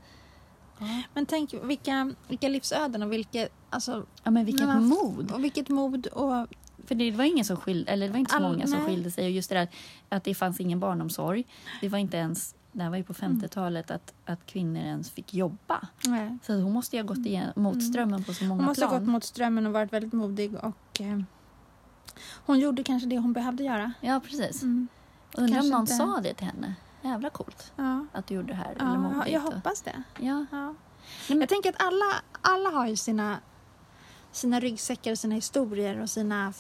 Ja. 0.80 1.02
Men 1.14 1.26
tänk 1.26 1.54
vilka, 1.64 2.14
vilka 2.28 2.48
livsöden 2.48 3.04
och 3.04 3.12
vilket, 3.14 3.52
alltså, 3.70 4.06
ja, 4.24 4.32
men 4.32 4.46
vilket 4.46 4.68
man- 4.68 4.88
mod! 4.88 5.32
och 5.32 5.44
vilket 5.44 5.70
mod 5.70 6.08
och... 6.08 6.48
För 6.86 6.96
det 6.96 7.12
var 7.12 7.24
ingen 7.24 7.46
som 7.46 7.58
skilde, 7.58 7.92
eller 7.92 8.06
det 8.08 8.12
var 8.12 8.20
inte 8.20 8.32
så 8.32 8.38
All- 8.38 8.44
många 8.52 8.68
som 8.68 8.78
nej. 8.80 8.88
skilde 8.88 9.12
sig. 9.12 9.26
Och 9.26 9.32
just 9.32 9.50
det 9.50 9.56
där 9.56 9.68
att 10.10 10.24
det 10.24 10.36
fanns 10.36 10.60
ingen 10.60 10.80
barnomsorg. 10.80 11.46
Det 11.82 11.90
var 11.90 11.98
inte 12.00 12.18
ens, 12.18 12.56
det 12.72 12.84
här 12.84 12.90
var 12.90 12.98
ju 12.98 13.04
på 13.04 13.14
Mm. 13.22 13.40
50-talet, 13.42 13.92
att, 13.92 14.14
att 14.26 14.46
kvinnor 14.46 14.82
ens 14.82 15.12
fick 15.12 15.34
jobba. 15.34 15.88
Nej. 16.08 16.38
Så 16.44 16.62
hon 16.62 16.74
måste 16.74 16.96
ju 16.96 17.02
ha 17.02 17.08
gått 17.08 17.26
igen, 17.26 17.52
mot 17.56 17.74
Mm. 17.74 17.82
strömmen 17.86 18.24
på 18.24 18.34
så 18.34 18.44
många 18.46 18.62
Hon 18.62 18.66
måste 18.66 18.86
ha 18.86 18.90
plan. 18.90 19.02
gått 19.02 19.10
mot 19.10 19.24
strömmen 19.24 19.68
och 19.68 19.74
varit 19.74 19.94
väldigt 19.94 20.14
modig 20.14 20.56
och... 20.56 21.02
Eh, 21.02 21.20
Hon 22.46 22.60
gjorde 22.60 22.84
kanske 22.84 23.10
det 23.10 23.18
hon 23.20 23.34
behövde 23.34 23.64
göra. 23.64 23.94
Ja, 24.02 24.20
precis. 24.20 24.62
Mm. 24.64 24.88
Undrar 25.34 25.60
om 25.62 25.70
någon 25.70 25.82
inte- 25.82 25.94
sa 25.94 26.20
det 26.24 26.34
till 26.34 26.46
henne. 26.48 26.74
Jävla 27.02 27.30
coolt 27.30 27.72
Ja. 27.76 28.06
att 28.12 28.28
du 28.28 28.36
gjorde 28.36 28.48
det 28.48 28.54
här. 28.54 28.72
eller 28.72 28.86
Ja, 28.86 28.92
jag, 28.94 29.00
modigt. 29.02 29.32
jag 29.32 29.46
och- 29.48 29.54
hoppas 29.54 29.82
det. 29.82 30.04
Ja. 30.20 30.46
Ja. 30.52 30.74
men- 31.30 31.40
Jag 31.40 31.50
tänker 31.50 31.70
att 31.70 31.82
alla, 31.84 32.06
alla 32.42 32.70
har 32.70 32.88
ju 32.88 32.96
sina, 32.96 33.40
sina 34.32 34.60
ryggsäckar 34.60 35.12
och 35.12 35.18
sina 35.18 35.36
historier 35.36 36.02
och 36.02 36.10
sina 36.10 36.54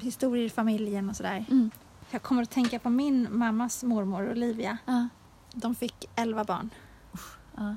historier 0.00 0.44
i 0.46 0.50
familjen 0.50 1.10
och 1.10 1.16
sådär. 1.16 1.44
Mm. 1.50 1.70
Jag 2.10 2.22
kommer 2.22 2.42
att 2.42 2.50
tänka 2.50 2.78
på 2.78 2.90
min 2.90 3.28
mammas 3.30 3.82
mormor 3.82 4.30
Olivia. 4.30 4.78
Ja. 4.84 5.08
De 5.54 5.74
fick 5.74 6.10
elva 6.16 6.44
barn. 6.44 6.70
Ja. 7.56 7.76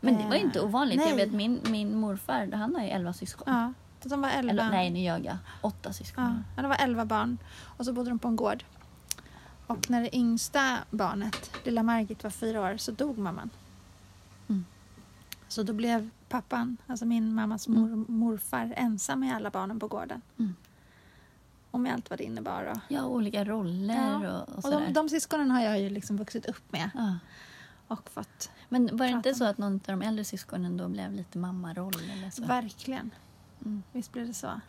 Men 0.00 0.16
det 0.16 0.24
var 0.28 0.34
ju 0.34 0.40
inte 0.40 0.58
Eh, 0.58 0.64
ovanligt. 0.64 1.00
Jag 1.00 1.16
nej. 1.16 1.26
vet 1.26 1.34
min, 1.34 1.60
min 1.68 1.96
morfar, 1.96 2.52
han 2.52 2.74
har 2.74 2.82
ju 2.82 2.88
elva 2.88 3.12
syskon. 3.12 3.44
Ja, 3.54 3.72
de 4.08 4.20
var 4.20 4.28
elva. 4.28 4.50
Eller 4.50 4.70
nej, 4.70 4.90
nu 4.90 5.00
ljög 5.00 5.24
jag. 5.24 5.36
Åtta 5.60 5.92
syskon. 5.92 6.44
Ja, 6.56 6.62
det 6.62 6.68
var 6.68 6.76
elva 6.76 7.04
barn 7.04 7.38
och 7.62 7.84
så 7.84 7.92
bodde 7.92 8.10
de 8.10 8.18
på 8.18 8.28
en 8.28 8.36
gård. 8.36 8.64
Och 9.66 9.90
när 9.90 10.00
det 10.02 10.16
yngsta 10.16 10.78
barnet, 10.90 11.50
lilla 11.64 11.82
Margit, 11.82 12.22
var 12.24 12.30
fyra 12.30 12.60
år 12.60 12.76
så 12.76 12.92
dog 12.92 13.18
mamman. 13.18 13.50
Mm. 14.48 14.64
Så 15.48 15.62
då 15.62 15.72
blev 15.72 16.10
pappan, 16.28 16.76
alltså 16.86 17.04
min 17.06 17.34
mammas 17.34 17.68
mor, 17.68 18.04
morfar, 18.08 18.74
ensam 18.76 19.20
med 19.20 19.36
alla 19.36 19.50
barnen 19.50 19.80
på 19.80 19.88
gården. 19.88 20.22
Mm. 20.38 20.54
Och 21.70 21.80
med 21.80 21.94
allt 21.94 22.10
vad 22.10 22.18
det 22.18 22.24
innebar. 22.24 22.64
Och, 22.64 22.78
Ja, 22.88 23.04
olika 23.04 23.44
roller 23.44 23.94
Ja, 24.22 24.40
och, 24.42 24.48
och 24.48 24.64
och 24.64 24.70
de, 24.70 24.92
de 24.92 25.08
syskonen 25.08 25.50
har 25.50 25.60
jag 25.62 25.80
ju 25.80 25.90
liksom 25.90 26.16
vuxit 26.16 26.46
upp 26.46 26.72
med 26.72 26.90
Ja. 26.94 27.14
och 27.88 28.10
fått. 28.10 28.50
Men 28.68 28.96
var 28.96 29.06
det 29.06 29.12
inte 29.12 29.34
så 29.34 29.44
att 29.44 29.58
någon 29.58 29.74
av 29.74 29.80
de 29.98 30.02
äldre 30.02 30.24
syskonen 30.24 30.76
då 30.76 30.88
blev 30.88 31.12
lite 31.12 31.38
mammaroll 31.38 31.94
eller 32.12 32.30
så? 32.30 32.44
Verkligen. 32.44 33.10
Mm. 33.64 33.82
Visst 33.92 34.12
blev 34.12 34.26
det 34.26 34.34
så? 34.34 34.60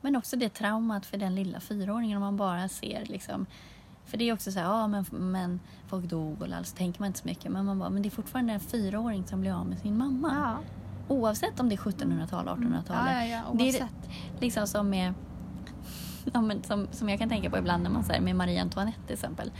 Men 0.00 0.16
också 0.16 0.36
det 0.36 0.48
traumat 0.48 1.06
för 1.06 1.18
den 1.18 1.34
lilla 1.34 1.60
fyraåringen 1.60 2.16
om 2.16 2.22
man 2.22 2.36
bara 2.36 2.68
ser 2.68 3.04
liksom 3.04 3.46
för 4.08 4.18
det 4.18 4.28
är 4.28 4.32
också 4.32 4.52
så 4.52 4.58
här, 4.58 4.66
ja 4.66 4.86
men, 4.88 5.04
men 5.10 5.60
folk 5.86 6.04
dog 6.04 6.42
och 6.42 6.66
så 6.66 6.76
tänker 6.76 7.00
man 7.00 7.06
inte 7.06 7.18
så 7.18 7.28
mycket. 7.28 7.52
Men 7.52 7.64
man 7.64 7.78
bara, 7.78 7.90
men 7.90 8.02
det 8.02 8.08
är 8.08 8.10
fortfarande 8.10 8.52
en 8.52 8.60
fyraåring 8.60 9.26
som 9.26 9.40
blir 9.40 9.52
av 9.52 9.66
med 9.66 9.78
sin 9.78 9.98
mamma. 9.98 10.34
Ja. 10.34 10.58
Oavsett 11.14 11.60
om 11.60 11.68
det 11.68 11.74
är 11.74 11.76
1700-tal, 11.76 12.48
1800-tal. 12.48 12.96
Ja, 13.06 13.12
ja, 13.12 13.24
ja, 13.24 13.42
Det 13.52 13.62
är 13.62 13.66
oavsett. 13.66 14.10
liksom 14.40 14.66
som 14.66 14.90
med, 14.90 15.14
ja, 16.32 16.40
men 16.40 16.62
som, 16.62 16.88
som 16.90 17.08
jag 17.08 17.18
kan 17.18 17.28
tänka 17.28 17.50
på 17.50 17.58
ibland 17.58 17.82
när 17.82 17.90
man 17.90 18.04
säger 18.04 18.20
med 18.20 18.36
Marie 18.36 18.62
Antoinette 18.62 19.02
till 19.06 19.14
exempel. 19.14 19.52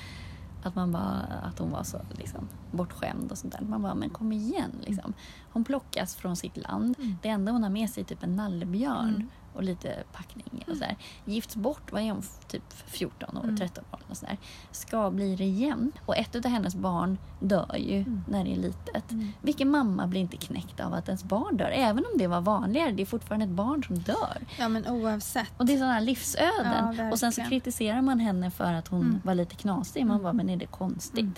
Att, 0.63 0.75
man 0.75 0.93
bara, 0.93 1.23
att 1.43 1.59
hon 1.59 1.71
var 1.71 1.83
så 1.83 2.01
liksom, 2.11 2.49
bortskämd 2.71 3.31
och 3.31 3.39
sånt 3.39 3.53
där. 3.53 3.61
Man 3.61 3.83
bara, 3.83 3.95
men 3.95 4.11
kom 4.11 4.33
igen 4.33 4.71
liksom. 4.81 5.13
Hon 5.53 5.65
plockas 5.65 6.17
från 6.17 6.37
sitt 6.37 6.57
land. 6.57 6.95
Mm. 6.99 7.17
Det 7.23 7.29
enda 7.29 7.53
hon 7.53 7.63
har 7.63 7.71
med 7.71 7.91
sig 7.91 8.01
är 8.01 8.05
typ 8.05 8.23
en 8.23 8.37
nallebjörn 8.37 9.15
Mm. 9.15 9.29
Och 9.59 9.65
lite 9.65 10.03
packning. 10.13 10.65
Och 10.69 10.77
så 10.77 10.81
där. 10.85 10.97
Gifts 11.25 11.57
bort, 11.57 11.93
vad 11.93 12.03
är 12.03 12.11
hon, 12.13 12.23
typ 12.49 12.73
14 12.87 13.37
år, 13.37 13.43
Mm. 13.45 13.57
13 13.57 13.85
år 13.93 14.01
och 14.09 14.17
så 14.17 14.27
där. 14.27 14.37
Ska 14.71 15.11
bli 15.11 15.37
regent. 15.37 15.95
Och 16.07 16.17
ett 16.17 16.37
av 16.37 16.45
hennes 16.47 16.75
barn 16.75 17.19
dör 17.41 17.77
ju 17.79 17.97
Mm. 17.99 18.25
när 18.29 18.45
det 18.45 18.53
är 18.53 18.57
litet. 18.57 19.11
Mm. 19.11 19.29
Vilken 19.43 19.71
mamma 19.71 20.07
blir 20.07 20.21
inte 20.21 20.37
knäckt 20.37 20.81
av 20.81 20.95
att 20.95 21.09
ens 21.09 21.25
barn 21.25 21.57
dör? 21.57 21.71
Även 21.75 22.05
om 22.13 22.19
det 22.19 22.27
var 22.27 22.41
vanligare, 22.41 22.93
det 22.93 23.03
är 23.03 23.07
fortfarande 23.07 23.45
ett 23.47 23.51
barn 23.53 23.85
som 23.85 23.99
dör. 23.99 24.39
Ja, 24.59 24.69
men 24.69 24.87
oavsett. 24.89 25.53
Och 25.57 25.67
det 25.67 25.73
är 25.75 25.79
sådana 25.79 26.01
livsöden. 26.01 26.95
Ja, 26.99 27.11
och 27.13 27.19
sen 27.19 27.33
så 27.33 27.43
kritiserar 27.43 28.03
man 28.03 28.21
henne 28.21 28.51
för 28.51 28.73
att 28.73 28.89
hon 28.89 29.01
Mm. 29.03 29.21
var 29.25 29.35
lite 29.35 29.55
knasig. 29.57 30.03
Man 30.07 30.11
Mm. 30.11 30.23
bara, 30.23 30.33
men 30.33 30.51
är 30.51 30.57
det 30.57 30.67
konstigt? 30.67 31.21
Mm. 31.21 31.35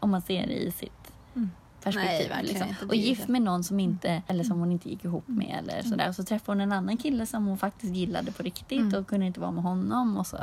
Om 0.00 0.10
man 0.10 0.22
ser 0.22 0.46
det 0.46 0.52
i 0.62 0.70
sitt 0.70 1.12
Mm. 1.34 1.50
Perspektiv. 1.84 2.30
Nej, 2.34 2.44
liksom. 2.44 2.74
Och 2.88 2.94
gift 2.96 3.28
med 3.28 3.42
någon 3.42 3.64
som 3.64 3.80
inte, 3.80 4.22
eller 4.26 4.44
som 4.44 4.58
hon 4.60 4.72
inte 4.72 4.88
gick 4.90 5.04
ihop 5.04 5.28
med. 5.28 5.56
Eller 5.58 5.74
Mm. 5.78 5.90
sådär. 5.90 6.08
Och 6.08 6.14
så 6.14 6.24
träffade 6.24 6.52
hon 6.56 6.60
en 6.60 6.72
annan 6.72 6.96
kille 6.96 7.26
som 7.26 7.46
hon 7.46 7.58
faktiskt 7.58 7.94
gillade 7.94 8.32
på 8.32 8.42
riktigt 8.42 8.80
Mm. 8.80 9.00
och 9.00 9.06
kunde 9.06 9.26
inte 9.26 9.40
vara 9.40 9.50
med 9.50 9.62
honom. 9.62 10.16
Och 10.16 10.26
så. 10.26 10.38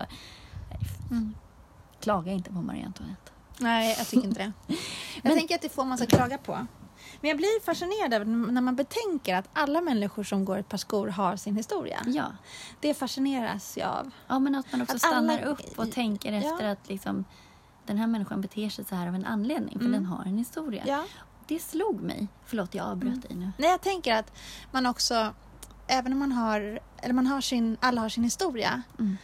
Mm. 1.11 1.33
Klaga 1.99 2.31
inte 2.31 2.49
på 2.51 2.61
Marie 2.61 2.85
Antoinette. 2.85 3.31
Nej, 3.59 3.95
jag 3.97 4.07
tycker 4.07 4.27
inte 4.27 4.39
det. 4.43 4.51
Jag 4.67 4.77
Men- 5.23 5.37
tänker 5.37 5.55
att 5.55 5.61
det 5.61 5.69
får 5.69 5.85
man 5.85 5.97
ska 5.97 6.07
klaga 6.07 6.37
på. 6.37 6.67
Men 7.21 7.29
jag 7.29 7.37
blir 7.37 7.63
fascinerad 7.65 8.27
när 8.53 8.61
man 8.61 8.75
betänker 8.75 9.35
att 9.35 9.49
alla 9.53 9.81
människor 9.81 10.23
som 10.23 10.45
går 10.45 10.57
ett 10.57 10.69
par 10.69 10.77
skor 10.77 11.07
har 11.07 11.35
sin 11.35 11.55
historia. 11.55 12.01
Ja. 12.05 12.25
Det 12.79 12.93
fascineras 12.93 13.77
jag 13.77 13.89
av. 13.89 14.11
ja, 14.27 14.39
men 14.39 14.55
att 14.55 14.71
man 14.71 14.81
också 14.81 14.95
Att 14.95 15.03
alla- 15.03 15.33
stannar 15.33 15.43
upp 15.51 15.79
och 15.79 15.91
tänker 15.91 16.31
Ja. 16.31 16.37
efter 16.37 16.65
att 16.65 16.89
liksom, 16.89 17.25
den 17.85 17.97
här 17.97 18.07
människan 18.07 18.41
beter 18.41 18.69
sig 18.69 18.85
så 18.85 18.95
här 18.95 19.07
av 19.07 19.15
en 19.15 19.25
anledning. 19.25 19.73
För 19.79 19.85
Mm. 19.85 19.91
den 19.91 20.05
har 20.05 20.23
en 20.25 20.37
historia. 20.37 20.83
Ja. 20.87 21.05
Det 21.51 21.59
slog 21.59 22.01
mig. 22.01 22.27
Förlåt, 22.45 22.75
jag 22.75 22.85
avbröt 22.87 23.07
Mm. 23.13 23.19
dig 23.19 23.35
nu. 23.35 23.51
Nej, 23.57 23.69
jag 23.69 23.81
tänker 23.81 24.15
att 24.15 24.33
man 24.71 24.85
också, 24.85 25.33
även 25.87 26.13
om 26.13 26.19
man 26.19 26.31
har, 26.31 26.79
eller 26.97 27.13
man 27.13 27.27
har 27.27 27.41
sin, 27.41 27.77
alla 27.79 28.01
har 28.01 28.09
sin 28.09 28.23
historia. 28.23 28.81
Mm. 28.99 29.17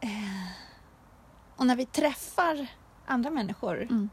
Eh, 0.00 0.08
och 1.56 1.66
när 1.66 1.76
vi 1.76 1.86
träffar 1.86 2.66
andra 3.06 3.30
människor, 3.30 3.82
Mm. 3.82 4.10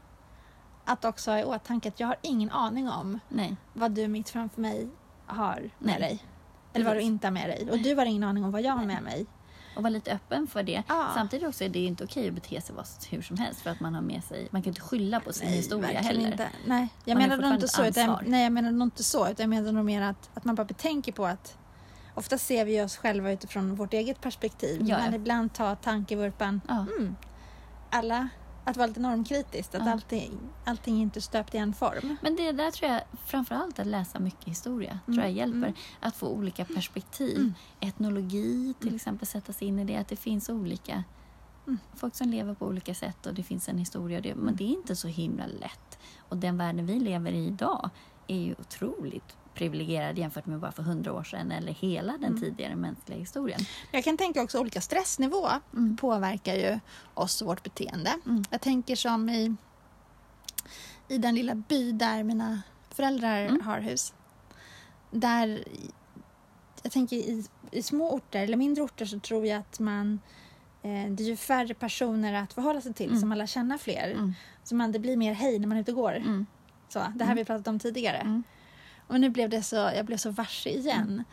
att 0.84 1.04
också 1.04 1.30
ha 1.30 1.38
i 1.38 1.44
åtanke 1.44 1.88
att 1.88 2.00
jag 2.00 2.06
har 2.06 2.16
ingen 2.22 2.50
aning 2.50 2.88
om 2.88 3.18
Nej. 3.28 3.56
vad 3.72 3.90
du 3.92 4.08
mitt 4.08 4.28
framför 4.28 4.60
mig 4.60 4.88
har 5.26 5.54
med 5.60 5.70
Nej. 5.78 6.00
dig. 6.00 6.24
Eller 6.72 6.84
vad 6.86 6.96
du 6.96 7.00
inte 7.00 7.26
har 7.26 7.32
med 7.32 7.48
dig. 7.48 7.70
Och 7.70 7.78
du 7.78 7.94
har 7.94 8.06
ingen 8.06 8.24
aning 8.24 8.44
om 8.44 8.50
vad 8.50 8.62
jag 8.62 8.72
har 8.72 8.84
med 8.84 9.02
mig. 9.02 9.26
Och 9.76 9.82
vara 9.82 9.90
lite 9.90 10.12
öppen 10.12 10.46
för 10.46 10.62
det. 10.62 10.82
Ja. 10.88 11.10
Samtidigt 11.14 11.48
också 11.48 11.64
är 11.64 11.68
det 11.68 11.78
inte 11.78 12.04
okej 12.04 12.28
att 12.28 12.34
bete 12.34 12.60
sig 12.60 12.74
hur 13.10 13.22
som 13.22 13.36
helst 13.36 13.60
för 13.60 13.70
att 13.70 13.80
man 13.80 13.94
har 13.94 14.02
med 14.02 14.24
sig, 14.24 14.48
man 14.50 14.62
kan 14.62 14.70
inte 14.70 14.80
skylla 14.80 15.20
på 15.20 15.32
sin 15.32 15.48
historia 15.48 15.92
verkligen 15.92 16.06
heller. 16.16 16.30
Inte. 16.30 16.48
Nej, 16.66 16.88
jag 17.04 17.14
Man 17.18 17.28
menar 17.28 17.42
nog 17.42 17.54
inte 17.54 17.68
så. 17.68 17.84
Utan, 17.86 18.10
ansvar. 18.10 18.24
nej, 18.30 18.42
jag 18.42 18.52
menar 18.52 18.70
nog 18.70 18.86
inte 18.86 19.04
så. 19.04 19.28
Utan 19.28 19.42
jag 19.42 19.48
menar 19.62 19.72
nog 19.72 19.84
mer 19.84 20.02
att, 20.02 20.30
att 20.34 20.44
man 20.44 20.54
bara 20.54 20.64
betänker 20.64 21.12
på 21.12 21.26
att 21.26 21.56
ofta 22.14 22.38
ser 22.38 22.64
vi 22.64 22.82
oss 22.82 22.96
själva 22.96 23.32
utifrån 23.32 23.74
vårt 23.74 23.92
eget 23.92 24.20
perspektiv. 24.20 24.82
Ja, 24.84 24.98
Men 24.98 25.14
ibland 25.14 25.52
ta 25.54 25.74
tankevurpan. 25.74 26.60
Ja. 26.68 26.86
Mm, 26.98 27.16
alla, 27.90 28.28
att 28.70 28.76
vara 28.76 28.86
lite 28.86 29.00
normkritiskt. 29.00 29.74
Att 29.74 29.86
Ja. 29.86 29.92
allting, 29.92 30.38
allting 30.64 30.96
är 30.98 31.02
inte 31.02 31.20
stöpt 31.20 31.54
i 31.54 31.58
en 31.58 31.72
form. 31.74 32.16
Men 32.22 32.36
det 32.36 32.52
där 32.52 32.70
tror 32.70 32.90
jag, 32.90 33.00
framförallt 33.26 33.78
att 33.78 33.86
läsa 33.86 34.18
mycket 34.18 34.48
historia, 34.48 34.98
tror 35.06 35.14
Mm, 35.14 35.24
jag 35.24 35.32
hjälper. 35.32 35.56
mm. 35.58 35.74
Att 36.00 36.16
få 36.16 36.28
olika 36.28 36.64
perspektiv. 36.64 37.36
Mm. 37.38 37.54
Etnologi 37.80 38.74
till 38.80 38.94
exempel, 38.94 39.26
sätta 39.26 39.52
sig 39.52 39.68
in 39.68 39.78
i 39.78 39.84
det. 39.84 39.96
Att 39.96 40.08
det 40.08 40.16
finns 40.16 40.48
olika 40.48 41.04
Mm. 41.66 41.78
folk 41.94 42.14
som 42.14 42.28
lever 42.28 42.54
på 42.54 42.66
olika 42.66 42.94
sätt 42.94 43.26
och 43.26 43.34
det 43.34 43.42
finns 43.42 43.68
en 43.68 43.78
historia. 43.78 44.20
Det, 44.20 44.30
Mm. 44.30 44.44
Men 44.44 44.56
det 44.56 44.64
är 44.64 44.68
inte 44.68 44.96
så 44.96 45.08
himla 45.08 45.46
lätt. 45.46 45.98
Och 46.28 46.36
den 46.36 46.56
världen 46.58 46.86
vi 46.86 47.00
lever 47.00 47.32
i 47.32 47.46
idag 47.46 47.90
är 48.26 48.36
ju 48.38 48.54
otroligt 48.58 49.36
privilegierad 49.60 50.18
jämfört 50.18 50.46
med 50.46 50.58
bara 50.60 50.72
för 50.72 50.82
hundra 50.82 51.12
år 51.12 51.24
sedan 51.24 51.52
eller 51.52 51.72
hela 51.72 52.12
den 52.12 52.24
Mm. 52.24 52.40
tidigare 52.40 52.76
mänskliga 52.76 53.18
historien. 53.18 53.60
Jag 53.92 54.04
kan 54.04 54.16
tänka 54.16 54.42
också 54.42 54.58
olika 54.60 54.80
stressnivå 54.80 55.48
Mm. 55.72 55.96
påverkar 55.96 56.54
ju 56.54 56.80
oss 57.14 57.42
och 57.42 57.48
vårt 57.48 57.62
beteende. 57.62 58.12
Mm. 58.26 58.44
Jag 58.50 58.60
tänker 58.60 58.96
som 58.96 59.28
i, 59.28 59.56
i 61.08 61.18
den 61.18 61.34
lilla 61.34 61.54
by 61.54 61.92
där 61.92 62.22
mina 62.22 62.62
föräldrar 62.90 63.40
Mm. 63.46 63.60
har 63.60 63.80
hus. 63.80 64.14
Där, 65.10 65.64
jag 66.82 66.92
tänker 66.92 67.16
i, 67.16 67.44
i 67.70 67.82
små 67.82 68.10
orter 68.12 68.42
eller 68.42 68.56
mindre 68.56 68.82
orter 68.84 69.06
så 69.06 69.20
tror 69.20 69.46
jag 69.46 69.58
att 69.58 69.80
man 69.80 70.20
eh, 70.82 71.10
det 71.10 71.22
är 71.22 71.26
ju 71.26 71.36
färre 71.36 71.74
personer 71.74 72.32
att 72.34 72.52
förhålla 72.52 72.80
sig 72.80 72.94
till 72.94 73.08
Mm. 73.08 73.20
så 73.20 73.26
man 73.26 73.38
lär 73.38 73.46
känna 73.46 73.78
fler. 73.78 74.10
Mm. 74.10 74.34
Så 74.64 74.74
man, 74.74 74.92
det 74.92 74.98
blir 74.98 75.16
mer 75.16 75.32
hej 75.32 75.58
när 75.58 75.66
man 75.68 75.76
är 75.76 75.82
ute 75.82 75.90
och 75.92 75.96
går. 75.96 76.16
Mm. 76.16 76.46
Så, 76.88 76.98
det 76.98 77.04
här 77.04 77.14
Mm. 77.14 77.28
har 77.28 77.34
vi 77.34 77.44
pratat 77.44 77.68
om 77.68 77.78
tidigare. 77.78 78.42
Mm. 79.10 79.14
Och 79.14 79.20
nu 79.20 79.30
blev 79.30 79.50
det 79.50 79.62
så, 79.62 79.76
jag 79.76 80.06
blev 80.06 80.16
så 80.16 80.30
varse 80.30 80.70
igen. 80.70 81.24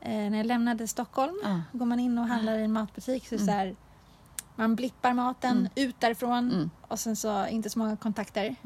Eh, 0.00 0.10
när 0.30 0.36
jag 0.36 0.46
lämnade 0.46 0.88
Stockholm 0.88 1.40
Ja. 1.44 1.60
går 1.72 1.86
man 1.86 2.00
in 2.00 2.18
och 2.18 2.26
handlar 2.26 2.58
i 2.58 2.64
en 2.64 2.72
matbutik 2.72 3.28
så, 3.28 3.34
är 3.34 3.38
det 3.38 3.42
Mm. 3.42 3.46
så 3.46 3.52
här, 3.52 3.76
man 4.56 4.76
blippar 4.76 5.12
maten 5.14 5.56
Mm. 5.58 5.68
ut 5.74 6.00
därifrån 6.00 6.50
Mm. 6.52 6.70
och 6.88 6.98
sen 7.00 7.16
så 7.16 7.46
inte 7.46 7.70
så 7.70 7.78
många 7.78 7.96
kontakter. 7.96 8.56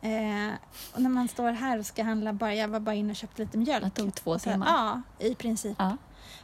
Eh, 0.00 0.54
och 0.94 1.02
när 1.02 1.10
man 1.10 1.28
står 1.28 1.50
här 1.52 1.78
och 1.78 1.86
ska 1.86 2.04
handla, 2.04 2.32
bara, 2.32 2.54
jag 2.54 2.68
var 2.68 2.80
bara 2.80 2.94
inne 2.94 3.10
och 3.10 3.16
köpte 3.16 3.42
lite 3.42 3.58
mjölk. 3.58 3.84
Det 3.84 3.90
tog 4.02 4.14
två 4.14 4.38
timmar. 4.38 4.66
Ja, 4.66 5.02
i 5.26 5.34
princip. 5.34 5.76
Ja. 5.78 5.96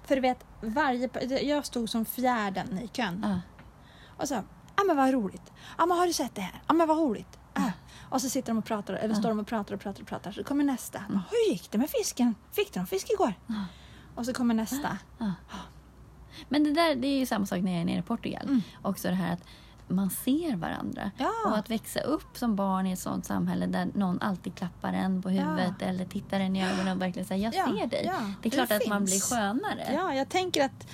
För 0.05 0.15
du 0.15 0.21
vet, 0.21 0.45
varje, 0.61 1.09
jag 1.43 1.67
stod 1.67 1.89
som 1.91 2.05
fjärden 2.05 2.79
i 2.79 2.89
kön 2.89 3.21
Ja. 3.29 3.41
och 4.23 4.29
så, 4.29 4.35
ja 4.77 4.85
men 4.87 4.97
vad 4.97 5.11
roligt. 5.13 5.53
Ja 5.79 5.87
men 5.87 5.99
har 5.99 6.07
du 6.07 6.13
sett 6.13 6.35
det 6.35 6.41
här? 6.41 6.63
Ja 6.67 6.75
men 6.75 6.89
vad 6.89 6.99
roligt. 6.99 7.39
Och 8.15 8.21
så 8.21 8.29
sitter 8.29 8.49
de 8.49 8.59
och 8.59 8.65
pratar, 8.65 8.95
eller 8.95 9.15
Ja. 9.15 9.21
står 9.21 9.29
de 9.29 9.39
och 9.41 9.47
pratar 9.47 9.75
och 9.75 9.81
pratar 9.81 10.03
och 10.03 10.09
pratar. 10.09 10.33
Så 10.33 10.45
kommer 10.45 10.65
nästa. 10.65 10.99
Hur 11.31 11.53
gick 11.53 11.71
det 11.71 11.79
med 11.79 11.91
fisken? 11.91 12.35
Fick 12.53 12.73
du 12.75 12.81
någon 12.81 12.87
fisk 12.87 13.11
igår? 13.11 13.35
Ja. 13.47 13.55
Och 14.15 14.27
så 14.27 14.33
kommer 14.33 14.55
nästa. 14.55 14.99
Men 16.49 16.65
det 16.65 16.73
där 16.73 16.95
det 16.95 17.07
är 17.09 17.19
ju 17.19 17.27
samma 17.27 17.47
sak 17.47 17.59
när 17.63 17.73
jag 17.73 17.81
är 17.81 17.85
nere 17.85 17.99
i 17.99 18.03
Portugal. 18.03 18.43
Mm. 18.45 18.63
Också 18.83 19.09
det 19.09 19.15
här 19.15 19.33
att 19.33 19.45
man 19.89 20.11
ser 20.11 20.57
varandra. 20.57 21.11
Ja. 21.19 21.31
Och 21.47 21.59
att 21.59 21.71
växa 21.71 22.01
upp 22.01 22.37
som 22.37 22.57
barn 22.57 22.87
i 22.87 22.93
ett 22.93 22.99
sånt 22.99 23.27
samhälle 23.27 23.67
där 23.67 23.89
någon 23.95 24.21
alltid 24.23 24.55
klappar 24.55 24.93
en 24.93 25.23
på 25.23 25.29
huvudet 25.29 25.83
eller 25.83 26.05
tittar 26.05 26.41
en 26.41 26.57
i 26.57 26.65
ögonen 26.73 26.97
och 26.97 27.03
verkligen 27.03 27.27
säger 27.29 27.45
jag 27.45 27.55
Ja, 27.55 27.79
ser 27.81 27.87
dig. 27.87 28.03
ja, 28.07 28.13
det 28.13 28.27
är 28.27 28.35
det 28.43 28.51
klart 28.51 28.71
att 28.73 28.89
man 28.89 29.05
blir 29.05 29.13
finns. 29.13 29.31
skönare. 29.31 29.93
Ja, 29.95 30.15
jag 30.15 30.29
tänker 30.29 30.65
att, 30.65 30.87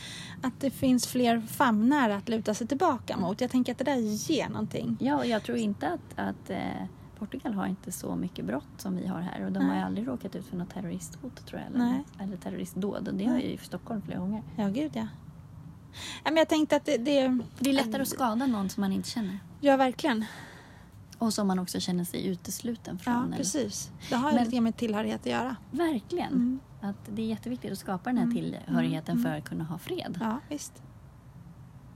att 0.42 0.60
det 0.60 0.70
finns 0.70 1.06
fler 1.06 1.40
famnar 1.40 2.10
att 2.10 2.28
luta 2.28 2.54
sig 2.54 2.66
tillbaka 2.66 3.16
mot. 3.16 3.40
Jag 3.40 3.50
tänker 3.50 3.72
att 3.72 3.78
det 3.78 3.84
där 3.84 3.96
ger 4.30 4.48
någonting. 4.48 4.96
Ja, 5.00 5.16
och 5.16 5.26
jag 5.26 5.42
tror 5.42 5.58
inte 5.58 5.88
att, 5.88 6.18
att 6.18 6.50
eh, 6.50 6.58
Portugal 7.20 7.54
har 7.54 7.66
inte 7.66 7.92
så 7.92 8.16
mycket 8.16 8.44
brott 8.44 8.64
som 8.76 8.96
vi 8.96 9.06
har 9.06 9.20
här 9.20 9.44
och 9.44 9.52
de 9.52 9.58
Nej. 9.58 9.68
har 9.68 9.76
ju 9.76 9.82
aldrig 9.82 10.08
råkat 10.08 10.36
ut 10.36 10.46
för 10.46 10.56
något 10.56 10.70
terroristhot 10.70 11.46
tror 11.46 11.60
jag. 11.60 11.74
Eller, 11.74 12.04
eller 12.18 12.36
terroristdåd. 12.36 13.08
Och 13.08 13.14
det 13.14 13.24
har 13.26 13.36
ju 13.38 13.42
i 13.42 13.56
Stockholm 13.58 14.02
flera 14.02 14.18
gånger. 14.18 14.42
Ja, 14.56 14.68
gud 14.68 14.90
ja. 14.94 15.06
men 16.24 16.36
jag 16.36 16.48
tänkte 16.48 16.76
att 16.76 16.84
det, 16.84 16.96
det... 16.96 17.38
Det 17.58 17.70
är 17.70 17.74
lättare 17.74 18.02
att 18.02 18.08
skada 18.08 18.46
någon 18.46 18.68
som 18.68 18.80
man 18.80 18.92
inte 18.92 19.08
känner. 19.10 19.38
Ja, 19.60 19.76
verkligen. 19.76 20.24
Och 21.18 21.34
som 21.34 21.46
man 21.46 21.58
också 21.58 21.80
känner 21.80 22.04
sig 22.04 22.26
utesluten 22.26 22.98
från. 22.98 23.28
Ja, 23.30 23.36
precis. 23.36 23.90
Det 24.08 24.14
har 24.14 24.30
ju 24.30 24.36
Men- 24.36 24.44
lite 24.44 24.60
med 24.60 24.76
tillhörighet 24.76 25.20
att 25.20 25.26
göra. 25.26 25.56
Verkligen. 25.70 26.32
Mm. 26.32 26.60
Att 26.80 26.96
det 27.16 27.22
är 27.22 27.26
jätteviktigt 27.26 27.72
att 27.72 27.78
skapa 27.78 28.10
den 28.10 28.16
här 28.18 28.24
Mm. 28.24 28.36
tillhörigheten 28.36 29.18
Mm. 29.18 29.24
för 29.32 29.38
att 29.38 29.44
kunna 29.44 29.64
ha 29.64 29.78
fred. 29.78 30.18
Ja, 30.20 30.40
visst. 30.48 30.82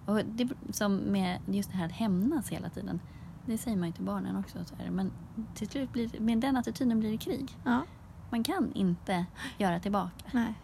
Och 0.07 0.21
det, 0.25 0.49
som 0.71 0.97
med 0.97 1.39
just 1.47 1.71
det 1.71 1.77
här 1.77 1.87
att 1.87 1.93
hämnas 1.93 2.49
hela 2.49 2.69
tiden. 2.71 3.01
Det 3.47 3.59
säger 3.59 3.77
man 3.77 3.87
ju 3.89 3.93
till 3.93 4.05
barnen 4.05 4.37
också. 4.37 4.65
Så 4.65 4.75
här. 4.77 4.91
Men 4.91 5.13
till 5.55 5.69
slut 5.69 5.93
blir 5.93 6.21
med 6.21 6.39
den 6.39 6.57
attityden 6.57 7.01
blir 7.01 7.11
det 7.11 7.19
krig. 7.19 7.57
Ja, 7.65 7.83
Man 8.31 8.45
kan 8.45 8.73
inte 8.75 9.27
göra 9.59 9.81
tillbaka. 9.81 10.25
nej. 10.33 10.55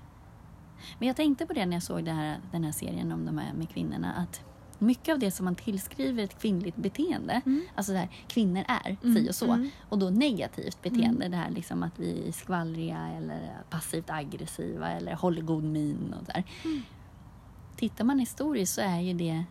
Men 0.98 1.08
jag 1.08 1.16
tänkte 1.16 1.46
på 1.46 1.52
det 1.52 1.66
när 1.66 1.76
jag 1.76 1.82
såg 1.82 2.04
det 2.04 2.12
här, 2.12 2.38
den 2.52 2.64
här 2.64 2.72
serien 2.72 3.12
om 3.12 3.26
de 3.26 3.38
här 3.38 3.52
med 3.52 3.68
kvinnorna. 3.68 4.12
Att 4.12 4.40
mycket 4.78 5.12
av 5.12 5.18
det 5.18 5.30
som 5.30 5.44
man 5.44 5.54
tillskriver 5.54 6.24
ett 6.24 6.40
kvinnligt 6.40 6.76
beteende, 6.76 7.40
Mm. 7.46 7.62
alltså 7.74 7.92
det 7.92 7.98
här, 7.98 8.08
kvinnor 8.28 8.64
är 8.68 8.96
Mm, 9.02 9.14
si 9.16 9.30
och 9.30 9.34
så. 9.34 9.52
mm. 9.52 9.70
Och 9.88 9.98
då 9.98 10.10
negativt 10.10 10.82
beteende, 10.82 11.28
det 11.28 11.36
här 11.36 11.50
liksom 11.50 11.82
att 11.82 11.98
vi 11.98 12.28
är 12.28 12.32
skvallriga 12.32 13.08
eller 13.08 13.56
passivt 13.70 14.10
aggressiva 14.10 14.88
eller 14.90 15.14
håller 15.14 15.42
god 15.42 15.64
min 15.64 16.14
och 16.20 16.24
där. 16.26 16.44
Mm. 16.64 16.82
Tittar 17.76 18.04
man 18.04 18.18
historiskt 18.18 18.74
så 18.74 18.80
är 18.80 19.00
ju 19.00 19.14
det 19.14 19.44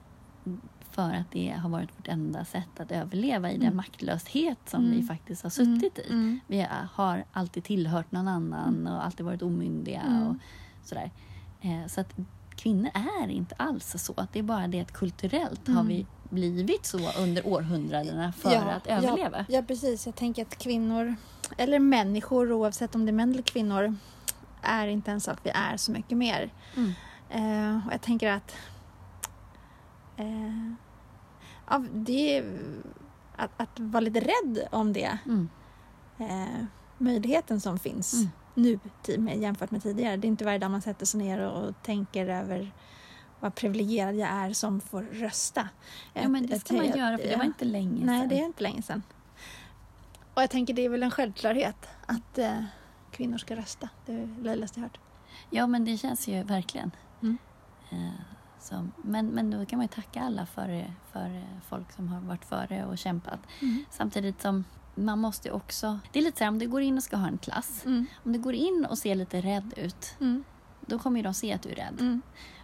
för 0.92 1.12
att 1.14 1.32
det 1.32 1.50
har 1.62 1.70
varit 1.70 1.90
vårt 2.00 2.08
enda 2.08 2.46
sätt 2.46 2.80
att 2.80 2.92
överleva 2.92 3.50
i 3.52 3.54
den 3.54 3.62
Mm. 3.64 3.78
maktlöshet 3.78 4.58
som 4.70 4.86
Mm. 4.86 4.98
vi 4.98 5.04
faktiskt 5.08 5.44
har 5.44 5.50
suttit 5.50 6.00
i. 6.00 6.10
Mm. 6.10 6.40
Vi 6.48 6.68
har 6.94 7.24
alltid 7.34 7.64
tillhört 7.64 8.12
någon 8.12 8.28
annan 8.28 8.88
och 8.88 9.06
alltid 9.06 9.26
varit 9.26 9.42
omyndiga 9.42 10.02
Mm. 10.02 10.28
och 10.28 10.36
sådär. 10.84 11.12
Eh, 11.62 11.88
så 11.88 12.02
att 12.02 12.16
kvinnor 12.56 12.90
är 12.94 13.28
inte 13.30 13.56
alls 13.56 13.96
så. 13.98 14.28
Det 14.32 14.40
är 14.40 14.44
bara 14.44 14.68
det 14.68 14.82
att 14.82 14.94
kulturellt 14.94 15.68
har 15.68 15.74
Mm. 15.74 15.88
vi 15.88 16.06
blivit 16.30 16.86
så 16.86 17.12
under 17.22 17.48
århundradena 17.48 18.32
för 18.32 18.56
att 18.56 18.88
överleva. 18.88 19.38
Ja, 19.50 19.56
ja, 19.56 19.62
precis. 19.62 20.06
Jag 20.06 20.16
tänker 20.16 20.42
att 20.42 20.58
kvinnor, 20.58 21.16
eller 21.58 21.80
människor 21.80 22.52
oavsett 22.52 22.96
om 22.96 23.06
det 23.06 23.10
är 23.12 23.14
män 23.14 23.32
eller 23.32 23.42
kvinnor, 23.44 23.96
är 24.62 24.88
inte 24.88 25.12
en 25.12 25.22
sak 25.22 25.38
vi 25.44 25.50
är 25.50 25.78
så 25.78 25.92
mycket 25.92 26.18
mer. 26.18 26.50
Mm. 26.78 26.94
Eh, 27.30 27.88
och 27.88 27.94
jag 27.94 28.02
tänker 28.02 28.32
att 28.32 28.56
eh, 30.20 30.74
ja, 31.70 31.84
det 31.94 32.44
att, 33.36 33.52
att 33.58 33.80
vara 33.80 34.02
lite 34.02 34.20
rädd 34.20 34.68
om 34.72 34.94
det, 34.94 35.18
Mm. 35.26 35.50
eh, 36.18 36.64
möjligheten 36.98 37.62
som 37.62 37.80
finns 37.80 38.14
Mm. 38.14 38.30
nu 38.54 38.80
med, 39.18 39.38
jämfört 39.42 39.72
med 39.72 39.84
tidigare. 39.84 40.18
Det 40.18 40.28
är 40.28 40.30
inte 40.30 40.46
varje 40.46 40.60
dag 40.60 40.72
man 40.72 40.82
sätter 40.82 41.06
sig 41.06 41.20
ner 41.20 41.40
och, 41.50 41.68
och 41.68 41.76
tänker 41.84 42.28
över 42.28 42.72
vad 43.40 43.56
privilegierad 43.56 44.16
jag 44.16 44.30
är 44.30 44.54
som 44.54 44.82
får 44.82 45.02
rösta. 45.02 45.70
Ja, 46.14 46.28
men 46.28 46.46
det 46.48 46.52
Jag- 46.54 46.62
ska 46.62 46.74
man 46.74 46.86
göra 46.86 47.18
för 47.18 47.28
det 47.28 47.36
var 47.36 47.46
inte 47.46 47.66
länge 47.66 48.06
Nej, 48.06 48.20
sedan. 48.20 48.30
det 48.30 48.40
är 48.40 48.46
inte 48.46 48.64
länge 48.64 48.82
sedan. 48.82 49.04
Och 50.34 50.42
jag 50.42 50.50
tänker 50.50 50.74
det 50.74 50.82
är 50.86 50.90
väl 50.90 51.04
en 51.04 51.12
självklarhet 51.12 51.88
att 52.06 52.38
eh, 52.38 52.64
kvinnor 53.12 53.38
ska 53.38 53.56
rösta. 53.56 53.90
Det 54.06 54.14
är 54.14 54.28
löjligaste 54.44 54.80
jag 54.80 54.84
hört. 54.84 55.00
Ja, 55.50 55.68
men 55.68 55.86
det 55.86 55.98
känns 55.98 56.28
ju 56.28 56.44
verkligen. 56.44 56.92
Mm. 57.22 57.38
Eh, 57.90 58.10
som, 58.60 58.92
men, 58.98 59.28
men 59.28 59.52
då 59.52 59.66
kan 59.66 59.78
man 59.78 59.84
ju 59.84 59.88
tacka 59.88 60.22
alla 60.22 60.46
för, 60.46 60.94
för 61.12 61.44
folk 61.70 61.92
som 61.92 62.08
har 62.08 62.22
varit 62.22 62.46
före 62.46 62.86
och 62.86 62.98
kämpat. 62.98 63.40
Samtidigt 63.90 64.42
som 64.42 64.64
man 64.96 65.20
måste 65.20 65.52
också... 65.52 66.00
Det 66.12 66.20
är 66.20 66.24
lite 66.24 66.38
så 66.38 66.44
här, 66.44 66.52
om 66.52 66.60
du 66.60 66.68
går 66.68 66.82
in 66.82 66.98
och 66.98 67.04
ska 67.04 67.18
ha 67.18 67.28
en 67.28 67.38
klass. 67.38 67.86
Mm. 67.86 68.06
Om 68.26 68.34
du 68.34 68.40
går 68.40 68.54
in 68.54 68.88
och 68.90 68.98
ser 68.98 69.16
lite 69.16 69.42
rädd 69.42 69.74
ut, 69.78 70.16
Mm. 70.20 70.44
då 70.86 71.00
kommer 71.00 71.18
ju 71.20 71.24
de 71.24 71.34
se 71.34 71.54
att 71.54 71.62
du 71.62 71.70
är 71.70 71.76
rädd. 71.76 71.96
Mm. 72.00 72.22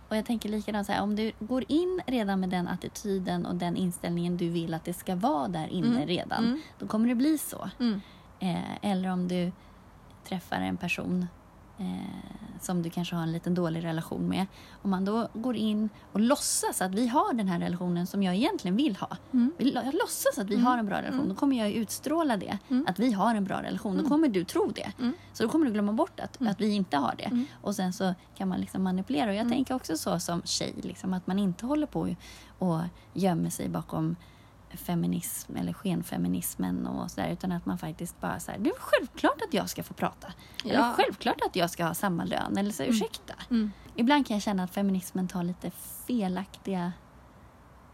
Och 0.10 0.16
jag 0.18 0.26
tänker 0.26 0.50
likadant 0.50 0.88
så 0.88 0.94
här, 0.94 1.02
om 1.02 1.16
du 1.16 1.32
går 1.40 1.64
in 1.68 2.02
redan 2.08 2.40
med 2.40 2.50
den 2.50 2.68
attityden 2.68 3.46
och 3.46 3.56
den 3.56 3.76
inställningen 3.76 4.38
du 4.38 4.50
vill 4.50 4.74
att 4.74 4.84
det 4.86 4.94
ska 4.94 5.16
vara 5.16 5.48
där 5.48 5.68
inne 5.68 5.88
Mm. 5.96 6.08
redan, 6.08 6.46
Mm. 6.46 6.62
då 6.80 6.88
kommer 6.88 7.08
det 7.10 7.16
bli 7.16 7.38
så. 7.38 7.70
Mm. 7.80 8.02
Eh, 8.40 8.76
eller 8.92 9.10
om 9.12 9.28
du 9.28 9.52
träffar 10.24 10.58
en 10.62 10.78
person 10.78 11.28
eh, 11.78 11.86
som 12.62 12.82
du 12.82 12.90
kanske 12.90 13.16
har 13.16 13.24
en 13.24 13.32
liten 13.32 13.54
dålig 13.54 13.84
relation 13.84 14.28
med. 14.30 14.46
Om 14.82 14.90
man 14.90 15.06
då 15.06 15.28
går 15.34 15.56
in 15.56 15.90
och 16.12 16.20
låtsas 16.20 16.82
att 16.82 16.92
vi 16.92 17.08
har 17.08 17.34
den 17.34 17.48
här 17.48 17.60
relationen 17.60 18.08
som 18.08 18.24
jag 18.24 18.36
egentligen 18.36 18.76
vill 18.78 18.96
ha. 18.96 19.18
Mm. 19.34 19.52
Jag 19.58 19.94
låtsas 19.94 20.38
att 20.38 20.48
vi 20.50 20.54
Mm. 20.54 20.66
har 20.66 20.78
en 20.78 20.86
bra 20.86 20.98
relation. 20.98 21.20
Mm. 21.20 21.30
Då 21.30 21.36
kommer 21.36 21.58
jag 21.58 21.72
utstråla 21.72 22.38
det. 22.38 22.58
Mm. 22.70 22.86
Att 22.90 23.00
vi 23.00 23.12
har 23.12 23.36
en 23.36 23.44
bra 23.44 23.62
relation. 23.64 23.94
Då 23.94 24.00
Mm. 24.00 24.10
kommer 24.12 24.28
du 24.28 24.44
tro 24.46 24.72
det. 24.76 24.92
Mm. 25.00 25.14
Så 25.34 25.44
då 25.44 25.50
kommer 25.50 25.66
du 25.66 25.72
glömma 25.72 25.94
bort 25.94 26.20
att, 26.20 26.42
att 26.48 26.62
vi 26.62 26.70
inte 26.76 26.98
har 26.98 27.16
det. 27.18 27.46
Och 27.62 27.76
sen 27.76 27.94
så 27.94 28.14
kan 28.38 28.48
man 28.48 28.60
liksom 28.60 28.84
manipulera. 28.84 29.30
Och 29.30 29.36
jag 29.36 29.50
tänker 29.50 29.74
också 29.76 29.98
så 29.98 30.20
som 30.20 30.42
tjej. 30.46 30.74
Liksom, 30.84 31.14
att 31.14 31.28
man 31.28 31.40
inte 31.40 31.66
håller 31.66 31.88
på 31.88 32.16
och 32.60 32.80
gömmer 33.14 33.50
sig 33.50 33.70
bakom 33.70 34.16
feminism 34.74 35.56
eller 35.56 35.74
skenfeminismen 35.74 36.88
och 36.88 37.12
sådär. 37.12 37.30
Utan 37.30 37.52
att 37.52 37.66
man 37.66 37.78
faktiskt 37.78 38.22
bara 38.22 38.40
säger 38.40 38.60
det 38.60 38.70
är 38.70 38.74
självklart 38.80 39.42
att 39.48 39.54
jag 39.54 39.70
ska 39.70 39.84
få 39.84 39.94
prata. 39.94 40.34
Eller 40.66 40.74
Ja. 40.74 40.94
självklart 40.98 41.42
att 41.46 41.56
jag 41.56 41.70
ska 41.70 41.86
ha 41.86 41.94
samma 41.94 42.24
lön. 42.26 42.58
Eller 42.58 42.72
så, 42.72 42.84
Mm. 42.84 42.96
ursäkta. 42.96 43.34
Mm. 43.50 43.72
Ibland 43.96 44.28
kan 44.28 44.36
jag 44.36 44.42
känna 44.44 44.64
att 44.64 44.72
feminismen 44.74 45.28
tar 45.28 45.44
lite 45.44 45.72
felaktiga 46.08 46.92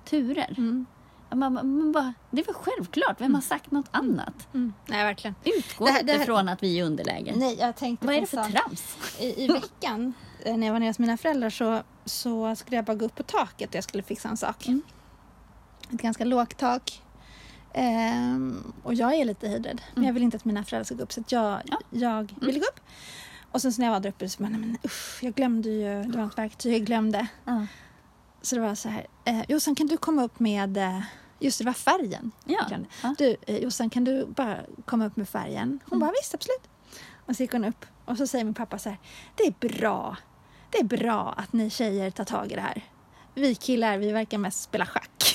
turer. 0.05 0.53
Mm. 0.57 0.85
Man, 1.33 1.53
man, 1.53 1.77
man 1.77 1.91
bara, 1.91 2.13
det 2.31 2.41
är 2.41 2.45
väl 2.45 2.55
självklart, 2.55 3.21
vem 3.21 3.33
har 3.35 3.41
sagt 3.41 3.71
något 3.71 3.87
annat? 3.91 4.47
Mm. 4.53 4.73
Nej, 4.87 5.03
verkligen. 5.03 5.35
Utgå 5.43 5.85
Det 5.85 5.91
här- 5.91 5.97
det 6.03 6.11
inte 6.11 6.17
här- 6.17 6.25
från 6.25 6.49
att 6.49 6.63
vi 6.63 6.79
är 6.79 6.83
i 6.83 6.85
underläge. 6.85 7.33
Nej, 7.35 7.57
jag 7.59 7.75
tänkte 7.75 8.07
Vad 8.07 8.15
är 8.15 8.21
det 8.21 8.27
för 8.27 8.43
trams? 8.43 8.97
I, 9.19 9.43
I 9.45 9.47
veckan 9.47 10.13
eh, 10.45 10.57
när 10.57 10.67
jag 10.67 10.73
var 10.73 10.79
nere 10.79 10.89
hos 10.89 10.99
mina 10.99 11.17
föräldrar 11.17 11.49
så, 11.49 11.81
så 12.05 12.55
skulle 12.55 12.75
jag 12.75 12.85
bara 12.85 12.95
gå 12.95 13.05
upp 13.05 13.15
på 13.15 13.23
taket 13.23 13.69
och 13.69 13.75
jag 13.75 13.83
skulle 13.83 14.03
fixa 14.03 14.29
en 14.29 14.37
sak. 14.37 14.67
Mm. 15.91 15.95
Ett 15.95 16.01
ganska 16.01 16.25
lågt 16.25 16.57
tak. 16.57 17.01
Ehm, 17.73 18.73
och 18.83 18.93
jag 18.93 19.13
är 19.13 19.25
lite 19.25 19.47
höjdrädd. 19.49 19.81
Men 19.93 19.97
Mm. 19.97 20.07
jag 20.07 20.13
vill 20.13 20.23
inte 20.23 20.37
att 20.37 20.45
mina 20.45 20.63
föräldrar 20.63 20.83
ska 20.83 20.95
gå 20.95 21.03
upp 21.03 21.13
så 21.13 21.23
jag, 21.27 21.61
Ja. 21.65 21.79
jag 21.89 22.33
ville 22.41 22.59
gå 22.59 22.65
upp. 22.65 22.79
Och 23.51 23.61
sen 23.61 23.73
så 23.73 23.81
när 23.81 23.87
jag 23.87 23.93
var 23.93 23.99
där 23.99 24.09
uppe 24.09 24.29
så 24.29 24.43
bara, 24.43 24.49
nej 24.49 24.59
men 24.59 24.77
usch, 24.85 25.19
jag 25.23 25.33
glömde 25.33 25.69
ju, 25.69 26.03
det 26.03 26.17
var 26.17 26.25
ett 26.25 26.37
verktyg 26.37 26.73
jag 26.73 26.81
glömde. 26.85 27.27
Ja. 27.45 27.65
Så 28.41 28.55
det 28.55 28.61
var 28.61 28.75
så 28.75 28.89
här, 28.89 29.07
eh, 29.25 29.41
Jossan 29.47 29.75
kan 29.75 29.87
du 29.87 29.97
komma 29.97 30.23
upp 30.23 30.39
med, 30.39 30.77
eh, 30.77 31.01
just 31.39 31.57
det, 31.57 31.63
det 31.63 31.69
var 31.69 31.73
färgen. 31.73 32.31
Ja. 32.45 32.65
Ja. 33.03 33.15
Du, 33.17 33.35
eh, 33.47 33.57
Jossan 33.57 33.89
kan 33.89 34.03
du 34.03 34.25
bara 34.25 34.57
komma 34.85 35.05
upp 35.05 35.15
med 35.15 35.29
färgen? 35.29 35.79
Hon 35.85 35.97
Mm. 35.97 35.99
bara 35.99 36.11
visst, 36.21 36.33
absolut. 36.33 36.67
Och 37.25 37.35
så 37.35 37.43
gick 37.43 37.51
hon 37.51 37.65
upp 37.65 37.85
och 38.05 38.17
så 38.17 38.27
säger 38.27 38.45
min 38.45 38.53
pappa 38.53 38.79
så 38.79 38.89
här, 38.89 38.97
det 39.35 39.43
är 39.43 39.53
bra, 39.69 40.17
det 40.69 40.77
är 40.77 40.83
bra 40.83 41.33
att 41.37 41.53
ni 41.53 41.69
tjejer 41.69 42.11
tar 42.11 42.23
tag 42.25 42.51
i 42.51 42.55
det 42.55 42.61
här. 42.61 42.81
Vi 43.35 43.55
killar, 43.55 43.97
vi 43.97 44.11
verkar 44.11 44.37
mest 44.37 44.61
spela 44.63 44.85
schack. 44.85 45.30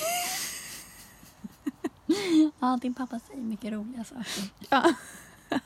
ja, 2.60 2.78
din 2.82 2.94
pappa 2.94 3.18
säger 3.18 3.40
mycket 3.42 3.72
roliga 3.72 4.04
saker. 4.04 4.50
ja. 4.70 4.94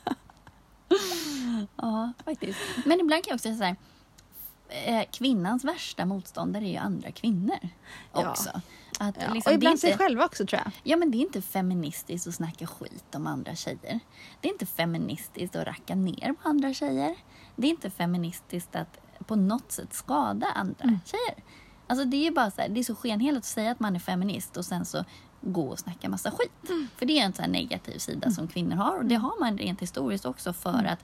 Ja, 1.75 2.13
faktiskt. 2.25 2.59
Men 2.85 2.99
ibland 2.99 3.23
kan 3.23 3.29
jag 3.31 3.35
också 3.35 3.43
säga 3.43 3.57
så 3.57 3.63
här, 3.63 3.75
eh, 5.01 5.05
kvinnans 5.11 5.63
värsta 5.63 6.05
motståndare 6.05 6.65
är 6.65 6.69
ju 6.71 6.77
andra 6.77 7.11
kvinnor 7.11 7.57
Ja. 8.13 8.29
också. 8.29 8.49
Att 8.99 9.15
Ja. 9.19 9.33
liksom, 9.33 9.35
och 9.37 9.43
det 9.43 9.49
är 9.49 9.53
ibland 9.53 9.73
inte- 9.73 9.87
sig 9.87 9.97
själva 9.97 10.25
också 10.25 10.45
tror 10.45 10.61
jag. 10.65 10.71
Ja, 10.83 10.97
men 10.97 11.11
det 11.11 11.17
är 11.17 11.19
inte 11.19 11.41
feministiskt 11.41 12.27
att 12.27 12.35
snacka 12.35 12.67
skit 12.67 13.15
om 13.15 13.27
andra 13.27 13.55
tjejer. 13.55 13.99
Det 14.41 14.47
är 14.47 14.51
inte 14.51 14.65
feministiskt 14.65 15.55
att 15.55 15.67
racka 15.67 15.95
ner 15.95 16.33
på 16.43 16.49
andra 16.49 16.73
tjejer. 16.73 17.15
Det 17.55 17.67
är 17.67 17.71
inte 17.71 17.89
feministiskt 17.89 18.75
att 18.75 18.97
på 19.27 19.35
något 19.35 19.71
sätt 19.71 19.93
skada 19.93 20.47
andra 20.55 20.83
Mm. 20.83 20.99
tjejer. 21.05 21.43
Alltså 21.87 22.05
det 22.05 22.17
är 22.17 22.23
ju 22.23 22.31
bara 22.31 22.51
så 22.51 22.61
här, 22.61 22.69
det 22.69 22.79
är 22.79 22.83
så 22.83 22.95
skenheligt 22.95 23.37
att 23.39 23.45
säga 23.45 23.71
att 23.71 23.79
man 23.79 23.95
är 23.95 23.99
feminist 23.99 24.57
och 24.57 24.65
sen 24.65 24.85
så 24.85 25.05
gå 25.41 25.67
och 25.67 25.79
snacka 25.79 26.09
massa 26.09 26.31
skit. 26.31 26.69
Mm. 26.69 26.87
För 26.97 27.05
det 27.05 27.19
är 27.19 27.25
en 27.25 27.33
sån 27.33 27.43
här 27.45 27.51
negativ 27.51 27.97
sida 27.97 28.31
som 28.31 28.47
kvinnor 28.47 28.75
har 28.75 28.97
och 28.97 29.05
det 29.05 29.15
har 29.15 29.39
man 29.39 29.57
rent 29.57 29.81
historiskt 29.81 30.25
också 30.25 30.53
för 30.53 30.73
Mm. 30.79 30.93
att 30.93 30.99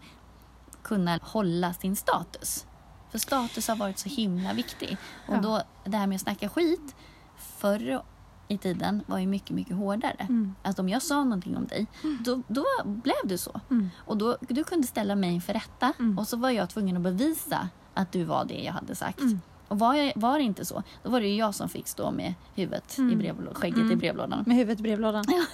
kunna 0.84 1.19
hålla 1.21 1.73
sin 1.73 1.95
status. 1.95 2.65
För 3.12 3.19
status 3.19 3.67
har 3.67 3.76
varit 3.76 4.00
så 4.00 4.10
himla 4.10 4.54
viktig. 4.54 4.97
Och 5.28 5.36
Ja. 5.36 5.41
då, 5.41 5.62
det 5.86 5.97
här 5.97 6.08
med 6.08 6.15
att 6.15 6.21
snacka 6.21 6.50
skit, 6.50 6.95
förr 7.38 8.02
i 8.47 8.58
tiden 8.58 9.04
var 9.08 9.17
ju 9.19 9.28
mycket, 9.28 9.52
mycket 9.52 9.76
hårdare. 9.76 10.26
Mm. 10.30 10.56
Att 10.63 10.80
om 10.80 10.89
jag 10.89 11.02
sa 11.02 11.23
någonting 11.23 11.58
om 11.58 11.67
dig, 11.67 11.88
då, 12.26 12.41
då 12.47 12.65
blev 12.86 13.15
du 13.23 13.38
så. 13.38 13.62
Mm. 13.69 13.89
Och 13.97 14.17
då, 14.17 14.38
du 14.41 14.63
kunde 14.63 14.88
ställa 14.88 15.15
mig 15.15 15.30
inför 15.34 15.54
rätta 15.54 15.93
Mm. 16.00 16.17
och 16.19 16.28
så 16.28 16.38
var 16.38 16.50
jag 16.50 16.69
tvungen 16.69 16.97
att 16.97 17.04
bevisa 17.04 17.69
att 17.93 18.12
du 18.12 18.23
var 18.23 18.45
det 18.45 18.63
jag 18.63 18.73
hade 18.73 18.95
sagt. 18.95 19.19
Och 19.68 19.80
var, 19.80 19.94
jag, 19.96 20.14
var 20.16 20.38
det 20.38 20.44
inte 20.44 20.66
så, 20.66 20.84
då 21.04 21.10
var 21.10 21.22
det 21.22 21.28
ju 21.28 21.36
jag 21.36 21.56
som 21.56 21.70
fick 21.70 21.88
stå 21.88 22.12
med 22.12 22.34
huvudet 22.56 22.96
i 22.98 23.02
Mm. 23.02 23.20
brevlå- 23.22 23.54
skägget 23.54 23.78
Mm. 23.78 23.92
i 23.92 23.96
brevlådan. 23.96 24.44
Med 24.48 24.56
huvudet 24.58 24.80
i 24.80 24.84
brevlådan. 24.84 25.26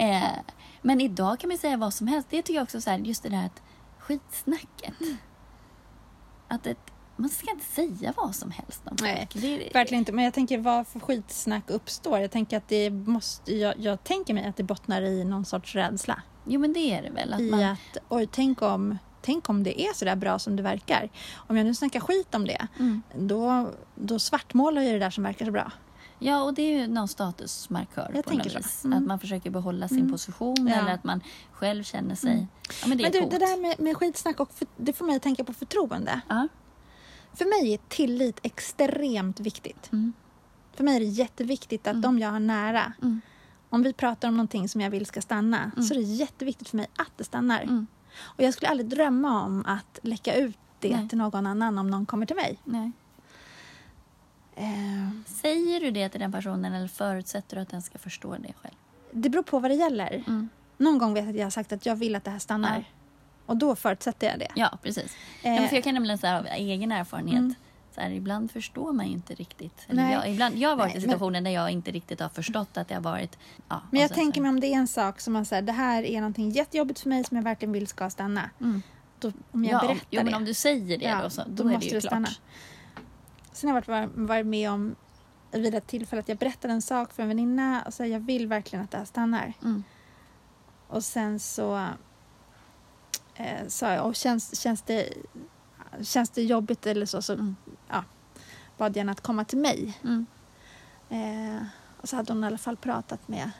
Eh, 0.00 0.22
men 0.82 1.00
idag 1.00 1.38
kan 1.40 1.48
man 1.48 1.58
säga 1.58 1.76
vad 1.76 1.94
som 1.94 2.06
helst. 2.06 2.28
Det 2.30 2.42
tycker 2.42 2.54
jag 2.54 2.62
också 2.62 2.80
så 2.80 2.90
här, 2.90 2.98
just 2.98 3.22
det 3.22 3.28
där 3.28 3.44
att 3.46 3.62
skitsnacket. 3.98 5.00
Mm. 5.00 5.16
Att 6.48 6.66
ett, 6.66 6.78
man 7.16 7.28
ska 7.28 7.50
inte 7.50 7.64
säga 7.64 8.12
vad 8.16 8.34
som 8.34 8.50
helst 8.50 8.82
om 8.84 8.96
Nej. 9.00 9.28
Det 9.32 9.70
Verkligen 9.74 9.98
inte. 9.98 10.12
Men 10.12 10.24
jag 10.24 10.34
tänker 10.34 10.58
vad 10.58 10.86
för 10.86 11.00
skitsnack 11.00 11.70
uppstår. 11.70 12.18
Jag 12.18 12.30
tänker 12.30 12.56
att 12.56 12.68
det 12.68 12.90
måste, 12.90 13.54
jag, 13.54 13.74
jag 13.78 14.04
tänker 14.04 14.34
mig 14.34 14.46
att 14.46 14.56
det 14.56 14.62
bottnar 14.62 15.02
i 15.02 15.24
någon 15.24 15.44
sorts 15.44 15.74
rädsla. 15.74 16.22
Jo, 16.44 16.60
men 16.60 16.72
det 16.72 16.80
är 16.80 17.02
det 17.02 17.10
väl. 17.10 17.32
Att 17.32 17.40
I 17.40 17.50
man, 17.50 17.62
att, 17.64 17.96
oj, 18.08 18.28
tänk 18.32 18.62
om, 18.62 18.98
tänk 19.28 19.48
om 19.48 19.62
det 19.62 19.80
är 19.80 19.92
så 19.94 20.04
där 20.04 20.16
bra 20.16 20.38
som 20.38 20.56
det 20.56 20.62
verkar. 20.62 21.08
Om 21.48 21.56
jag 21.56 21.66
nu 21.66 21.74
snackar 21.74 22.00
skit 22.00 22.34
om 22.34 22.44
det, 22.46 22.66
mm. 22.78 23.02
då, 23.16 23.70
då 23.94 24.18
svartmålar 24.18 24.82
jag 24.82 24.92
det 24.94 24.98
där 24.98 25.10
som 25.10 25.24
verkar 25.24 25.44
så 25.46 25.52
bra. 25.52 25.72
Ja, 26.18 26.42
och 26.42 26.54
det 26.54 26.62
är 26.62 26.78
ju 26.80 26.86
någon 26.86 27.08
statusmarkör 27.08 28.10
Jag 28.14 28.24
på 28.24 28.34
något 28.34 28.42
tänker 28.42 28.58
vis. 28.58 28.84
Mm. 28.84 28.98
Att 28.98 29.04
man 29.06 29.18
försöker 29.20 29.50
behålla 29.50 29.88
sin 29.88 29.98
Mm. 29.98 30.12
position 30.12 30.66
Ja. 30.68 30.74
eller 30.74 30.92
att 30.94 31.04
man 31.04 31.20
själv 31.52 31.82
känner 31.82 32.14
sig... 32.14 32.32
Mm. 32.32 32.46
Ja, 32.82 32.88
men 32.88 32.98
det 32.98 33.02
Men 33.04 33.12
du, 33.12 33.20
det 33.38 33.38
där 33.46 33.60
med, 33.62 33.80
med 33.80 33.96
skitsnack, 33.96 34.40
och 34.40 34.52
för, 34.52 34.66
det 34.76 34.92
får 34.92 35.04
mig 35.04 35.16
att 35.16 35.22
tänka 35.22 35.44
på 35.44 35.52
förtroende. 35.52 36.20
Ja. 36.28 36.48
För 37.34 37.44
mig 37.44 37.74
är 37.74 37.78
tillit 37.88 38.40
extremt 38.42 39.40
viktigt. 39.40 39.92
Mm. 39.92 40.12
För 40.74 40.84
mig 40.84 40.96
är 40.96 41.00
det 41.00 41.06
jätteviktigt 41.06 41.86
att 41.86 41.90
Mm. 41.92 42.02
de 42.02 42.18
jag 42.18 42.30
har 42.30 42.40
nära, 42.40 42.92
Mm. 43.02 43.20
om 43.70 43.82
vi 43.82 43.92
pratar 43.92 44.28
om 44.28 44.36
någonting 44.36 44.68
som 44.68 44.80
jag 44.80 44.90
vill 44.90 45.06
ska 45.06 45.22
stanna, 45.22 45.70
så 45.76 45.94
är 45.94 45.98
det 45.98 46.02
jätteviktigt 46.04 46.68
för 46.68 46.76
mig 46.76 46.86
att 46.96 47.12
det 47.16 47.24
stannar. 47.24 47.86
Och 48.20 48.42
jag 48.44 48.54
skulle 48.54 48.68
aldrig 48.68 48.88
drömma 48.90 49.42
om 49.44 49.64
att 49.66 49.98
läcka 50.02 50.34
ut 50.34 50.58
det 50.78 50.96
Nej. 50.96 51.08
till 51.08 51.18
någon 51.18 51.46
annan 51.46 51.78
om 51.78 51.90
någon 51.90 52.06
kommer 52.06 52.26
till 52.26 52.36
mig. 52.36 52.58
Nej. 52.64 52.92
Eh, 54.56 55.10
Säger 55.26 55.80
du 55.80 55.90
det 55.90 56.08
till 56.08 56.20
den 56.20 56.32
personen 56.32 56.72
eller 56.74 56.88
förutsätter 56.88 57.56
du 57.56 57.62
att 57.62 57.68
den 57.68 57.82
ska 57.82 57.98
förstå 57.98 58.36
det 58.36 58.52
själv? 58.62 58.74
det 59.12 59.28
beror 59.30 59.42
på 59.42 59.58
vad 59.58 59.70
det 59.70 59.74
gäller. 59.74 60.24
Mm. 60.26 60.48
Någon 60.76 60.98
gång 60.98 61.14
vet 61.14 61.24
jag 61.24 61.30
att 61.30 61.36
jag 61.36 61.44
har 61.46 61.50
sagt 61.50 61.72
att 61.72 61.86
jag 61.86 61.96
vill 61.96 62.16
att 62.16 62.24
det 62.24 62.30
här 62.30 62.38
stannar. 62.38 62.76
Ja. 62.76 62.84
Och 63.46 63.56
då 63.56 63.76
förutsätter 63.76 64.26
jag 64.30 64.38
det. 64.38 64.48
Ja, 64.54 64.78
precis. 64.82 65.16
Eh, 65.42 65.54
Ja, 65.62 65.68
för 65.68 65.74
jag 65.76 65.84
kan 65.84 65.94
nämligen 65.94 66.18
säga 66.18 66.38
av 66.38 66.46
egen 66.46 66.92
erfarenhet, 66.92 67.38
Mm. 67.38 67.54
Så 67.98 68.04
här, 68.04 68.10
ibland 68.10 68.50
förstår 68.50 68.92
man 68.92 69.06
ju 69.06 69.12
inte 69.12 69.34
riktigt. 69.34 69.86
Jag, 69.88 70.30
ibland, 70.30 70.56
jag 70.56 70.68
har 70.68 70.76
varit 70.76 70.88
Nej, 70.94 70.98
i 70.98 71.00
situationer 71.00 71.40
där 71.40 71.50
jag 71.50 71.70
inte 71.70 71.90
riktigt 71.90 72.20
har 72.20 72.28
förstått 72.28 72.76
att 72.76 72.88
det 72.88 72.94
har 72.94 73.02
varit... 73.02 73.38
Ja, 73.68 73.80
men 73.90 74.00
jag 74.00 74.14
tänker 74.14 74.38
så- 74.38 74.42
mig 74.42 74.48
om 74.48 74.60
det 74.60 74.66
är 74.66 74.76
en 74.76 74.88
sak 74.88 75.20
som 75.20 75.32
man 75.32 75.44
säger, 75.44 75.62
det 75.62 75.72
här 75.72 76.02
är 76.02 76.20
någonting 76.20 76.50
jättejobbigt 76.50 77.00
för 77.00 77.08
mig 77.08 77.24
som 77.24 77.36
jag 77.36 77.44
verkligen 77.44 77.72
vill 77.72 77.86
ska 77.86 78.10
stanna. 78.10 78.50
Mm. 78.60 78.82
Då, 79.18 79.32
om 79.50 79.64
jag 79.64 79.72
Ja, 79.72 79.80
berättar 79.88 80.06
jo, 80.10 80.22
men 80.22 80.30
det. 80.32 80.36
om 80.36 80.44
du 80.44 80.54
säger 80.54 80.98
det 80.98 81.04
Ja, 81.04 81.22
då, 81.22 81.30
så, 81.30 81.42
då, 81.46 81.48
då 81.50 81.62
är 81.62 81.68
det 81.68 81.74
måste 81.74 81.84
ju 81.94 82.00
klart. 82.00 82.10
stanna. 82.10 82.28
Sen 83.52 83.70
har 83.70 83.82
jag 83.86 84.00
varit, 84.00 84.10
varit 84.14 84.46
med 84.46 84.70
om 84.70 84.94
vid 85.52 85.74
ett 85.74 85.86
tillfälle 85.86 86.20
att 86.20 86.28
jag 86.28 86.38
berättade 86.38 86.72
en 86.74 86.82
sak 86.82 87.12
för 87.12 87.22
en 87.22 87.28
väninna 87.28 87.82
och 87.86 87.94
sa 87.94 88.06
jag 88.06 88.20
vill 88.20 88.46
verkligen 88.46 88.84
att 88.84 88.90
det 88.90 88.98
här 88.98 89.04
stannar. 89.04 89.52
Mm. 89.62 89.84
Och 90.88 91.04
sen 91.04 91.40
så 91.40 91.86
eh, 93.34 93.66
sa 93.68 93.92
jag, 93.92 94.06
och 94.06 94.14
känns, 94.16 94.60
känns, 94.60 94.82
det, 94.82 95.08
känns 96.02 96.30
det 96.30 96.42
jobbigt 96.42 96.86
eller 96.86 97.06
så, 97.06 97.22
så 97.22 97.32
Mm. 97.32 97.56
bad 98.76 98.96
jag 98.96 99.00
henne 99.00 99.12
att 99.12 99.20
komma 99.20 99.44
till 99.44 99.58
mig. 99.58 99.98
Mm. 100.04 100.26
Eh, 101.08 101.62
och 102.00 102.08
så 102.08 102.16
hade 102.16 102.32
hon 102.32 102.44
i 102.44 102.46
alla 102.46 102.58
fall 102.58 102.76
pratat 102.76 103.28
med 103.28 103.50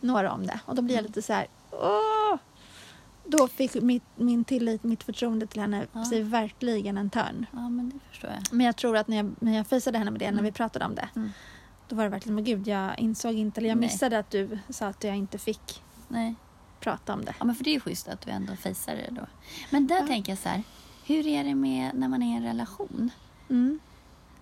några 0.00 0.32
om 0.32 0.46
det. 0.46 0.60
Och 0.66 0.74
då 0.74 0.82
blir 0.82 0.94
jag 0.94 1.00
Mm. 1.00 1.08
lite 1.10 1.22
så 1.22 1.32
här, 1.32 1.46
åh! 1.70 2.36
Då 3.24 3.48
fick 3.48 3.74
mitt, 3.74 4.02
min 4.16 4.44
tillit, 4.44 4.82
mitt 4.82 5.02
förtroende 5.02 5.46
till 5.46 5.60
henne 5.60 5.86
Ja. 5.92 6.04
sig 6.04 6.22
verkligen 6.22 6.98
en 6.98 7.10
törn. 7.10 7.46
Ja, 7.52 7.68
men 7.68 7.90
det 7.90 7.98
förstår 8.10 8.30
jag. 8.30 8.42
Men 8.52 8.66
jag 8.66 8.76
tror 8.76 8.96
att 8.96 9.08
när 9.08 9.16
jag, 9.16 9.30
när 9.40 9.56
jag 9.56 9.66
fejsade 9.66 9.98
henne 9.98 10.10
med 10.10 10.20
det, 10.20 10.24
när 10.26 10.32
Mm. 10.32 10.44
vi 10.44 10.52
pratade 10.52 10.84
om 10.84 10.94
det, 10.94 11.08
Mm. 11.16 11.30
då 11.88 11.96
var 11.96 12.04
det 12.04 12.10
verkligen, 12.10 12.34
men 12.34 12.44
gud, 12.44 12.66
jag 12.68 12.98
insåg 12.98 13.34
inte, 13.34 13.60
eller 13.60 13.68
jag 13.68 13.78
Nej. 13.78 13.88
missade 13.88 14.18
att 14.18 14.30
du 14.30 14.58
sa 14.68 14.86
att 14.86 15.04
jag 15.04 15.16
inte 15.16 15.38
fick 15.38 15.82
Nej. 16.08 16.34
prata 16.80 17.12
om 17.14 17.24
det. 17.24 17.34
Ja, 17.38 17.44
men 17.44 17.54
för 17.54 17.64
det 17.64 17.70
är 17.70 17.74
ju 17.74 17.80
schysst 17.80 18.08
att 18.08 18.20
du 18.20 18.30
ändå 18.30 18.56
fejsar 18.56 18.94
det 18.94 19.08
då. 19.10 19.26
Men 19.70 19.86
där 19.86 20.00
Ja. 20.00 20.06
tänker 20.06 20.32
jag 20.32 20.38
så 20.38 20.48
här, 20.48 20.62
hur 21.06 21.26
är 21.26 21.44
det 21.44 21.54
med 21.54 21.90
när 21.94 22.08
man 22.08 22.22
är 22.22 22.32
i 22.34 22.36
en 22.36 22.42
relation? 22.42 23.10
Mm. 23.50 23.78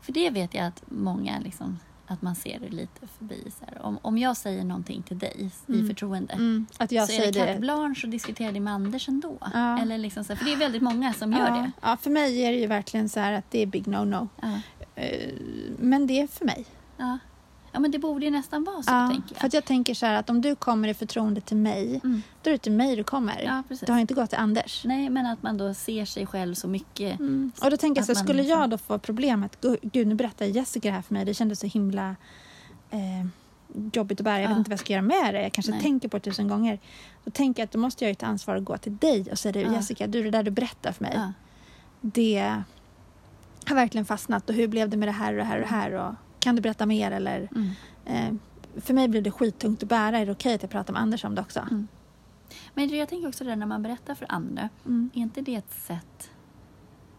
För 0.00 0.12
det 0.12 0.30
vet 0.30 0.54
jag 0.54 0.66
att 0.66 0.82
många 0.86 1.38
liksom, 1.40 1.78
att 2.06 2.22
man 2.22 2.34
ser 2.34 2.58
det 2.60 2.68
lite 2.68 3.06
förbi. 3.18 3.44
Så 3.58 3.64
här. 3.66 3.82
Om, 3.82 3.98
om 4.02 4.18
jag 4.18 4.36
säger 4.36 4.64
någonting 4.64 5.02
till 5.02 5.18
dig 5.18 5.50
i 5.66 5.72
Mm. 5.72 5.88
förtroende 5.88 6.32
Mm. 6.34 6.66
Att 6.78 6.92
jag 6.92 7.06
så 7.08 7.12
är 7.12 7.16
säger 7.16 7.32
det 7.32 7.38
carte 7.38 7.52
det. 7.54 7.60
blanche 7.60 8.00
och 8.04 8.08
diskuterar 8.10 8.52
det 8.52 8.60
med 8.60 8.72
Anders 8.74 9.08
ändå. 9.08 9.38
Ja. 9.54 9.78
Eller 9.78 9.98
liksom 9.98 10.24
så 10.24 10.32
här, 10.32 10.38
för 10.38 10.44
det 10.44 10.52
är 10.52 10.56
väldigt 10.56 10.82
många 10.82 11.12
som 11.12 11.32
gör 11.32 11.48
ja. 11.48 11.54
det. 11.54 11.70
Ja, 11.82 11.96
för 11.96 12.10
mig 12.10 12.42
är 12.44 12.52
det 12.52 12.58
ju 12.58 12.66
verkligen 12.66 13.08
så 13.08 13.20
här 13.20 13.32
att 13.32 13.50
det 13.50 13.62
är 13.62 13.66
big 13.66 13.84
no-no. 13.86 14.28
Ja. 14.42 14.60
Eh, 14.94 15.32
Men 15.78 16.06
det 16.06 16.20
är 16.20 16.26
för 16.26 16.44
mig. 16.44 16.64
Ja. 16.96 17.18
Ja, 17.72 17.80
men 17.80 17.90
det 17.90 17.98
borde 17.98 18.24
ju 18.24 18.30
nästan 18.30 18.64
vara 18.64 18.82
så, 18.82 18.90
Ja, 18.90 19.08
tänker 19.12 19.28
jag. 19.34 19.40
för 19.40 19.46
att 19.46 19.54
jag 19.54 19.64
tänker 19.64 19.94
så 19.94 20.06
här 20.06 20.14
att 20.14 20.30
om 20.30 20.40
du 20.40 20.54
kommer 20.56 20.88
i 20.88 20.94
förtroende 20.94 21.40
till 21.40 21.56
mig, 21.56 22.00
Mm. 22.04 22.22
då 22.42 22.50
är 22.50 22.52
det 22.52 22.58
till 22.58 22.72
mig 22.72 22.96
du 22.96 23.04
kommer. 23.04 23.42
Ja, 23.42 23.62
precis. 23.68 23.86
Du 23.86 23.92
har 23.92 24.00
inte 24.00 24.14
gått 24.14 24.30
till 24.30 24.38
Anders. 24.38 24.84
Nej, 24.84 25.10
men 25.10 25.26
att 25.26 25.42
man 25.42 25.56
då 25.58 25.74
ser 25.74 26.04
sig 26.04 26.26
själv 26.26 26.54
så 26.54 26.68
mycket. 26.68 27.20
Mm. 27.20 27.52
Och 27.62 27.70
då 27.70 27.76
tänker 27.76 28.00
jag 28.00 28.06
så 28.06 28.12
Att 28.12 28.18
man 28.18 28.24
skulle 28.24 28.42
liksom- 28.42 28.60
jag 28.60 28.70
då 28.70 28.78
få 28.78 28.98
problemet, 28.98 29.58
gu- 29.64 29.78
gud 29.82 30.06
nu 30.06 30.14
berättar 30.14 30.46
Jessica 30.46 30.88
det 30.88 30.94
här 30.94 31.02
för 31.02 31.14
mig, 31.14 31.24
det 31.24 31.34
kändes 31.34 31.60
så 31.60 31.66
himla 31.66 32.16
eh, 32.90 33.26
jobbigt 33.92 34.20
att 34.20 34.24
bära, 34.24 34.40
jag 34.40 34.48
vet 34.48 34.54
Ja. 34.54 34.58
inte 34.58 34.70
vad 34.70 34.72
jag 34.72 34.80
ska 34.80 34.92
göra 34.92 35.02
med 35.02 35.34
det, 35.34 35.42
jag 35.42 35.52
kanske 35.52 35.72
Nej. 35.72 35.80
tänker 35.80 36.08
på 36.08 36.16
det 36.16 36.20
tusen 36.30 36.48
gånger. 36.48 36.78
Då 37.24 37.30
tänker 37.30 37.62
jag 37.62 37.64
att 37.64 37.72
då 37.72 37.78
måste 37.78 38.04
jag 38.04 38.08
ju 38.08 38.14
ta 38.14 38.26
ansvar 38.26 38.56
och 38.56 38.64
gå 38.64 38.76
till 38.76 38.96
dig 38.96 39.26
och 39.30 39.38
säga 39.38 39.60
Ja. 39.60 39.72
Jessica, 39.72 40.06
du 40.06 40.22
det 40.22 40.30
där 40.30 40.42
du 40.42 40.50
berättar 40.50 40.92
för 40.92 41.04
mig, 41.04 41.18
det 42.00 42.62
har 43.66 43.74
verkligen 43.76 44.04
fastnat 44.04 44.48
och 44.48 44.54
hur 44.54 44.68
blev 44.68 44.88
det 44.88 44.96
med 44.96 45.08
det 45.08 45.12
här 45.12 45.32
och 45.32 45.36
det 45.38 45.44
här 45.44 45.54
och 45.56 45.60
det 45.62 45.68
här 45.74 45.92
och 45.92 46.14
kan 46.40 46.56
du 46.56 46.62
berätta 46.62 46.86
mer 46.86 47.10
eller 47.10 47.48
Mm. 47.54 47.70
eh, 48.04 48.34
för 48.80 48.94
mig 48.94 49.08
blir 49.08 49.22
det 49.22 49.30
skittungt 49.30 49.82
att 49.82 49.88
bära, 49.88 50.18
är 50.18 50.26
det 50.26 50.32
okej 50.32 50.54
att 50.54 50.62
jag 50.62 50.70
pratar 50.70 50.92
med 50.92 51.02
Anders 51.02 51.24
om 51.24 51.34
det 51.34 51.40
också? 51.40 51.60
Mm. 51.60 51.88
Men 52.74 52.88
jag 52.88 53.08
tänker 53.08 53.28
också 53.28 53.44
det 53.44 53.56
när 53.56 53.66
man 53.66 53.82
berättar 53.82 54.14
för 54.14 54.26
andra. 54.28 54.68
Mm. 54.86 55.10
Är 55.14 55.20
inte 55.20 55.40
det 55.40 55.54
ett 55.54 55.72
sätt, 55.72 56.30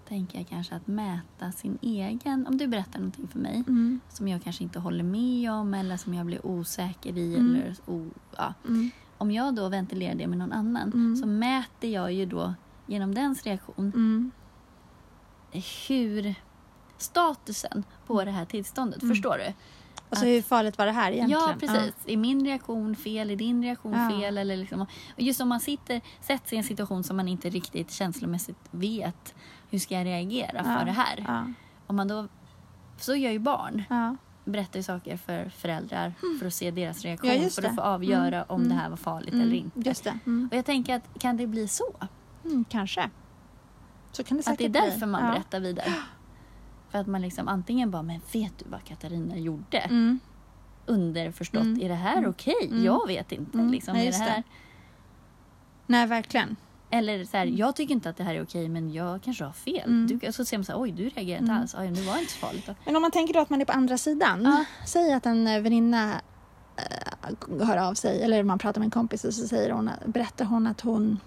tänker 0.07 0.37
jag 0.37 0.47
kanske, 0.47 0.75
att 0.75 0.87
mäta 0.87 1.51
sin 1.51 1.77
egen... 1.81 2.47
Om 2.47 2.57
du 2.57 2.67
berättar 2.67 2.99
någonting 2.99 3.27
för 3.27 3.39
mig 3.39 3.63
Mm. 3.67 3.99
som 4.09 4.27
jag 4.27 4.43
kanske 4.43 4.63
inte 4.63 4.79
håller 4.79 5.03
med 5.03 5.51
om 5.51 5.73
eller 5.73 5.97
som 5.97 6.13
jag 6.13 6.25
blir 6.25 6.45
osäker 6.45 7.17
i. 7.17 7.35
Mm. 7.35 7.55
Eller, 7.55 7.75
o, 7.85 8.05
ja. 8.37 8.53
Mm. 8.67 8.89
Om 9.17 9.31
jag 9.31 9.55
då 9.55 9.69
ventilerar 9.69 10.15
det 10.15 10.27
med 10.27 10.37
någon 10.37 10.51
annan 10.51 11.17
så 11.21 11.27
mäter 11.27 11.89
jag 11.89 12.13
ju 12.13 12.25
då 12.25 12.53
genom 12.87 13.15
dens 13.15 13.43
reaktion 13.43 14.31
hur 15.87 16.35
statusen 17.01 17.83
på 18.07 18.23
det 18.23 18.31
här 18.31 18.45
tillståndet. 18.45 19.01
Mm. 19.01 19.15
Förstår 19.15 19.37
du? 19.37 19.43
Alltså 20.09 20.25
Att- 20.25 20.29
hur 20.31 20.41
farligt 20.41 20.77
var 20.77 20.85
det 20.85 20.91
här 20.91 21.11
egentligen? 21.11 21.41
Ja, 21.47 21.55
precis. 21.59 21.93
Är 22.05 22.17
min 22.17 22.45
reaktion 22.45 22.95
fel? 22.95 23.29
Är 23.31 23.35
din 23.35 23.63
reaktion 23.63 23.93
Ja. 23.93 24.09
fel? 24.09 24.37
Eller 24.37 24.57
liksom, 24.57 24.85
just 25.17 25.41
om 25.41 25.49
man 25.49 25.59
sitter, 25.59 26.01
sätts 26.21 26.53
i 26.53 26.57
en 26.57 26.63
situation 26.63 27.03
som 27.03 27.17
man 27.17 27.27
inte 27.27 27.49
riktigt 27.49 27.91
känslomässigt 27.91 28.57
vet 28.71 29.35
hur 29.69 29.79
ska 29.79 29.95
jag 29.95 30.05
reagera 30.05 30.51
Ja. 30.53 30.63
för 30.63 30.85
det 30.85 30.91
här? 30.91 31.25
Ja. 31.27 31.43
Om 31.87 31.95
man 31.95 32.07
då, 32.07 32.27
så 32.97 33.15
gör 33.15 33.31
ju 33.31 33.39
barn. 33.39 33.83
Ja. 33.89 34.15
Berättar 34.45 34.79
ju 34.79 34.83
saker 34.83 35.17
för 35.17 35.49
föräldrar 35.49 36.13
för 36.39 36.45
att 36.47 36.53
se 36.53 36.71
deras 36.71 37.01
reaktion. 37.01 37.29
Ja, 37.43 37.49
för 37.49 37.65
att 37.65 37.75
få 37.75 37.81
avgöra 37.81 38.35
Mm. 38.35 38.45
om 38.47 38.61
Mm. 38.61 38.69
det 38.69 38.75
här 38.75 38.89
var 38.89 38.97
farligt 38.97 39.33
Mm. 39.33 39.41
eller 39.47 39.55
inte. 39.55 39.79
Just 39.79 40.03
det. 40.03 40.19
Mm. 40.25 40.47
Och 40.51 40.57
jag 40.57 40.65
tänker 40.65 40.95
att 40.95 41.19
kan 41.19 41.37
det 41.37 41.47
bli 41.47 41.67
så? 41.67 41.95
Mm, 42.45 42.65
kanske. 42.69 43.09
Så 44.11 44.23
kan 44.23 44.37
det 44.37 44.43
säkert 44.43 44.53
Att 44.53 44.57
det 44.57 44.65
är 44.79 44.81
bli. 44.83 44.91
därför 44.91 45.05
man 45.05 45.25
ja. 45.25 45.31
berättar 45.31 45.59
vidare. 45.59 45.93
För 46.91 46.99
att 46.99 47.07
man 47.07 47.21
liksom 47.21 47.47
antingen 47.47 47.91
bara, 47.91 48.01
men 48.01 48.21
vet 48.33 48.59
du 48.59 48.65
vad 48.69 48.83
Katarina 48.83 49.37
gjorde? 49.37 49.77
Mm. 49.77 50.19
Underförstått, 50.85 51.61
Mm. 51.61 51.81
är 51.81 51.89
det 51.89 51.95
här 51.95 52.27
okej? 52.27 52.67
Mm. 52.67 52.85
Jag 52.85 53.07
vet 53.07 53.31
inte. 53.31 53.57
Mm. 53.57 53.71
Liksom, 53.71 53.93
Nej, 53.93 54.07
är 54.07 54.11
det 54.11 54.17
det. 54.17 54.23
här... 54.23 54.43
Nej, 55.87 56.07
verkligen. 56.07 56.55
Eller 56.89 57.25
så 57.25 57.37
här, 57.37 57.45
jag 57.45 57.75
tycker 57.75 57.93
inte 57.93 58.09
att 58.09 58.17
det 58.17 58.23
här 58.23 58.35
är 58.35 58.43
okej 58.43 58.69
men 58.69 58.93
jag 58.93 59.21
kanske 59.23 59.43
har 59.43 59.51
fel. 59.51 59.89
Mm. 59.89 60.07
Du, 60.19 60.31
så 60.31 60.45
ser 60.45 60.57
man 60.57 60.65
så 60.65 60.71
här, 60.71 60.81
oj 60.81 60.91
du 60.91 61.09
reagerar 61.09 61.39
inte 61.39 61.51
Mm. 61.51 61.61
alls. 61.61 61.75
Oj, 61.79 61.87
det 61.87 62.01
var 62.01 62.17
inte 62.19 62.31
så 62.31 62.37
farligt. 62.39 62.69
Men 62.85 62.95
om 62.95 63.01
man 63.01 63.11
tänker 63.11 63.33
då 63.33 63.39
att 63.39 63.49
man 63.49 63.61
är 63.61 63.65
på 63.65 63.71
andra 63.73 63.97
sidan. 63.97 64.41
Ja. 64.43 64.65
Säg 64.87 65.13
att 65.13 65.25
en 65.25 65.47
eh, 65.47 65.61
väninna 65.61 66.21
äh, 66.75 67.65
hör 67.67 67.77
av 67.77 67.93
sig 67.93 68.23
eller 68.23 68.43
man 68.43 68.59
pratar 68.59 68.79
med 68.81 68.85
en 68.85 68.91
kompis 68.91 69.23
och 69.23 69.33
så 69.33 69.47
säger 69.47 69.71
hon, 69.71 69.89
berättar 70.05 70.45
hon 70.45 70.67
att 70.67 70.81
hon 70.81 71.19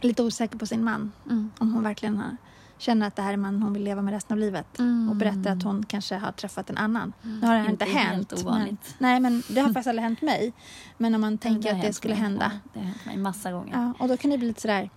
är 0.00 0.06
lite 0.06 0.22
osäker 0.22 0.58
på 0.58 0.66
sin 0.66 0.84
man. 0.84 1.12
Mm. 1.26 1.50
Om 1.58 1.72
hon 1.74 1.82
verkligen 1.84 2.16
har, 2.16 2.36
känner 2.80 3.06
att 3.06 3.16
det 3.16 3.22
här 3.22 3.32
är 3.32 3.36
mannen 3.36 3.62
hon 3.62 3.72
vill 3.72 3.82
leva 3.84 4.02
med 4.02 4.14
resten 4.14 4.34
av 4.34 4.38
livet. 4.38 4.78
Mm. 4.78 5.08
Och 5.10 5.16
berättar 5.16 5.50
att 5.50 5.62
hon 5.62 5.84
kanske 5.86 6.16
har 6.16 6.32
träffat 6.32 6.70
en 6.70 6.76
annan. 6.76 7.12
Nu 7.22 7.46
har 7.46 7.54
det 7.54 7.60
inte, 7.60 7.70
Inte 7.72 7.84
helt 7.84 8.32
hänt. 8.32 8.44
Men, 8.44 8.76
nej, 8.98 9.20
men 9.20 9.42
det 9.48 9.60
har 9.60 9.68
faktiskt 9.72 9.86
aldrig 9.88 10.02
hänt 10.04 10.22
mig. 10.22 10.52
Men 10.98 11.14
om 11.14 11.20
man 11.20 11.38
tänker 11.38 11.70
har 11.70 11.76
att 11.78 11.86
det 11.86 11.92
skulle 11.92 12.14
mig. 12.14 12.22
hända. 12.22 12.52
Ja, 12.54 12.70
det 12.72 12.78
har 12.78 12.86
hänt 12.86 13.06
mig 13.06 13.16
massa 13.16 13.52
gånger. 13.52 13.72
Ja, 13.72 13.92
och 13.98 14.08
då 14.08 14.16
kan 14.16 14.30
det 14.30 14.38
bli 14.38 14.46
lite 14.48 14.60
sådär, 14.60 14.90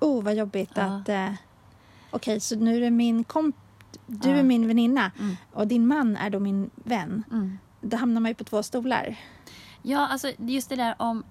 oh 0.00 0.22
vad 0.24 0.34
jobbigt 0.34 0.70
Ja. 0.74 0.82
att, 0.82 1.08
eh, 1.08 1.32
okej 2.10 2.40
så 2.40 2.56
nu 2.56 2.76
är 2.76 2.80
det 2.80 2.90
min 2.90 3.24
komp, 3.24 3.56
du 4.06 4.30
är 4.30 4.42
min 4.42 4.68
väninna 4.68 5.10
Mm. 5.18 5.36
och 5.52 5.66
din 5.66 5.86
man 5.86 6.16
är 6.16 6.30
då 6.30 6.40
min 6.40 6.70
vän. 6.74 7.24
Mm. 7.30 7.58
Då 7.80 7.96
hamnar 7.96 8.20
man 8.20 8.30
ju 8.30 8.34
på 8.34 8.44
två 8.44 8.62
stolar. 8.62 9.16
Ja, 9.82 10.06
alltså 10.08 10.32
just 10.38 10.68
det 10.68 10.76
där 10.76 10.94
om, 10.98 11.22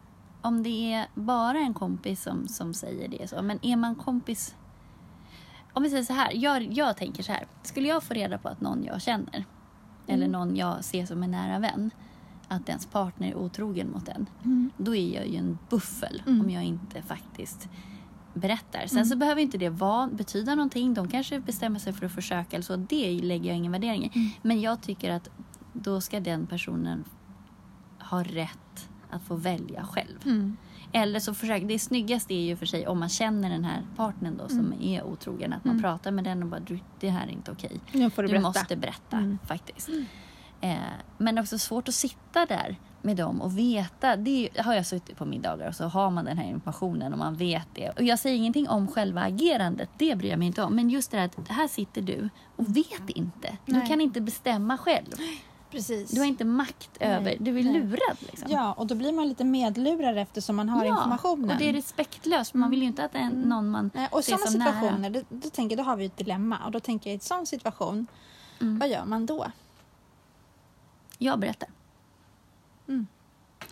om 0.41 0.63
det 0.63 0.93
är 0.93 1.05
bara 1.13 1.57
en 1.59 1.73
kompis 1.73 2.23
som, 2.23 2.47
som 2.47 2.73
säger 2.73 3.07
det. 3.07 3.29
Så. 3.29 3.41
Men 3.41 3.59
är 3.65 3.75
man 3.75 3.95
kompis... 3.95 4.55
Om 5.79 5.83
vi 5.83 5.89
säger 5.89 6.03
så 6.03 6.13
här, 6.13 6.31
jag, 6.35 6.63
jag 6.73 6.97
tänker 6.97 7.23
så 7.23 7.31
här. 7.31 7.47
Skulle 7.63 7.87
jag 7.87 8.03
få 8.03 8.13
reda 8.13 8.37
på 8.37 8.49
att 8.49 8.61
någon 8.61 8.83
jag 8.83 9.01
känner 9.01 9.45
eller 10.07 10.25
Mm. 10.25 10.31
någon 10.31 10.55
jag 10.55 10.83
ser 10.83 11.05
som 11.05 11.23
en 11.23 11.31
nära 11.31 11.59
vän 11.59 11.91
att 12.47 12.69
ens 12.69 12.85
partner 12.85 13.27
är 13.27 13.35
otrogen 13.35 13.91
mot 13.91 14.07
en. 14.07 14.25
Då 14.77 14.95
är 14.95 15.15
jag 15.15 15.27
ju 15.27 15.37
en 15.37 15.57
buffel 15.69 16.21
Mm. 16.27 16.41
om 16.41 16.49
jag 16.49 16.63
inte 16.63 17.01
faktiskt 17.01 17.69
berättar. 18.33 18.87
Sen 18.87 19.05
så 19.05 19.15
behöver 19.15 19.41
inte 19.41 19.57
det 19.57 19.69
vara, 19.69 20.07
betyda 20.07 20.55
någonting. 20.55 20.93
De 20.93 21.07
kanske 21.07 21.39
bestämmer 21.39 21.79
sig 21.79 21.93
för 21.93 22.05
att 22.05 22.11
försöka 22.11 22.55
eller 22.55 22.63
så. 22.63 22.75
Det 22.75 23.21
lägger 23.21 23.47
jag 23.49 23.57
ingen 23.57 23.71
värdering 23.71 24.05
i. 24.05 24.35
Men 24.41 24.61
jag 24.61 24.81
tycker 24.81 25.11
att 25.11 25.29
då 25.73 26.01
ska 26.01 26.19
den 26.19 26.47
personen 26.47 27.03
ha 27.99 28.23
rätt 28.23 28.89
att 29.09 29.23
få 29.23 29.35
välja 29.35 29.83
själv. 29.85 30.19
Mm. 30.91 31.03
Eller 31.03 31.19
så 31.19 31.33
försök, 31.33 31.63
det 31.67 31.79
snyggaste 31.79 32.33
är 32.33 32.41
ju 32.41 32.55
för 32.55 32.65
sig 32.65 32.87
om 32.87 32.99
man 32.99 33.09
känner 33.09 33.49
den 33.49 33.63
här 33.65 33.81
partnern 33.95 34.37
då 34.37 34.49
som 34.49 34.73
är 34.81 35.03
otrogen. 35.03 35.53
Att 35.53 35.65
man 35.65 35.81
pratar 35.81 36.11
med 36.11 36.23
den 36.23 36.43
och 36.43 36.49
bara 36.49 36.59
du, 36.59 36.79
det 36.99 37.09
här 37.09 37.27
är 37.27 37.31
inte 37.31 37.51
okej. 37.51 37.79
Nu 37.91 38.09
får 38.09 38.21
du 38.23 38.27
Du 38.27 38.31
berätta. 38.33 38.47
måste 38.47 38.75
berätta 38.75 39.17
Mm. 39.17 39.37
faktiskt. 39.47 39.89
Eh, 40.61 40.75
men 41.17 41.37
också 41.37 41.57
svårt 41.57 41.87
att 41.87 41.93
sitta 41.95 42.45
där 42.45 42.75
med 43.01 43.17
dem 43.17 43.41
och 43.41 43.57
veta. 43.57 44.15
Det 44.15 44.49
har 44.57 44.73
jag 44.73 44.85
suttit 44.85 45.17
på 45.17 45.25
middagar 45.25 45.67
och 45.67 45.75
så 45.75 45.85
har 45.85 46.09
man 46.09 46.25
den 46.25 46.37
här 46.37 46.45
informationen 46.49 47.13
och 47.13 47.19
man 47.19 47.35
vet 47.35 47.67
det. 47.73 47.89
Och 47.89 48.03
jag 48.03 48.19
säger 48.19 48.35
ingenting 48.37 48.69
om 48.69 48.87
själva 48.87 49.21
agerandet, 49.21 49.89
det 49.97 50.15
bryr 50.15 50.29
jag 50.29 50.39
mig 50.39 50.47
inte 50.47 50.63
om. 50.63 50.75
Men 50.75 50.89
just 50.89 51.11
det 51.11 51.17
här 51.17 51.25
att 51.25 51.47
här 51.47 51.67
sitter 51.67 52.01
du 52.01 52.29
och 52.55 52.77
vet 52.77 53.09
inte. 53.09 53.57
Du 53.65 53.73
Nej. 53.73 53.87
kan 53.87 54.01
inte 54.01 54.21
bestämma 54.21 54.77
själv. 54.77 55.05
Precis. 55.71 56.11
Du 56.11 56.19
har 56.19 56.27
inte 56.27 56.45
makt 56.45 56.89
över, 56.99 57.37
du 57.39 57.59
är 57.59 57.63
nej. 57.63 57.73
lurad 57.73 58.17
liksom. 58.19 58.47
Ja, 58.51 58.73
och 58.73 58.87
då 58.87 58.95
blir 58.95 59.11
man 59.13 59.29
lite 59.29 59.43
medlurad 59.43 60.17
eftersom 60.17 60.55
man 60.55 60.69
har 60.69 60.85
informationen. 60.85 61.49
och 61.51 61.57
det 61.57 61.69
är 61.69 61.73
respektlöst. 61.73 62.53
Man 62.53 62.69
vill 62.69 62.79
ju 62.81 62.85
inte 62.87 63.03
att 63.05 63.11
det 63.11 63.17
är 63.19 63.29
någon 63.29 63.69
man 63.69 63.91
Nej, 63.93 64.07
och 64.11 64.19
i 64.19 64.23
ser 64.23 64.31
sådana 64.31 64.51
som 64.51 64.59
nära. 64.59 64.73
situationer, 64.73 65.09
då, 65.09 65.21
då, 65.29 65.49
tänker, 65.49 65.77
då 65.77 65.83
har 65.83 65.95
vi 65.95 66.05
ett 66.05 66.17
dilemma. 66.17 66.57
Och 66.65 66.71
då 66.71 66.79
tänker 66.79 67.09
jag 67.09 67.13
i 67.13 67.15
en 67.15 67.19
sån 67.21 67.45
situation, 67.45 68.07
Mm. 68.61 68.79
vad 68.79 68.89
gör 68.89 69.05
man 69.05 69.25
då? 69.25 69.51
Jag 71.17 71.39
berättar. 71.39 71.69
Mm. 72.87 73.07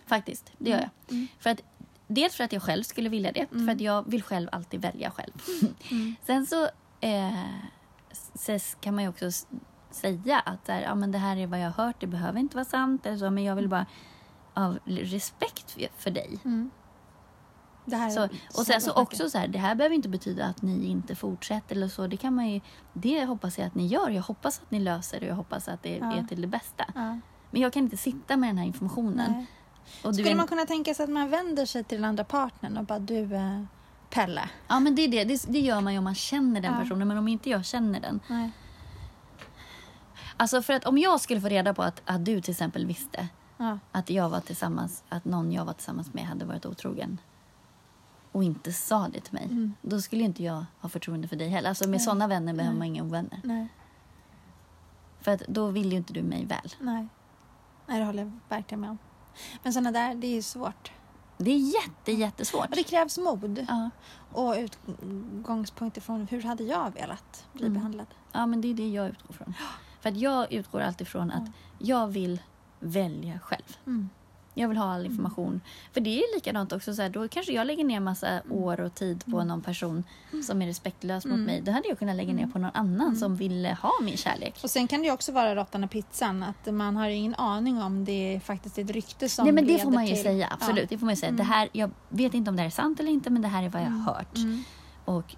Faktiskt, 0.06 0.52
det 0.58 0.70
gör 0.70 0.78
jag. 0.78 0.90
Mm. 1.16 1.28
För 1.38 1.50
att, 1.50 1.60
dels 2.06 2.34
för 2.34 2.44
att 2.44 2.52
jag 2.52 2.62
själv 2.62 2.82
skulle 2.82 3.08
vilja 3.08 3.32
det, 3.32 3.46
för 3.50 3.68
att 3.68 3.80
jag 3.80 4.10
vill 4.10 4.22
själv 4.22 4.48
alltid 4.52 4.80
välja 4.80 5.10
själv. 5.10 5.32
Sen 6.26 6.46
så 6.46 6.68
eh, 7.00 7.32
ses 8.34 8.76
kan 8.80 8.94
man 8.94 9.04
ju 9.04 9.10
också 9.10 9.30
säga 9.90 10.38
att 10.40 10.66
så 10.66 10.72
här, 10.72 10.80
ja, 10.82 10.94
men 10.94 11.12
det 11.12 11.18
här 11.18 11.36
är 11.36 11.46
vad 11.46 11.60
jag 11.60 11.70
har 11.70 11.84
hört, 11.84 11.96
det 12.00 12.06
behöver 12.06 12.40
inte 12.40 12.56
vara 12.56 12.64
sant 12.64 13.06
eller 13.06 13.16
så, 13.16 13.30
men 13.30 13.44
jag 13.44 13.54
vill 13.56 13.68
bara 13.68 13.86
av 14.54 14.78
respekt 14.86 15.76
för, 15.96 16.10
dig. 16.10 16.38
Det 17.84 17.96
här 17.96 18.10
Så, 18.10 18.28
och 18.58 18.66
sen 18.66 18.80
så 18.80 18.92
också 18.92 19.30
så 19.30 19.38
här, 19.38 19.48
det 19.48 19.58
här 19.58 19.74
behöver 19.74 19.94
inte 19.96 20.08
betyda 20.08 20.44
att 20.46 20.62
ni 20.62 20.86
inte 20.86 21.14
fortsätter 21.14 21.76
eller 21.76 21.88
så. 21.88 22.06
Det 22.06 22.16
kan 22.16 22.34
man 22.34 22.48
ju, 22.48 22.60
det 22.92 23.24
hoppas 23.24 23.58
jag 23.58 23.66
att 23.66 23.74
ni 23.74 23.86
gör. 23.86 24.10
Jag 24.10 24.22
hoppas 24.22 24.60
att 24.62 24.70
ni 24.70 24.80
löser 24.80 25.20
det 25.20 25.26
och 25.26 25.30
jag 25.30 25.36
hoppas 25.36 25.68
att 25.68 25.82
det 25.82 25.96
Ja. 25.96 26.12
är 26.14 26.22
till 26.24 26.40
det 26.40 26.46
bästa. 26.46 26.84
Ja. 26.94 27.18
Men 27.50 27.60
jag 27.62 27.72
kan 27.72 27.82
inte 27.82 27.96
sitta 27.96 28.36
med 28.36 28.48
den 28.48 28.58
här 28.58 28.64
informationen. 28.66 29.32
Nej. 29.32 29.46
Och 30.04 30.14
Skulle 30.14 30.34
man 30.34 30.46
kunna 30.46 30.64
tänka 30.66 30.94
sig 30.94 31.04
att 31.04 31.10
man 31.10 31.28
vänder 31.30 31.66
sig 31.66 31.84
till 31.84 31.98
den 31.98 32.04
andra 32.04 32.24
partnern 32.24 32.76
och 32.76 32.84
bara 32.84 32.98
du 32.98 33.34
eh, 33.34 33.62
Pelle? 34.10 34.50
Ja 34.68 34.80
men 34.80 34.94
det 34.94 35.02
är 35.02 35.08
det. 35.08 35.24
det. 35.24 35.44
Det 35.48 35.60
gör 35.60 35.80
man 35.80 35.92
ju 35.92 35.98
om 35.98 36.04
man 36.04 36.14
känner 36.14 36.60
den 36.60 36.72
Ja. 36.72 36.80
personen. 36.80 37.08
Men 37.08 37.18
om 37.18 37.28
inte 37.28 37.50
jag 37.50 37.64
känner 37.64 38.00
den. 38.00 38.20
Nej. 38.28 38.50
Alltså 40.40 40.62
för 40.62 40.72
att 40.72 40.84
om 40.84 40.98
jag 40.98 41.20
skulle 41.20 41.40
få 41.40 41.48
reda 41.48 41.74
på 41.74 41.82
att, 41.82 42.02
att 42.04 42.24
du 42.24 42.40
till 42.40 42.50
exempel 42.52 42.86
visste 42.86 43.28
Ja. 43.56 43.78
att 43.92 44.10
jag 44.10 44.28
var 44.28 44.40
tillsammans, 44.40 45.04
att 45.08 45.24
någon 45.24 45.52
jag 45.52 45.64
var 45.64 45.72
tillsammans 45.72 46.14
med 46.14 46.24
hade 46.26 46.44
varit 46.44 46.66
otrogen 46.66 47.20
och 48.32 48.44
inte 48.44 48.72
sa 48.72 49.08
det 49.12 49.20
till 49.20 49.34
mig. 49.34 49.44
Mm. 49.44 49.74
Då 49.82 50.00
skulle 50.00 50.22
inte 50.24 50.42
jag 50.44 50.64
ha 50.80 50.88
förtroende 50.88 51.28
för 51.28 51.36
dig 51.36 51.48
heller. 51.48 51.68
Alltså 51.68 51.88
med 51.88 52.02
sådana 52.02 52.26
vänner 52.26 52.54
behöver 52.54 52.76
man 52.78 52.86
inga 52.86 53.02
ovänner. 53.04 53.40
Nej. 53.44 53.68
För 55.20 55.30
att 55.30 55.42
då 55.48 55.66
vill 55.66 55.90
ju 55.92 55.96
inte 55.96 56.12
du 56.12 56.22
mig 56.22 56.44
väl. 56.44 56.74
Nej. 56.80 57.08
Nej, 57.86 57.98
det 57.98 58.04
håller 58.04 58.22
jag 58.22 58.32
verkligen 58.48 58.80
med 58.80 58.90
om. 58.90 58.98
Men 59.62 59.72
sådana 59.72 59.92
där, 59.92 60.14
det 60.14 60.26
är 60.26 60.34
ju 60.34 60.42
svårt. 60.42 60.92
Det 61.38 61.50
är 61.50 61.74
jätte, 61.82 62.12
jättesvårt. 62.12 62.68
Och 62.68 62.76
det 62.76 62.82
krävs 62.82 63.18
mod. 63.18 63.66
Ja. 63.68 63.90
Och 64.32 64.54
utgångspunkt 64.58 65.96
ifrån 65.96 66.26
hur 66.30 66.42
hade 66.42 66.64
jag 66.64 66.94
velat 66.94 67.46
bli 67.52 67.62
Mm. 67.66 67.74
behandlad? 67.74 68.06
ja, 68.32 68.46
men 68.46 68.60
det 68.60 68.68
är 68.70 68.74
det 68.74 68.88
jag 68.88 69.08
utgår 69.08 69.34
från. 69.34 69.54
För 70.00 70.08
att 70.08 70.16
jag 70.16 70.52
utgår 70.52 70.80
alltid 70.80 71.08
från 71.08 71.30
att 71.30 71.50
jag 71.78 72.06
vill 72.08 72.40
välja 72.80 73.38
själv. 73.38 73.76
Mm. 73.86 74.08
Jag 74.54 74.68
vill 74.68 74.76
ha 74.78 74.92
all 74.94 75.06
information. 75.06 75.60
För 75.92 76.00
det 76.00 76.18
är 76.18 76.34
likadant 76.34 76.72
också, 76.72 76.94
så 76.94 77.02
här, 77.02 77.08
då 77.08 77.28
kanske 77.28 77.52
jag 77.52 77.66
lägger 77.66 77.84
ner 77.84 78.00
massa 78.00 78.40
år 78.50 78.80
och 78.80 78.94
tid 78.94 79.24
på 79.24 79.44
någon 79.44 79.62
person 79.62 80.04
som 80.46 80.62
är 80.62 80.66
respektlös 80.66 81.24
mot 81.24 81.34
Mm. 81.34 81.44
mig. 81.46 81.60
Då 81.60 81.72
hade 81.72 81.88
jag 81.88 81.98
kunnat 81.98 82.16
lägga 82.16 82.32
ner 82.32 82.46
på 82.46 82.58
någon 82.58 82.70
annan 82.74 83.16
som 83.16 83.36
ville 83.36 83.78
ha 83.82 83.92
min 84.02 84.16
kärlek. 84.16 84.60
Och 84.62 84.70
sen 84.70 84.88
kan 84.88 85.02
det 85.02 85.10
också 85.10 85.32
vara 85.32 85.54
råttan 85.54 85.84
och 85.84 85.90
pizzan. 85.90 86.42
Att 86.42 86.74
man 86.74 86.96
har 86.96 87.08
ingen 87.08 87.34
aning 87.34 87.82
om 87.82 88.04
det 88.04 88.34
är 88.34 88.40
faktiskt 88.40 88.78
ett 88.78 88.90
rykte 88.90 89.28
som 89.28 89.44
Nej 89.44 89.52
men 89.54 89.66
det 89.66 89.78
får 89.78 89.90
man 89.90 90.06
ju 90.06 90.14
till... 90.14 90.22
säga, 90.22 90.48
absolut. 90.50 90.88
Det 90.88 90.98
får 90.98 91.06
man 91.06 91.16
säga. 91.16 91.32
Det 91.32 91.42
här, 91.42 91.68
jag 91.72 91.90
vet 92.08 92.34
inte 92.34 92.50
om 92.50 92.56
det 92.56 92.62
här 92.62 92.66
är 92.66 92.70
sant 92.70 93.00
eller 93.00 93.10
inte 93.10 93.30
men 93.30 93.42
det 93.42 93.48
här 93.48 93.62
är 93.62 93.68
vad 93.68 93.82
jag 93.82 93.90
har 93.90 94.14
hört. 94.14 94.36
Mm. 94.36 94.62
Och 95.04 95.34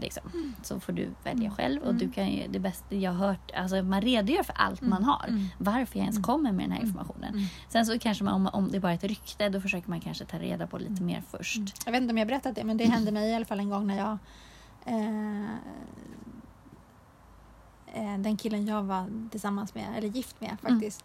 liksom, 0.00 0.54
så 0.62 0.80
får 0.80 0.92
du 0.92 1.10
välja 1.24 1.50
själv. 1.50 1.82
Och 1.82 1.94
du 1.94 2.10
kan 2.10 2.28
ju, 2.28 2.48
det 2.48 2.58
bästa 2.58 2.94
jag 2.94 3.12
har 3.12 3.26
hört, 3.28 3.50
alltså 3.56 3.82
man 3.82 4.00
redogör 4.00 4.42
för 4.42 4.52
allt 4.58 4.80
man 4.80 5.04
har. 5.04 5.24
Mm. 5.28 5.44
Varför 5.58 5.98
jag 5.98 6.04
ens 6.04 6.26
kommer 6.26 6.52
med 6.52 6.64
den 6.64 6.72
här 6.72 6.80
informationen. 6.80 7.34
Mm. 7.34 7.44
Sen 7.68 7.86
så 7.86 7.98
kanske 7.98 8.24
man, 8.24 8.34
om, 8.34 8.46
om 8.46 8.70
det 8.70 8.80
bara 8.80 8.92
är 8.92 8.96
ett 8.96 9.04
rykte, 9.04 9.48
då 9.48 9.60
försöker 9.60 9.90
man 9.90 10.00
kanske 10.00 10.24
ta 10.24 10.38
reda 10.38 10.66
på 10.66 10.78
lite 10.78 11.02
mer 11.02 11.22
först. 11.30 11.60
Jag 11.84 11.92
vet 11.92 12.02
inte 12.02 12.12
om 12.12 12.18
jag 12.18 12.28
berättat 12.28 12.54
det, 12.54 12.64
men 12.64 12.76
det 12.76 12.84
hände 12.84 13.12
mig 13.12 13.30
i 13.30 13.34
alla 13.34 13.44
fall 13.44 13.60
en 13.60 13.70
gång 13.70 13.86
när 13.86 13.98
jag... 13.98 14.18
Eh, 14.86 15.42
eh, 17.94 18.18
den 18.18 18.36
killen 18.36 18.66
jag 18.66 18.82
var 18.82 19.28
tillsammans 19.30 19.74
med, 19.74 19.84
eller 19.98 20.08
gift 20.08 20.40
med 20.40 20.56
faktiskt. 20.62 21.04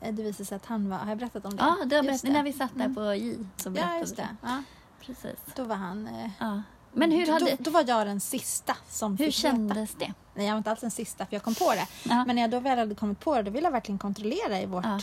eh, 0.00 0.14
Det 0.14 0.22
visade 0.22 0.44
sig 0.44 0.56
att 0.56 0.66
han 0.66 0.88
var... 0.88 0.98
Har 0.98 1.08
jag 1.08 1.18
berättat 1.18 1.44
om 1.44 1.56
det? 1.56 1.62
Ja, 1.62 1.76
det 1.86 1.96
har 1.96 2.02
berättat, 2.02 2.30
när 2.32 2.42
vi 2.42 2.52
satt 2.52 2.74
där 2.74 2.80
Mm. 2.84 2.94
på 2.94 3.14
J 3.14 3.36
så 3.56 3.70
berättade 3.70 3.94
Ja, 3.94 4.00
just 4.00 4.16
det. 4.16 4.28
Ja, 4.42 4.62
Precis. 5.00 5.36
då 5.56 5.64
var 5.64 5.76
han... 5.76 6.06
Eh, 6.06 6.30
Ja. 6.40 6.62
Men 6.98 7.10
hur, 7.10 7.32
hade, 7.32 7.50
då, 7.50 7.56
då 7.58 7.70
var 7.70 7.84
jag 7.88 8.06
den 8.06 8.20
sista 8.20 8.76
som 8.88 9.10
hur 9.12 9.16
fick 9.16 9.26
veta. 9.44 9.56
kändes 9.56 9.94
det? 9.94 10.12
Nej, 10.34 10.46
jag 10.46 10.52
var 10.52 10.58
inte 10.58 10.70
alls 10.70 10.80
den 10.80 10.90
sista 10.90 11.26
för 11.26 11.34
jag 11.36 11.42
kom 11.42 11.54
på 11.54 11.70
det. 11.72 11.86
Ja. 12.08 12.24
Men 12.26 12.36
när 12.36 12.42
jag 12.42 12.50
då 12.50 12.60
väl 12.60 12.78
hade 12.78 12.94
kommit 12.94 13.20
på 13.20 13.34
det, 13.36 13.42
då 13.42 13.50
ville 13.50 13.66
jag 13.66 13.72
verkligen 13.72 13.98
kontrollera 13.98 14.60
i 14.60 14.66
vårt... 14.66 14.84
Ja. 14.84 14.98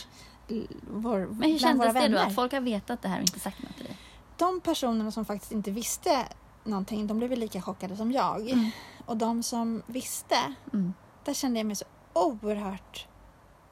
Vår, 0.90 1.18
Men 1.26 1.50
hur 1.50 1.58
kändes 1.58 1.94
det 1.94 2.08
då? 2.08 2.18
Att 2.18 2.34
folk 2.34 2.52
har 2.52 2.60
vetat 2.60 3.02
det 3.02 3.08
här 3.08 3.16
och 3.16 3.22
inte 3.22 3.40
sagt 3.40 3.62
något 3.62 3.76
till 3.76 3.84
dig? 3.84 3.96
De 4.36 4.60
personerna 4.60 5.10
som 5.10 5.24
faktiskt 5.24 5.52
inte 5.52 5.70
visste 5.70 6.26
någonting, 6.64 7.06
de 7.06 7.18
blev 7.18 7.30
väl 7.30 7.38
lika 7.38 7.62
chockade 7.62 7.96
som 7.96 8.12
jag. 8.12 8.50
Mm. 8.50 8.70
Och 9.06 9.16
de 9.16 9.42
som 9.42 9.82
visste, 9.86 10.36
Mm. 10.72 10.94
där 11.24 11.34
kände 11.34 11.58
jag 11.58 11.66
mig 11.66 11.76
så 11.76 11.84
oerhört 12.12 13.06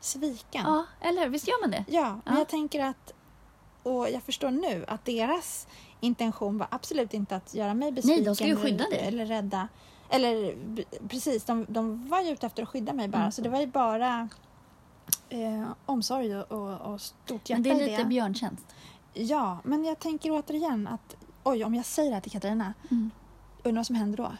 sviken. 0.01 0.63
Ja, 0.65 0.85
eller 1.01 1.23
hur? 1.23 1.29
Visst 1.29 1.49
gör 1.49 1.61
man 1.61 1.71
det? 1.71 1.85
Ja, 1.89 2.21
men 2.25 2.35
Ja. 2.35 2.39
jag 2.39 2.49
tänker 2.49 2.85
att, 2.85 3.13
och 3.83 4.11
jag 4.11 4.23
förstår 4.23 4.51
nu 4.51 4.85
att 4.89 5.05
deras 5.05 5.67
intention 6.03 6.59
var 6.59 6.67
absolut 6.71 7.15
inte 7.15 7.37
att 7.37 7.55
göra 7.55 7.75
mig 7.75 7.93
besviken. 7.93 8.25
de 8.25 8.35
ska 8.35 8.47
ju 8.47 8.57
skydda 8.57 8.85
eller, 8.85 8.97
dig. 8.97 9.07
Eller 9.09 9.27
rädda. 9.27 9.69
Eller 10.09 10.57
precis, 11.09 11.45
de, 11.45 11.67
de 11.69 12.09
var 12.09 12.21
ju 12.21 12.31
ute 12.31 12.47
efter 12.47 12.63
att 12.63 12.69
skydda 12.69 12.93
mig 12.93 13.09
bara. 13.09 13.19
Mm. 13.23 13.33
Så 13.33 13.43
det 13.43 13.49
var 13.49 13.61
ju 13.61 13.67
bara 13.67 14.29
eh, 15.29 15.69
omsorg 15.87 16.37
och, 16.37 16.53
och, 16.53 16.93
och 16.93 17.01
stort 17.01 17.51
hjärta 17.51 17.63
Men 17.63 17.63
det 17.63 17.85
är 17.85 17.89
lite 17.91 18.03
det. 18.03 18.09
björntjänst. 18.09 18.67
Ja, 19.15 19.59
men 19.65 19.85
jag 19.85 19.99
tänker 19.99 20.31
återigen 20.31 20.87
att 20.89 21.17
oj, 21.43 21.65
om 21.65 21.75
jag 21.75 21.85
säger 21.85 22.11
det 22.11 22.15
här 22.15 22.21
till 22.21 22.33
Katarina, 22.33 22.75
Mm. 22.91 23.11
undrar 23.63 23.79
vad 23.79 23.87
som 23.87 23.97
händer 23.97 24.17
då? 24.17 24.33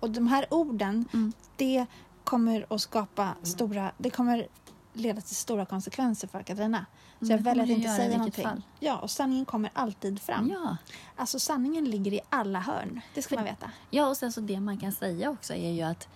Och 0.00 0.10
de 0.10 0.26
här 0.26 0.46
orden, 0.50 1.08
Mm. 1.12 1.32
det 1.56 1.86
kommer 2.24 2.66
att 2.70 2.80
skapa 2.80 3.34
stora, 3.42 3.92
det 3.98 4.10
kommer 4.10 4.46
leda 4.92 5.20
till 5.20 5.36
stora 5.36 5.66
konsekvenser 5.66 6.28
för 6.28 6.42
Katarina. 6.42 6.86
Så 7.18 7.24
Mm, 7.24 7.30
jag 7.30 7.38
det 7.40 7.42
väljer 7.44 7.64
att 7.64 7.70
inte 7.70 7.88
säga 7.94 8.16
någonting. 8.18 8.44
fall. 8.44 8.62
Ja, 8.80 8.98
och 8.98 9.10
sanningen 9.10 9.44
kommer 9.44 9.70
alltid 9.74 10.20
fram. 10.22 10.50
Ja. 10.50 10.76
Alltså 11.16 11.38
sanningen 11.38 11.84
ligger 11.84 12.12
i 12.14 12.20
alla 12.30 12.60
hörn. 12.60 13.00
Det 13.14 13.22
ska 13.22 13.28
För- 13.28 13.36
man 13.36 13.44
veta. 13.44 13.70
ja, 13.90 14.08
och 14.08 14.16
sen 14.16 14.32
så 14.32 14.40
det 14.40 14.60
man 14.60 14.78
kan 14.78 14.92
säga 14.92 15.30
också 15.30 15.54
är 15.54 15.70
ju 15.72 15.82
att 15.82 16.08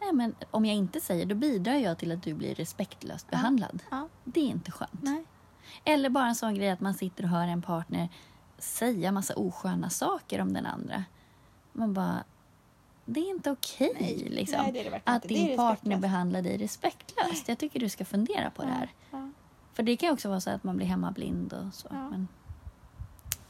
nej, 0.00 0.12
men 0.12 0.34
om 0.50 0.64
jag 0.64 0.76
inte 0.76 1.00
säger 1.00 1.26
då 1.26 1.34
bidrar 1.34 1.74
jag 1.74 1.98
till 1.98 2.12
att 2.12 2.22
du 2.22 2.34
blir 2.34 2.54
respektlöst 2.54 3.30
behandlad. 3.30 3.82
Ja, 3.90 4.08
Det 4.24 4.40
är 4.40 4.44
inte 4.46 4.70
skönt. 4.70 5.02
nej. 5.02 5.24
Eller 5.84 6.08
bara 6.10 6.26
en 6.26 6.34
sån 6.34 6.54
grej 6.54 6.70
att 6.70 6.80
man 6.80 6.94
sitter 6.94 7.22
och 7.24 7.30
hör 7.30 7.46
en 7.46 7.62
partner 7.62 8.08
säga 8.58 9.12
massa 9.12 9.34
osköna 9.36 9.90
saker 9.90 10.40
om 10.40 10.52
den 10.52 10.66
andra. 10.66 11.04
Man 11.72 11.94
bara, 11.94 12.24
det 13.04 13.20
är 13.20 13.30
inte 13.30 13.50
okej 13.50 13.92
Nej, 14.00 14.26
liksom. 14.30 14.60
att 15.04 15.22
din 15.22 15.56
partner 15.56 15.96
behandlar 15.96 16.42
dig 16.42 16.56
respektlöst. 16.58 17.48
Jag 17.48 17.58
tycker 17.58 17.80
du 17.80 17.88
ska 17.88 18.04
fundera 18.04 18.50
på 18.50 18.62
det 18.62 18.70
här. 18.70 18.90
Ja. 19.10 19.27
För 19.78 19.82
det 19.82 19.96
kan 19.96 20.06
ju 20.08 20.12
också 20.12 20.28
vara 20.28 20.40
så 20.40 20.50
att 20.50 20.64
man 20.64 20.76
blir 20.76 20.86
hemmablind 20.86 21.52
och 21.52 21.74
så. 21.74 21.86
Ja. 21.90 22.08
Men, 22.10 22.28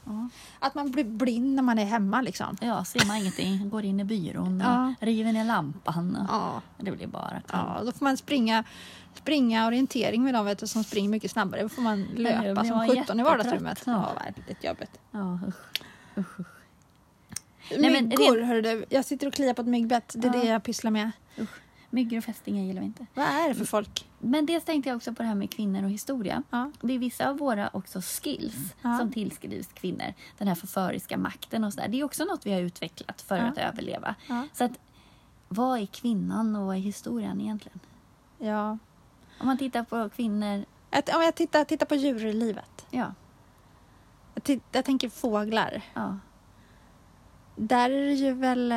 ja. 0.05 0.29
Att 0.59 0.75
man 0.75 0.91
blir 0.91 1.03
blind 1.03 1.55
när 1.55 1.63
man 1.63 1.79
är 1.79 1.85
hemma 1.85 2.21
liksom. 2.21 2.57
ja, 2.61 2.85
ser 2.85 3.07
man 3.07 3.17
ingenting, 3.17 3.69
går 3.69 3.85
in 3.85 3.99
i 3.99 4.03
byrån 4.03 4.61
och 4.61 4.67
Ja. 4.67 4.93
river 4.99 5.33
ner 5.33 5.45
lampan. 5.45 6.25
Ja. 6.29 6.61
Det 6.77 6.91
blir 6.91 7.07
bara 7.07 7.41
kaos. 7.47 7.75
Ja, 7.77 7.81
då 7.85 7.91
får 7.91 8.05
man 8.05 8.17
springa, 8.17 8.63
springa 9.13 9.67
orientering 9.67 10.23
med 10.23 10.33
dem 10.33 10.45
vet 10.45 10.59
du, 10.59 10.67
som 10.67 10.83
springer 10.83 11.09
mycket 11.09 11.31
snabbare. 11.31 11.61
Då 11.61 11.69
får 11.69 11.81
man 11.81 12.03
löpa 12.03 12.63
som 12.65 12.87
17 12.89 13.19
i 13.19 13.23
vardagsrummet. 13.23 13.83
Ja. 13.85 14.09
Väldigt 14.35 14.63
jobbigt. 14.63 14.99
Ja, 15.11 15.39
usch. 15.47 15.55
Usch, 16.17 16.39
usch. 16.39 16.47
Men 17.79 17.91
Myggor, 17.93 18.35
rent- 18.37 18.47
hörru 18.47 18.61
du. 18.61 18.85
Jag 18.89 19.05
sitter 19.05 19.27
och 19.27 19.33
kliar 19.33 19.53
på 19.53 19.61
ett 19.61 19.67
myggbett. 19.67 20.13
Det 20.17 20.27
är 20.27 20.31
det 20.31 20.43
jag 20.47 20.63
pysslar 20.63 20.91
med. 20.91 21.11
Myggor 21.89 22.17
och 22.17 22.23
fästingar 22.23 22.63
gillar 22.63 22.79
vi 22.81 22.85
inte. 22.85 23.05
Vad 23.13 23.25
är 23.25 23.47
det 23.49 23.55
för 23.55 23.65
folk? 23.65 24.07
Men 24.19 24.45
dels 24.45 24.63
tänkte 24.63 24.89
jag 24.89 24.95
också 24.97 25.13
på 25.13 25.23
det 25.23 25.27
här 25.29 25.35
med 25.35 25.51
kvinnor 25.51 25.83
och 25.83 25.89
historia. 25.89 26.43
Ja. 26.49 26.71
Det 26.81 26.93
är 26.93 26.99
vissa 26.99 27.29
av 27.29 27.37
våra 27.37 27.69
också 27.73 28.01
skills 28.01 28.75
Ja. 28.81 28.97
som 28.97 29.11
tillskrivs 29.11 29.67
kvinnor. 29.73 30.13
Den 30.37 30.47
här 30.47 30.55
förföriska 30.55 31.17
makten 31.17 31.63
och 31.63 31.73
sådär. 31.73 31.87
Det 31.87 31.99
är 31.99 32.03
också 32.03 32.25
något 32.25 32.45
vi 32.45 32.53
har 32.53 32.61
utvecklat 32.61 33.21
för 33.21 33.37
Ja. 33.37 33.43
att 33.43 33.57
överleva. 33.57 34.15
Så 34.53 34.63
att, 34.63 34.71
vad 35.47 35.79
är 35.79 35.85
kvinnan 35.85 36.55
och 36.55 36.65
vad 36.65 36.75
är 36.75 36.79
historien 36.79 37.41
egentligen? 37.41 37.79
ja. 38.37 38.77
Om 39.39 39.47
man 39.47 39.57
tittar 39.57 39.83
på 39.83 40.09
kvinnor, 40.09 40.65
Att, 40.89 41.15
om 41.15 41.21
jag 41.21 41.35
tittar, 41.35 41.63
tittar 41.63 41.85
på 41.85 41.95
djurlivet. 41.95 42.85
ja, 42.89 43.13
Jag, 44.45 44.61
jag 44.71 44.85
tänker 44.85 45.09
fåglar. 45.09 45.81
ja, 45.93 46.17
Där 47.55 47.89
är 47.89 48.05
det 48.05 48.13
ju 48.13 48.33
väl... 48.33 48.73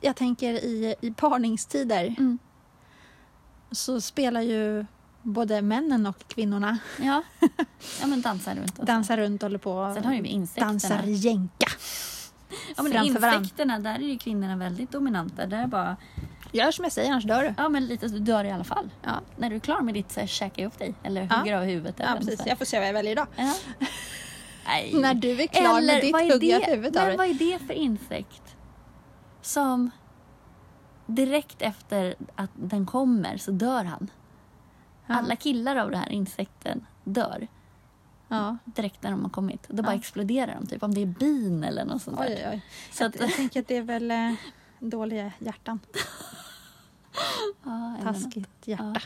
Jag, 0.00 0.16
tänker 0.16 0.54
i, 0.54 0.94
i 1.00 1.10
parningstider 1.10 2.04
mm. 2.18 2.38
så 3.70 4.00
spelar 4.00 4.40
ju 4.40 4.86
både 5.22 5.62
männen 5.62 6.06
och 6.06 6.28
kvinnorna 6.28 6.78
ja. 7.02 7.22
ja 8.00 8.06
men 8.06 8.20
dansar 8.22 8.54
runt. 8.54 8.78
Och 8.78 8.84
dansar 8.84 9.16
runt 9.16 9.42
och 9.42 9.46
håller 9.48 9.58
på 9.58 9.92
Sen 9.94 10.04
har 10.04 10.14
ju 10.14 10.24
insekterna. 10.24 10.66
dansar 10.66 11.02
jänka. 11.06 11.66
Ja, 12.76 12.82
men 12.82 13.04
insekterna, 13.04 13.78
där 13.78 13.94
är 13.94 13.98
ju 13.98 14.18
kvinnorna 14.18 14.56
väldigt 14.56 14.90
dominanta. 14.90 15.46
Där 15.46 15.62
är 15.62 15.66
bara, 15.66 15.96
Gör 16.52 16.70
som 16.70 16.84
jag 16.84 16.92
säger, 16.92 17.10
annars 17.10 17.24
dör 17.24 17.42
du. 17.42 17.54
ja 17.56 17.68
men 17.68 17.86
lite, 17.86 18.08
du 18.08 18.18
dör 18.18 18.44
i 18.44 18.50
alla 18.50 18.64
fall. 18.64 18.90
Ja, 19.02 19.20
När 19.36 19.50
du 19.50 19.56
är 19.56 19.60
klar 19.60 19.80
med 19.80 19.94
ditt 19.94 20.12
så 20.12 20.20
här, 20.20 20.26
käka 20.26 20.66
upp 20.66 20.78
dig 20.78 20.94
eller 21.02 21.26
Ja. 21.30 21.36
hugger 21.36 21.56
av 21.56 21.64
huvudet. 21.64 21.94
ja 21.98 22.04
eller 22.04 22.18
precis. 22.20 22.38
så. 22.42 22.48
Jag 22.48 22.58
får 22.58 22.64
se 22.64 22.78
vad 22.78 22.88
jag 22.88 22.92
väljer 22.92 23.12
idag. 23.12 23.26
Ja. 23.36 23.54
Nej. 24.66 24.92
När 24.94 25.14
du 25.14 25.30
är 25.42 25.46
klar 25.46 25.80
med 25.80 26.02
ditt 26.02 26.12
vad 26.12 26.22
är 26.22 26.32
hugg 26.32 26.44
jag 26.44 26.60
det- 26.62 26.70
huvudet 26.70 26.96
av 27.02 27.06
dig. 27.06 27.16
vad 27.16 27.26
är 27.26 27.34
det 27.34 27.58
för 27.66 27.74
insekt 27.74 28.49
som 29.42 29.90
direkt 31.06 31.62
efter 31.62 32.14
att 32.34 32.50
den 32.54 32.86
kommer 32.86 33.36
så 33.36 33.50
dör 33.50 33.84
han? 33.84 34.10
Ja. 35.06 35.14
Alla 35.14 35.36
killar 35.36 35.76
av 35.76 35.90
den 35.90 36.00
här 36.00 36.08
insekten 36.12 36.86
dör 37.04 37.48
Ja. 38.28 38.56
direkt 38.64 39.02
när 39.02 39.10
de 39.10 39.22
har 39.22 39.30
kommit. 39.30 39.66
Då 39.68 39.82
bara 39.82 39.92
Ja. 39.94 39.98
exploderar 39.98 40.56
de, 40.60 40.66
typ 40.66 40.82
om 40.82 40.94
det 40.94 41.02
är 41.02 41.06
bin 41.06 41.64
eller 41.64 41.84
något 41.84 42.02
sånt 42.02 42.18
Oj, 42.20 42.26
där. 42.28 42.36
oj, 42.36 42.48
oj. 42.52 42.64
Så 42.92 43.04
att, 43.06 43.14
Jag, 43.20 43.28
jag 43.28 43.36
tänker 43.36 43.60
att 43.60 43.68
det 43.68 43.76
är 43.76 43.82
väl 43.82 44.10
eh, 44.10 44.32
dåliga 44.78 45.32
hjärtan. 45.38 45.80
ja. 47.64 47.96
Taskigt 48.02 48.66
hjärta. 48.68 49.00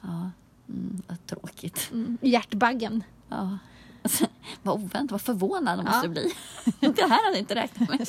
Ja, 0.00 0.30
mm, 0.68 1.02
tråkigt. 1.26 1.88
Mm. 1.92 2.18
Hjärtbaggen. 2.22 3.04
Ja. 3.28 3.58
Alltså, 4.02 4.26
vad 4.62 4.74
oväntat, 4.74 5.10
vad 5.10 5.20
förvånad 5.22 5.78
Ja. 5.78 5.82
måste 5.82 6.08
bli. 6.08 6.32
det 6.80 7.02
här 7.02 7.08
hade 7.24 7.30
jag 7.30 7.38
inte 7.38 7.54
räknat 7.54 7.88
med. 7.88 8.08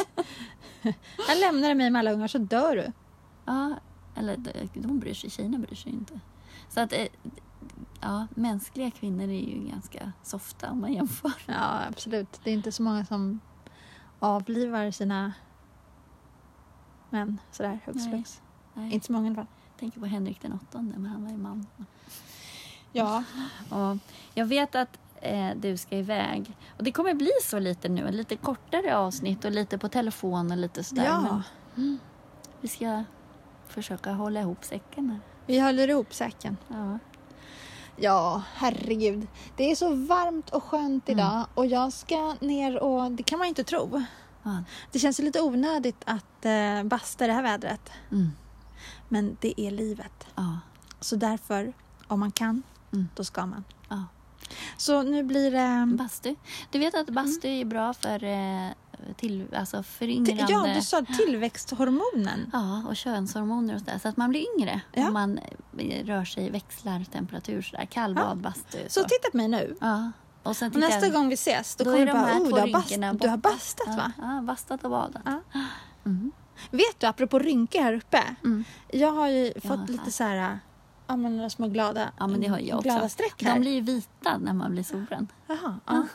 Jag 1.28 1.38
lämnar 1.40 1.76
dig 1.76 1.76
med 1.92 2.00
alla 2.00 2.12
ungar 2.12 2.28
så 2.28 2.38
dör 2.38 2.76
du. 2.76 2.92
Ja, 3.46 3.76
eller 4.16 4.38
de- 4.74 5.00
bryr 5.00 5.14
sig, 5.14 5.30
tjejerna 5.30 5.58
bryr 5.58 5.76
sig 5.76 5.92
inte. 5.92 6.20
Så 6.70 6.80
att, 6.80 6.94
eh, 6.94 7.08
ja, 8.02 8.28
mänskliga 8.36 8.92
kvinnor 8.92 9.24
är 9.24 9.40
ju 9.50 9.68
ganska 9.68 10.12
softa 10.24 10.72
om 10.72 10.82
man 10.82 10.94
jämför. 10.94 11.34
Ja, 11.46 11.82
absolut. 11.90 12.40
Det 12.44 12.50
är 12.50 12.54
inte 12.54 12.72
så 12.72 12.84
många 12.84 13.06
som 13.06 13.40
avlivar 14.20 14.92
sina 14.92 15.34
män 17.10 17.40
sådär 17.52 17.80
hux 17.86 18.06
Nej. 18.06 18.24
Nej, 18.74 18.94
Inte 18.94 19.06
så 19.06 19.14
många 19.14 19.26
i 19.26 19.30
alla 19.30 19.36
fall. 19.36 19.48
jag 19.72 19.80
tänker 19.80 20.00
på 20.00 20.06
Henrik 20.06 20.42
den 20.42 20.54
åttonde, 20.54 20.98
men 20.98 21.12
han 21.12 21.24
var 21.24 21.32
ju 21.32 21.38
man. 21.38 21.68
Ja. 22.92 23.24
Och 23.70 23.98
jag 24.34 24.46
vet 24.46 24.76
att 24.76 25.00
eh, 25.22 25.50
du 25.56 25.78
ska 25.78 25.96
iväg. 25.98 26.58
Och 26.78 26.84
det 26.84 26.92
kommer 26.92 27.14
bli 27.14 27.32
så 27.44 27.60
lite 27.60 27.90
nu, 27.90 28.12
lite 28.12 28.36
kortare 28.36 28.98
avsnitt 28.98 29.46
och 29.46 29.52
lite 29.52 29.78
på 29.78 29.90
telefon 29.90 30.52
och 30.52 30.58
lite 30.58 30.84
sådär. 30.84 31.06
ja. 31.06 31.22
Men, 31.22 31.42
mm, 31.78 32.00
vi 32.62 32.68
ska 32.68 33.04
försöka 33.68 34.12
hålla 34.12 34.40
ihop 34.40 34.64
säcken 34.66 35.10
här. 35.10 35.20
Vi 35.46 35.60
håller 35.60 35.88
ihop 35.90 36.14
säcken. 36.14 36.58
Ja. 36.68 37.00
Ja, 37.98 38.42
herregud. 38.56 39.28
Det 39.58 39.72
är 39.72 39.76
så 39.76 39.94
varmt 39.96 40.50
och 40.50 40.64
skönt 40.64 41.10
idag 41.10 41.34
Mm. 41.34 41.46
och 41.54 41.66
jag 41.66 41.94
ska 41.94 42.36
ner 42.40 42.84
och 42.84 43.12
det 43.12 43.24
kan 43.24 43.40
man 43.40 43.48
inte 43.48 43.64
tro. 43.64 44.04
Ja. 44.44 44.64
Det 44.92 45.00
känns 45.00 45.20
ju 45.20 45.24
lite 45.24 45.42
onödigt 45.42 46.02
att 46.06 46.46
eh, 46.46 46.84
basta 46.84 47.28
det 47.28 47.34
här 47.34 47.44
vädret. 47.44 47.92
Mm. 48.12 48.30
Men 49.10 49.38
det 49.42 49.62
är 49.62 49.72
livet. 49.72 50.28
Så 51.00 51.16
därför, 51.16 51.74
om 52.08 52.20
man 52.20 52.32
kan, 52.32 52.64
Mm. 52.94 53.08
då 53.16 53.24
ska 53.24 53.46
man. 53.46 53.64
Ja. 54.50 54.56
Så 54.78 55.02
nu 55.04 55.24
blir 55.24 55.52
det... 55.52 55.96
Bastu. 55.98 56.36
Du 56.72 56.80
vet 56.80 56.96
att 56.96 57.10
bastu 57.10 57.48
är 57.48 57.66
bra 57.66 57.94
för, 57.94 58.24
eh, 58.24 58.70
till, 59.16 59.46
alltså 59.56 59.84
föryngrande... 59.84 60.46
Ja, 60.50 60.74
du 60.76 60.82
sa 60.82 61.02
tillväxthormonen. 61.18 62.50
Ja, 62.54 62.84
och 62.88 62.96
könshormoner 62.96 63.74
och 63.74 63.80
sådär. 63.80 64.00
Så 64.02 64.08
att 64.08 64.18
man 64.18 64.30
blir 64.30 64.46
yngre 64.58 64.82
Ja. 64.94 65.08
om 65.08 65.14
man 65.14 65.40
eh, 65.78 66.06
rör 66.06 66.26
sig, 66.26 66.50
växlar 66.50 67.04
temperatur 67.04 67.62
sådär. 67.62 67.86
Kallbad, 67.86 68.38
bastu. 68.38 68.78
Så 68.88 69.04
titta 69.04 69.30
på 69.32 69.38
mig 69.38 69.48
nu. 69.48 69.76
Ja. 69.82 70.12
Och 70.44 70.56
sen 70.58 70.72
Och 70.72 70.80
nästa 70.80 71.06
jag- 71.06 71.14
gång 71.14 71.28
vi 71.30 71.34
ses, 71.34 71.76
då, 71.76 71.84
Då 71.84 71.92
kommer 71.92 72.06
du 72.06 72.14
bara 72.14 72.38
oh, 72.40 72.48
du 72.54 72.60
har, 72.60 72.72
bast, 72.72 72.90
du 72.96 73.04
har 73.04 73.14
borta." 73.14 73.38
bastat 73.38 73.88
ja, 73.88 73.96
va? 73.96 74.12
Ja, 74.22 74.42
bastat 74.42 74.84
och 74.84 74.90
badat. 74.90 75.22
Ja. 75.26 75.42
Mm. 76.06 76.32
Vet 76.72 77.00
du, 77.00 77.08
apropå 77.08 77.40
rynkor 77.40 77.80
här 77.80 77.94
uppe. 77.94 78.24
Mm. 78.44 78.64
Jag 78.88 79.12
har 79.12 79.28
ju 79.28 79.54
Ja, 79.56 79.62
fått 79.70 79.90
lite 79.90 80.12
så 80.12 80.24
här, 80.24 80.60
ja 81.08 81.16
men 81.16 81.36
några 81.38 81.50
små 81.50 81.68
glada, 81.68 82.12
Ja, 82.18 82.28
men 82.28 82.42
det 82.42 82.48
har 82.48 82.60
jag 82.60 82.78
också. 82.78 82.90
glada 82.90 83.10
streck 83.10 83.44
här. 83.44 83.54
De 83.54 83.60
blir 83.60 83.72
ju 83.72 83.82
vita 83.82 84.38
när 84.38 84.54
man 84.54 84.72
blir 84.72 84.84
solbränd. 84.84 85.28
Jaha, 85.48 85.80
ja. 85.86 86.08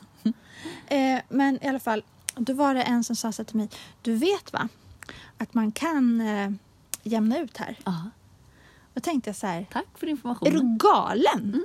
eh, 0.96 1.20
men 1.28 1.64
i 1.64 1.68
alla 1.68 1.80
fall, 1.80 2.04
då 2.34 2.52
var 2.54 2.74
det 2.74 2.82
en 2.82 3.04
som 3.04 3.16
sa 3.16 3.32
så 3.32 3.44
till 3.44 3.56
mig, 3.56 3.68
du 4.02 4.14
vet 4.14 4.52
va, 4.52 4.68
att 5.38 5.54
man 5.54 5.72
kan 5.72 6.20
eh, 6.20 6.50
jämna 7.02 7.38
ut 7.38 7.56
här. 7.56 7.78
Ja. 7.84 8.10
Då 8.94 9.00
tänkte 9.00 9.28
jag 9.30 9.36
så 9.36 9.46
här, 9.46 9.66
Tack 9.72 9.86
för 9.94 10.06
är 10.06 10.06
du 10.06 10.10
informationen. 10.10 10.78
galen? 10.78 11.40
Mm. 11.40 11.64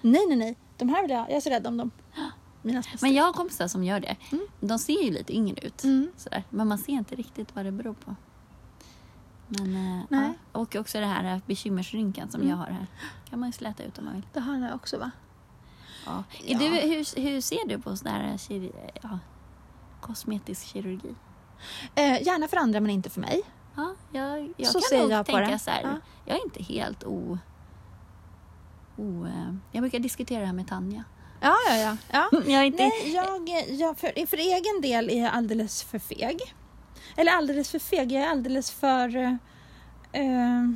Nej, 0.00 0.26
nej, 0.28 0.36
nej, 0.36 0.56
de 0.76 0.88
här 0.88 1.02
vill 1.02 1.10
jag, 1.10 1.20
jag 1.20 1.36
är 1.36 1.40
så 1.40 1.50
rädd 1.50 1.66
om 1.66 1.76
dem. 1.76 1.90
Men 3.00 3.14
jag 3.14 3.24
har 3.24 3.32
kompisar 3.32 3.68
som 3.68 3.84
gör 3.84 4.00
det. 4.00 4.16
Mm. 4.32 4.46
De 4.60 4.78
ser 4.78 5.02
ju 5.02 5.10
lite 5.10 5.32
yngre 5.34 5.66
ut. 5.66 5.84
Mm. 5.84 6.12
Sådär. 6.16 6.44
Men 6.50 6.68
man 6.68 6.78
ser 6.78 6.92
inte 6.92 7.14
riktigt 7.14 7.54
vad 7.56 7.64
det 7.64 7.72
beror 7.72 7.94
på. 7.94 8.16
Men, 9.58 9.76
eh, 9.76 10.04
Nej. 10.08 10.32
ja. 10.52 10.60
Och 10.60 10.76
också 10.76 11.00
det 11.00 11.06
här 11.06 11.40
bekymmersrynkan 11.46 12.30
som 12.30 12.40
Mm. 12.40 12.50
jag 12.50 12.56
har 12.56 12.66
här. 12.66 12.86
kan 13.30 13.38
man 13.40 13.48
ju 13.48 13.52
släta 13.52 13.82
ut 13.82 13.98
om 13.98 14.04
man 14.04 14.14
vill. 14.14 14.26
Det 14.32 14.40
har 14.40 14.58
jag 14.58 14.74
också 14.74 14.98
va? 14.98 15.10
Ja. 16.06 16.24
Ja. 16.44 16.58
Du, 16.58 16.64
hur, 16.66 17.20
hur 17.20 17.40
ser 17.40 17.68
du 17.68 17.78
på 17.78 17.96
sån 17.96 18.08
här 18.08 18.38
kir, 18.38 18.72
ja, 19.02 19.18
kosmetisk 20.00 20.66
kirurgi? 20.66 21.14
Eh, 21.94 22.22
gärna 22.22 22.48
för 22.48 22.56
andra 22.56 22.80
men 22.80 22.90
inte 22.90 23.10
för 23.10 23.20
mig. 23.20 23.42
Ja, 23.74 23.94
jag, 24.12 24.52
jag 24.56 24.68
Så 24.68 24.80
kan 24.80 24.98
nog 25.00 25.10
jag 25.10 25.26
på 25.26 25.32
tänka 25.32 25.50
det. 25.52 25.58
så 25.58 25.70
här. 25.70 25.82
Ja. 25.82 25.96
Jag 26.24 26.36
är 26.38 26.44
inte 26.44 26.62
helt 26.62 27.04
o... 27.04 27.38
o 28.96 29.26
eh, 29.26 29.54
jag 29.72 29.82
brukar 29.82 29.98
diskutera 29.98 30.40
det 30.40 30.46
här 30.46 30.52
med 30.52 30.68
Tanja. 30.68 31.04
Ja, 31.40 31.54
ja, 31.68 31.76
ja. 31.76 31.96
ja. 32.12 32.30
Jag 32.46 32.66
inte... 32.66 32.82
Nej, 32.82 33.14
jag, 33.14 33.48
jag 33.68 33.98
för, 33.98 34.26
för 34.26 34.36
egen 34.36 34.80
del 34.82 35.10
är 35.10 35.22
jag 35.22 35.32
alldeles 35.34 35.82
för 35.82 35.98
feg. 35.98 36.54
Eller 37.16 37.32
alldeles 37.32 37.70
för 37.70 37.78
feg, 37.78 38.12
jag 38.12 38.22
är 38.22 38.28
alldeles 38.28 38.70
för... 38.70 39.16
eh, 39.16 39.34
eh, 40.12 40.68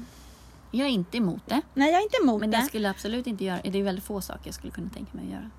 Jag 0.70 0.86
är 0.86 0.90
inte 0.90 1.16
emot 1.16 1.42
det. 1.46 1.60
nej, 1.74 1.90
jag 1.90 1.98
är 2.00 2.02
inte 2.02 2.16
emot 2.22 2.40
Men 2.40 2.50
det. 2.50 2.56
jag 2.56 2.66
skulle 2.66 2.90
absolut 2.90 3.26
inte 3.26 3.44
göra... 3.44 3.60
Det 3.64 3.78
är 3.78 3.82
väldigt 3.82 4.04
få 4.04 4.20
saker 4.20 4.42
jag 4.44 4.54
skulle 4.54 4.72
kunna 4.72 4.90
tänka 4.90 5.16
mig 5.16 5.24
att 5.26 5.32
göra. 5.32 5.50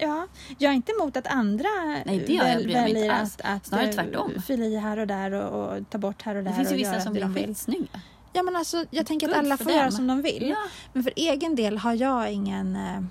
Ja, 0.00 0.26
jag 0.58 0.70
är 0.70 0.74
inte 0.76 0.92
emot 0.92 1.16
att 1.16 1.26
andra 1.26 1.68
Nej, 2.06 2.24
det 2.26 2.32
jag, 2.32 2.44
väl- 2.44 2.56
bryr 2.64 2.68
inte 2.76 2.82
väljer 2.82 3.12
alls. 3.12 3.36
att, 3.44 3.56
att 3.56 3.66
Snarare 3.66 3.86
eh, 3.88 3.94
tvärtom. 3.94 4.42
fylla 4.46 4.64
i 4.64 4.76
här 4.76 4.96
och 4.98 5.06
där 5.06 5.32
och, 5.32 5.76
och 5.76 5.90
ta 5.90 5.98
bort 5.98 6.22
här 6.22 6.34
och 6.34 6.44
där 6.44 6.50
Det 6.50 6.56
finns 6.56 6.72
ju 6.72 6.76
vissa 6.76 6.90
göra 6.92 7.00
som 7.00 7.12
blir 7.12 7.34
skitsnygga. 7.34 8.00
Ja, 8.32 8.42
men 8.42 8.56
alltså, 8.56 8.84
jag 8.90 9.06
tänker 9.06 9.28
att 9.28 9.34
alla 9.36 9.56
får 9.56 9.72
göra 9.72 9.82
them. 9.82 9.90
som 9.92 10.06
de 10.06 10.22
vill. 10.22 10.48
Ja. 10.48 10.56
Men 10.92 11.02
för 11.02 11.12
egen 11.16 11.54
del 11.56 11.78
har 11.78 11.92
jag 11.94 12.32
ingen 12.32 12.76
eh, 12.76 13.02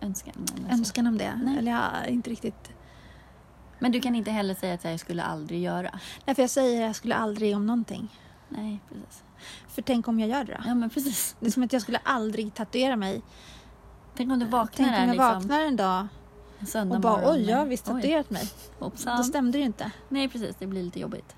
Önskan. 0.00 0.34
Men, 0.62 0.70
önskan 0.78 1.06
om 1.06 1.18
det. 1.18 1.40
Nej. 1.44 1.58
Eller 1.58 1.72
jag 1.72 1.78
har 1.78 2.06
inte 2.08 2.30
riktigt... 2.30 2.70
men 3.84 3.92
du 3.92 4.00
kan 4.00 4.14
inte 4.14 4.30
heller 4.30 4.54
säga 4.54 4.74
att 4.74 4.84
jag 4.84 5.00
skulle 5.00 5.22
aldrig 5.22 5.62
göra. 5.62 6.00
Därför 6.24 6.42
jag 6.42 6.50
säger 6.50 6.82
att 6.82 6.86
jag 6.86 6.96
skulle 6.96 7.14
aldrig 7.14 7.56
om 7.56 7.66
någonting. 7.66 8.08
Nej, 8.48 8.80
precis. 8.88 9.24
För 9.68 9.82
tänk 9.82 10.08
om 10.08 10.20
jag 10.20 10.28
gör 10.28 10.44
det 10.44 10.52
då? 10.52 10.58
Ja, 10.66 10.74
men 10.74 10.90
precis. 10.90 11.36
Det 11.40 11.46
är 11.46 11.50
som 11.50 11.62
att 11.62 11.72
jag 11.72 11.82
skulle 11.82 12.00
aldrig 12.04 12.54
tatuera 12.54 12.96
mig. 12.96 13.22
Tänk 14.16 14.32
om 14.32 14.38
du 14.38 14.46
vaknar 14.46 14.86
Tänk 14.86 14.90
om 14.90 14.96
jag 14.96 15.08
liksom, 15.08 15.34
vaknar 15.34 15.60
en 15.60 15.76
dag 15.76 16.06
en 16.74 16.92
och 16.92 17.00
bara 17.00 17.16
morgon 17.16 17.34
oj, 17.34 17.50
jag 17.50 17.56
har 17.58 17.66
visst 17.66 17.88
Oj, 17.88 17.94
tatuerat 17.94 18.30
mig. 18.30 18.50
hoppsan. 18.78 19.16
Då 19.16 19.24
stämde 19.24 19.58
det 19.58 19.60
ju 19.60 19.66
inte. 19.66 19.90
Nej, 20.08 20.28
precis. 20.28 20.56
Det 20.56 20.66
blir 20.66 20.82
lite 20.82 21.00
jobbigt. 21.00 21.36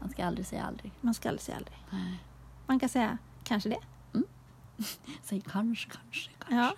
Man 0.00 0.10
ska 0.10 0.24
aldrig 0.24 0.46
säga 0.46 0.64
aldrig. 0.64 0.92
Man 1.00 1.14
ska 1.14 1.28
aldrig 1.28 1.42
säga 1.42 1.56
aldrig. 1.56 1.78
Nej. 1.90 2.22
Man 2.66 2.80
kan 2.80 2.88
säga 2.88 3.18
kanske 3.44 3.68
det. 3.68 3.80
Säg 5.22 5.40
kanske, 5.40 5.90
kanske, 5.90 6.30
kanske. 6.38 6.56
Ja. 6.56 6.72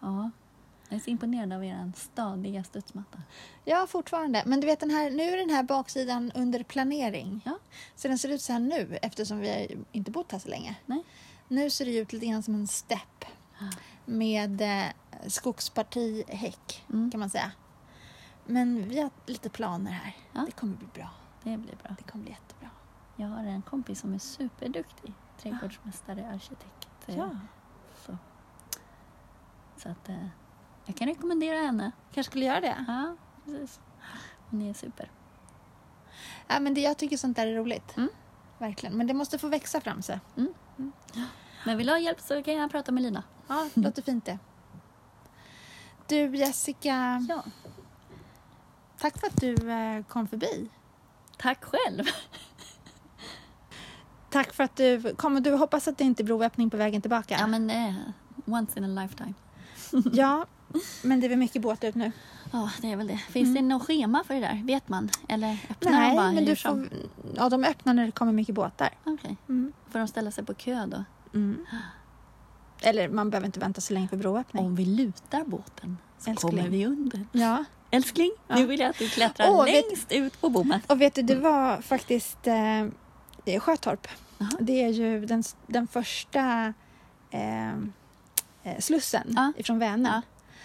Ja. 0.00 0.30
Jag 0.92 1.00
är 1.00 1.04
så 1.04 1.10
imponerad 1.10 1.52
av 1.52 1.64
er 1.64 1.92
stadiga 1.96 2.64
studsmatta. 2.64 3.18
Ja, 3.64 3.86
fortfarande. 3.86 4.42
Men 4.46 4.60
du 4.60 4.66
vet, 4.66 4.80
den 4.80 4.90
här, 4.90 5.10
nu 5.10 5.22
är 5.22 5.36
den 5.36 5.50
här 5.50 5.62
baksidan 5.62 6.32
under 6.34 6.62
planering. 6.62 7.40
Ja. 7.44 7.58
Så 7.94 8.08
den 8.08 8.18
ser 8.18 8.28
ut 8.28 8.42
så 8.42 8.52
här 8.52 8.60
nu 8.60 8.98
eftersom 9.02 9.38
vi 9.38 9.48
har 9.50 9.66
inte 9.92 10.10
bott 10.10 10.32
här 10.32 10.38
så 10.38 10.48
länge. 10.48 10.76
Nej. 10.86 11.02
Nu 11.48 11.70
ser 11.70 11.84
det 11.84 11.96
ut 11.98 12.12
lite 12.12 12.26
grann 12.26 12.42
som 12.42 12.54
en 12.54 12.66
stepp 12.66 13.24
med 14.04 14.60
eh, 14.60 14.84
skogsparti 15.26 16.24
häck 16.28 16.84
Mm. 16.92 17.10
kan 17.10 17.20
man 17.20 17.30
säga. 17.30 17.52
Men 18.46 18.88
vi 18.88 19.00
har 19.00 19.10
lite 19.26 19.48
planer 19.50 19.90
här. 19.92 20.16
Ja. 20.32 20.40
Det 20.46 20.52
kommer 20.52 20.76
bli 20.76 20.86
bra. 20.94 21.08
Det 21.42 21.56
blir 21.56 21.76
bra. 21.82 21.94
Det 21.98 22.04
kommer 22.10 22.24
bli 22.24 22.32
jättebra. 22.32 22.68
Jag 23.16 23.28
har 23.28 23.44
en 23.44 23.62
kompis 23.62 24.00
som 24.00 24.14
är 24.14 24.18
superduktig. 24.18 25.12
Trädgårdsmästare, 25.42 26.28
arkitekt. 26.28 26.88
eh, 27.08 27.16
Ja. 27.16 27.30
Så, 28.06 28.16
så 29.76 29.88
att 29.88 30.08
eh, 30.08 30.26
jag 30.86 30.96
kan 30.96 31.08
rekommendera 31.08 31.56
henne. 31.58 31.92
Kanske 32.14 32.30
skulle 32.30 32.44
göra 32.44 32.60
det. 32.60 32.84
Ja, 32.88 33.16
precis. 33.44 33.80
Hon 34.50 34.62
är 34.62 34.74
super. 34.74 35.10
Ja, 36.48 36.60
men 36.60 36.74
det, 36.74 36.80
jag 36.80 36.98
tycker 36.98 37.16
sånt 37.16 37.36
där 37.36 37.46
är 37.46 37.54
roligt. 37.54 37.96
Mm. 37.96 38.08
Verkligen. 38.58 38.96
Men 38.96 39.06
det 39.06 39.14
måste 39.14 39.38
få 39.38 39.48
växa 39.48 39.80
fram 39.80 40.02
sig. 40.02 40.20
Men 41.64 41.78
vill 41.78 41.86
du 41.86 41.92
ha 41.92 41.98
hjälp 41.98 42.20
så 42.20 42.42
kan 42.42 42.54
jag 42.54 42.70
prata 42.70 42.92
med 42.92 43.02
Lina. 43.02 43.22
Ja, 43.48 43.68
det 43.74 43.80
låter 43.80 44.02
fint 44.02 44.24
det. 44.24 44.38
Du 46.06 46.36
Jessica, 46.36 47.26
Ja. 47.28 47.44
tack 48.98 49.18
för 49.20 49.26
att 49.26 49.40
du 49.40 49.70
eh, 49.70 50.02
kom 50.04 50.28
förbi. 50.28 50.70
Tack 51.36 51.64
själv. 51.64 52.04
Tack 54.30 54.52
för 54.54 54.64
att 54.64 54.76
du 54.76 55.14
kom. 55.14 55.42
Du 55.42 55.54
hoppas 55.54 55.88
att 55.88 55.98
det 55.98 56.04
inte 56.04 56.22
är 56.22 56.24
broöppning 56.24 56.70
på 56.70 56.76
vägen 56.76 57.00
tillbaka. 57.02 57.36
Ja, 57.40 57.46
men 57.46 57.70
eh, 57.70 57.94
once 58.46 58.78
in 58.78 58.98
a 58.98 59.02
lifetime. 59.02 59.34
Ja, 60.12 60.46
men 61.02 61.20
det 61.20 61.26
är 61.26 61.28
väl 61.28 61.38
mycket 61.38 61.62
båt 61.62 61.84
ut 61.84 61.94
nu. 61.94 62.12
Ja, 62.52 62.70
det 62.80 62.92
är 62.92 62.96
väl 62.96 63.06
det. 63.06 63.16
Finns 63.18 63.54
det 63.54 63.62
något 63.62 63.82
schema 63.86 64.24
för 64.26 64.34
det 64.34 64.40
där? 64.40 64.62
Vet 64.64 64.88
man? 64.88 65.08
Eller 65.28 65.58
öppnar 65.70 65.92
de 65.92 65.98
Nej, 65.98 66.16
bara 66.16 66.32
men 66.32 66.44
du 66.44 66.56
får, 66.56 66.88
ja, 67.36 67.48
de 67.48 67.64
öppnar 67.64 67.94
när 67.94 68.04
det 68.06 68.12
kommer 68.12 68.32
mycket 68.32 68.54
båtar. 68.54 68.88
Okej. 69.04 69.36
Mm. 69.48 69.72
Får 69.90 69.98
de 69.98 70.08
ställa 70.08 70.30
sig 70.30 70.44
på 70.44 70.54
kö 70.54 70.86
då? 70.86 71.04
Mm. 71.34 71.66
Eller 72.80 73.08
man 73.08 73.30
behöver 73.30 73.46
inte 73.46 73.60
vänta 73.60 73.80
så 73.80 73.94
länge 73.94 74.08
för 74.08 74.16
broöppning. 74.16 74.64
Om 74.66 74.74
vi 74.76 74.84
lutar 74.84 75.44
båten 75.44 75.98
så 76.18 76.30
Älskling. 76.30 76.50
kommer 76.56 76.68
vi 76.68 76.86
under. 76.86 77.26
Ja. 77.32 77.64
Älskling, 77.90 78.30
Ja. 78.48 78.54
nu 78.56 78.66
vill 78.66 78.80
jag 78.80 78.90
att 78.90 78.98
du 78.98 79.08
klättrar 79.08 79.64
vet- 79.64 79.74
längst 79.90 80.12
ut 80.12 80.40
på 80.40 80.48
bommen. 80.48 80.80
Och 80.86 81.00
vet 81.00 81.14
du, 81.14 81.22
det 81.22 81.34
var 81.34 81.80
faktiskt 81.82 82.46
eh, 82.46 82.54
det 83.44 83.54
är 83.54 83.60
Sjötorp. 83.60 84.06
Jaha. 84.38 84.50
Det 84.60 84.82
är 84.84 84.88
ju 84.88 85.26
den, 85.26 85.42
den 85.66 85.86
första 85.86 86.74
eh, 87.30 87.68
eh, 88.62 88.78
slussen 88.78 89.32
Ja. 89.36 89.52
ifrån 89.56 89.78
Vänern. 89.78 90.22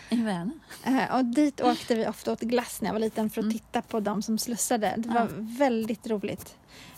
I 0.10 0.16
Vänern. 0.16 0.60
Eh, 0.84 1.16
och 1.16 1.26
dit 1.26 1.62
åkte 1.62 1.96
vi 1.96 2.08
ofta 2.08 2.32
åt 2.32 2.40
glass 2.42 2.82
när 2.82 2.88
jag 2.90 2.94
var 2.94 3.00
liten 3.00 3.30
för 3.30 3.42
att 3.42 3.44
Mm. 3.46 3.58
titta 3.58 3.82
på 3.82 4.00
de 4.00 4.22
som 4.22 4.38
slussade. 4.38 4.94
Det 4.98 5.10
var 5.10 5.16
Ja. 5.22 5.28
väldigt 5.40 6.08
roligt. 6.08 6.56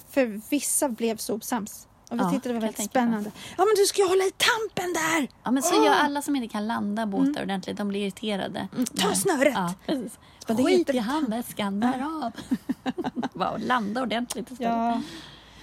För 0.10 0.41
vissa 0.49 0.89
blev 0.89 1.18
så 1.18 1.36
osams. 1.36 1.88
Och 2.10 2.18
vi 2.20 2.22
Ja, 2.24 2.32
tyckte 2.32 2.49
det 2.49 2.53
var 2.53 2.62
väldigt 2.62 2.86
spännande. 2.86 3.32
Ja 3.57 3.66
men 3.66 3.74
du 3.78 3.86
ska 3.86 4.01
ju 4.01 4.07
hålla 4.07 4.24
i 4.24 4.32
tampen 4.32 4.93
där! 4.93 5.30
Ja, 5.43 5.51
men 5.51 5.64
så 5.64 5.80
Åh! 5.80 5.86
gör 5.86 5.93
alla 5.93 6.22
som 6.22 6.36
inte 6.36 6.47
kan 6.47 6.68
landa 6.68 7.05
båtar 7.05 7.43
ordentligt. 7.43 7.78
De 7.78 7.88
blir 7.88 8.01
irriterade. 8.01 8.68
Mm, 8.74 8.86
ta 8.86 9.16
snöret! 9.16 9.53
Ja, 9.55 9.74
precis. 9.86 10.20
Skit 10.66 10.89
i 10.89 10.97
handväskan, 10.97 11.80
där 11.80 12.03
av. 12.24 12.32
Bara 13.34 13.57
landa 13.57 14.01
ordentligt 14.01 14.51
istället. 14.51 14.72
Ja. 14.74 15.01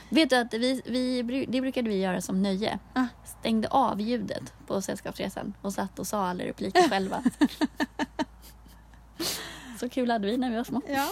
Vet 0.09 0.31
du 0.31 0.37
att 0.37 0.55
vi, 0.55 0.83
vi, 0.87 1.47
det 1.49 1.61
brukade 1.61 1.89
vi 1.89 1.97
göra 2.01 2.21
som 2.21 2.43
nöje. 2.43 2.79
Ah. 2.95 3.05
Stängde 3.41 3.69
av 3.69 4.01
ljudet 4.01 4.53
på 4.67 4.83
Sällskapsresan 4.83 5.55
och 5.63 5.73
satt 5.73 5.99
och 5.99 6.07
sa 6.07 6.27
alla 6.29 6.45
repliker 6.45 6.89
själva. 6.91 7.23
Så 9.81 9.89
kul 9.89 10.11
hade 10.11 10.27
vi 10.27 10.37
när 10.37 10.51
vi 10.51 10.57
var 10.57 10.65
små. 10.65 10.83
ja. 10.89 11.09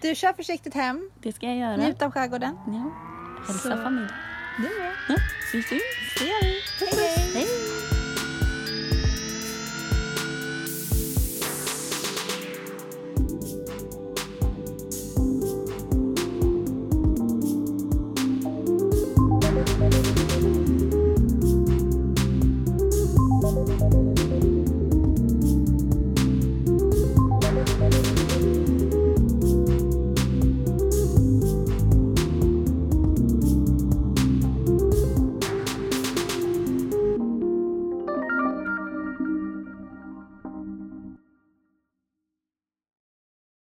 Du, 0.00 0.14
kör 0.14 0.32
försiktigt 0.32 0.74
hem. 0.74 1.10
Det 1.22 1.32
ska 1.32 1.46
jag 1.46 1.56
göra. 1.56 1.76
Njut 1.76 2.02
av 2.02 2.10
skärgården. 2.10 2.58
Ja. 2.66 2.90
Hälsa 3.46 3.62
Så- 3.76 3.82
familjen. 3.82 4.12
Du 4.56 4.62
med. 4.82 4.92
Ja, 5.08 5.16
vi 5.52 5.62
syns. 5.62 5.82
Det 6.18 6.24
gör 6.24 6.42
vi. 6.42 6.60
Hej, 6.80 7.16
hej. 7.16 7.30
Hej! 7.34 7.57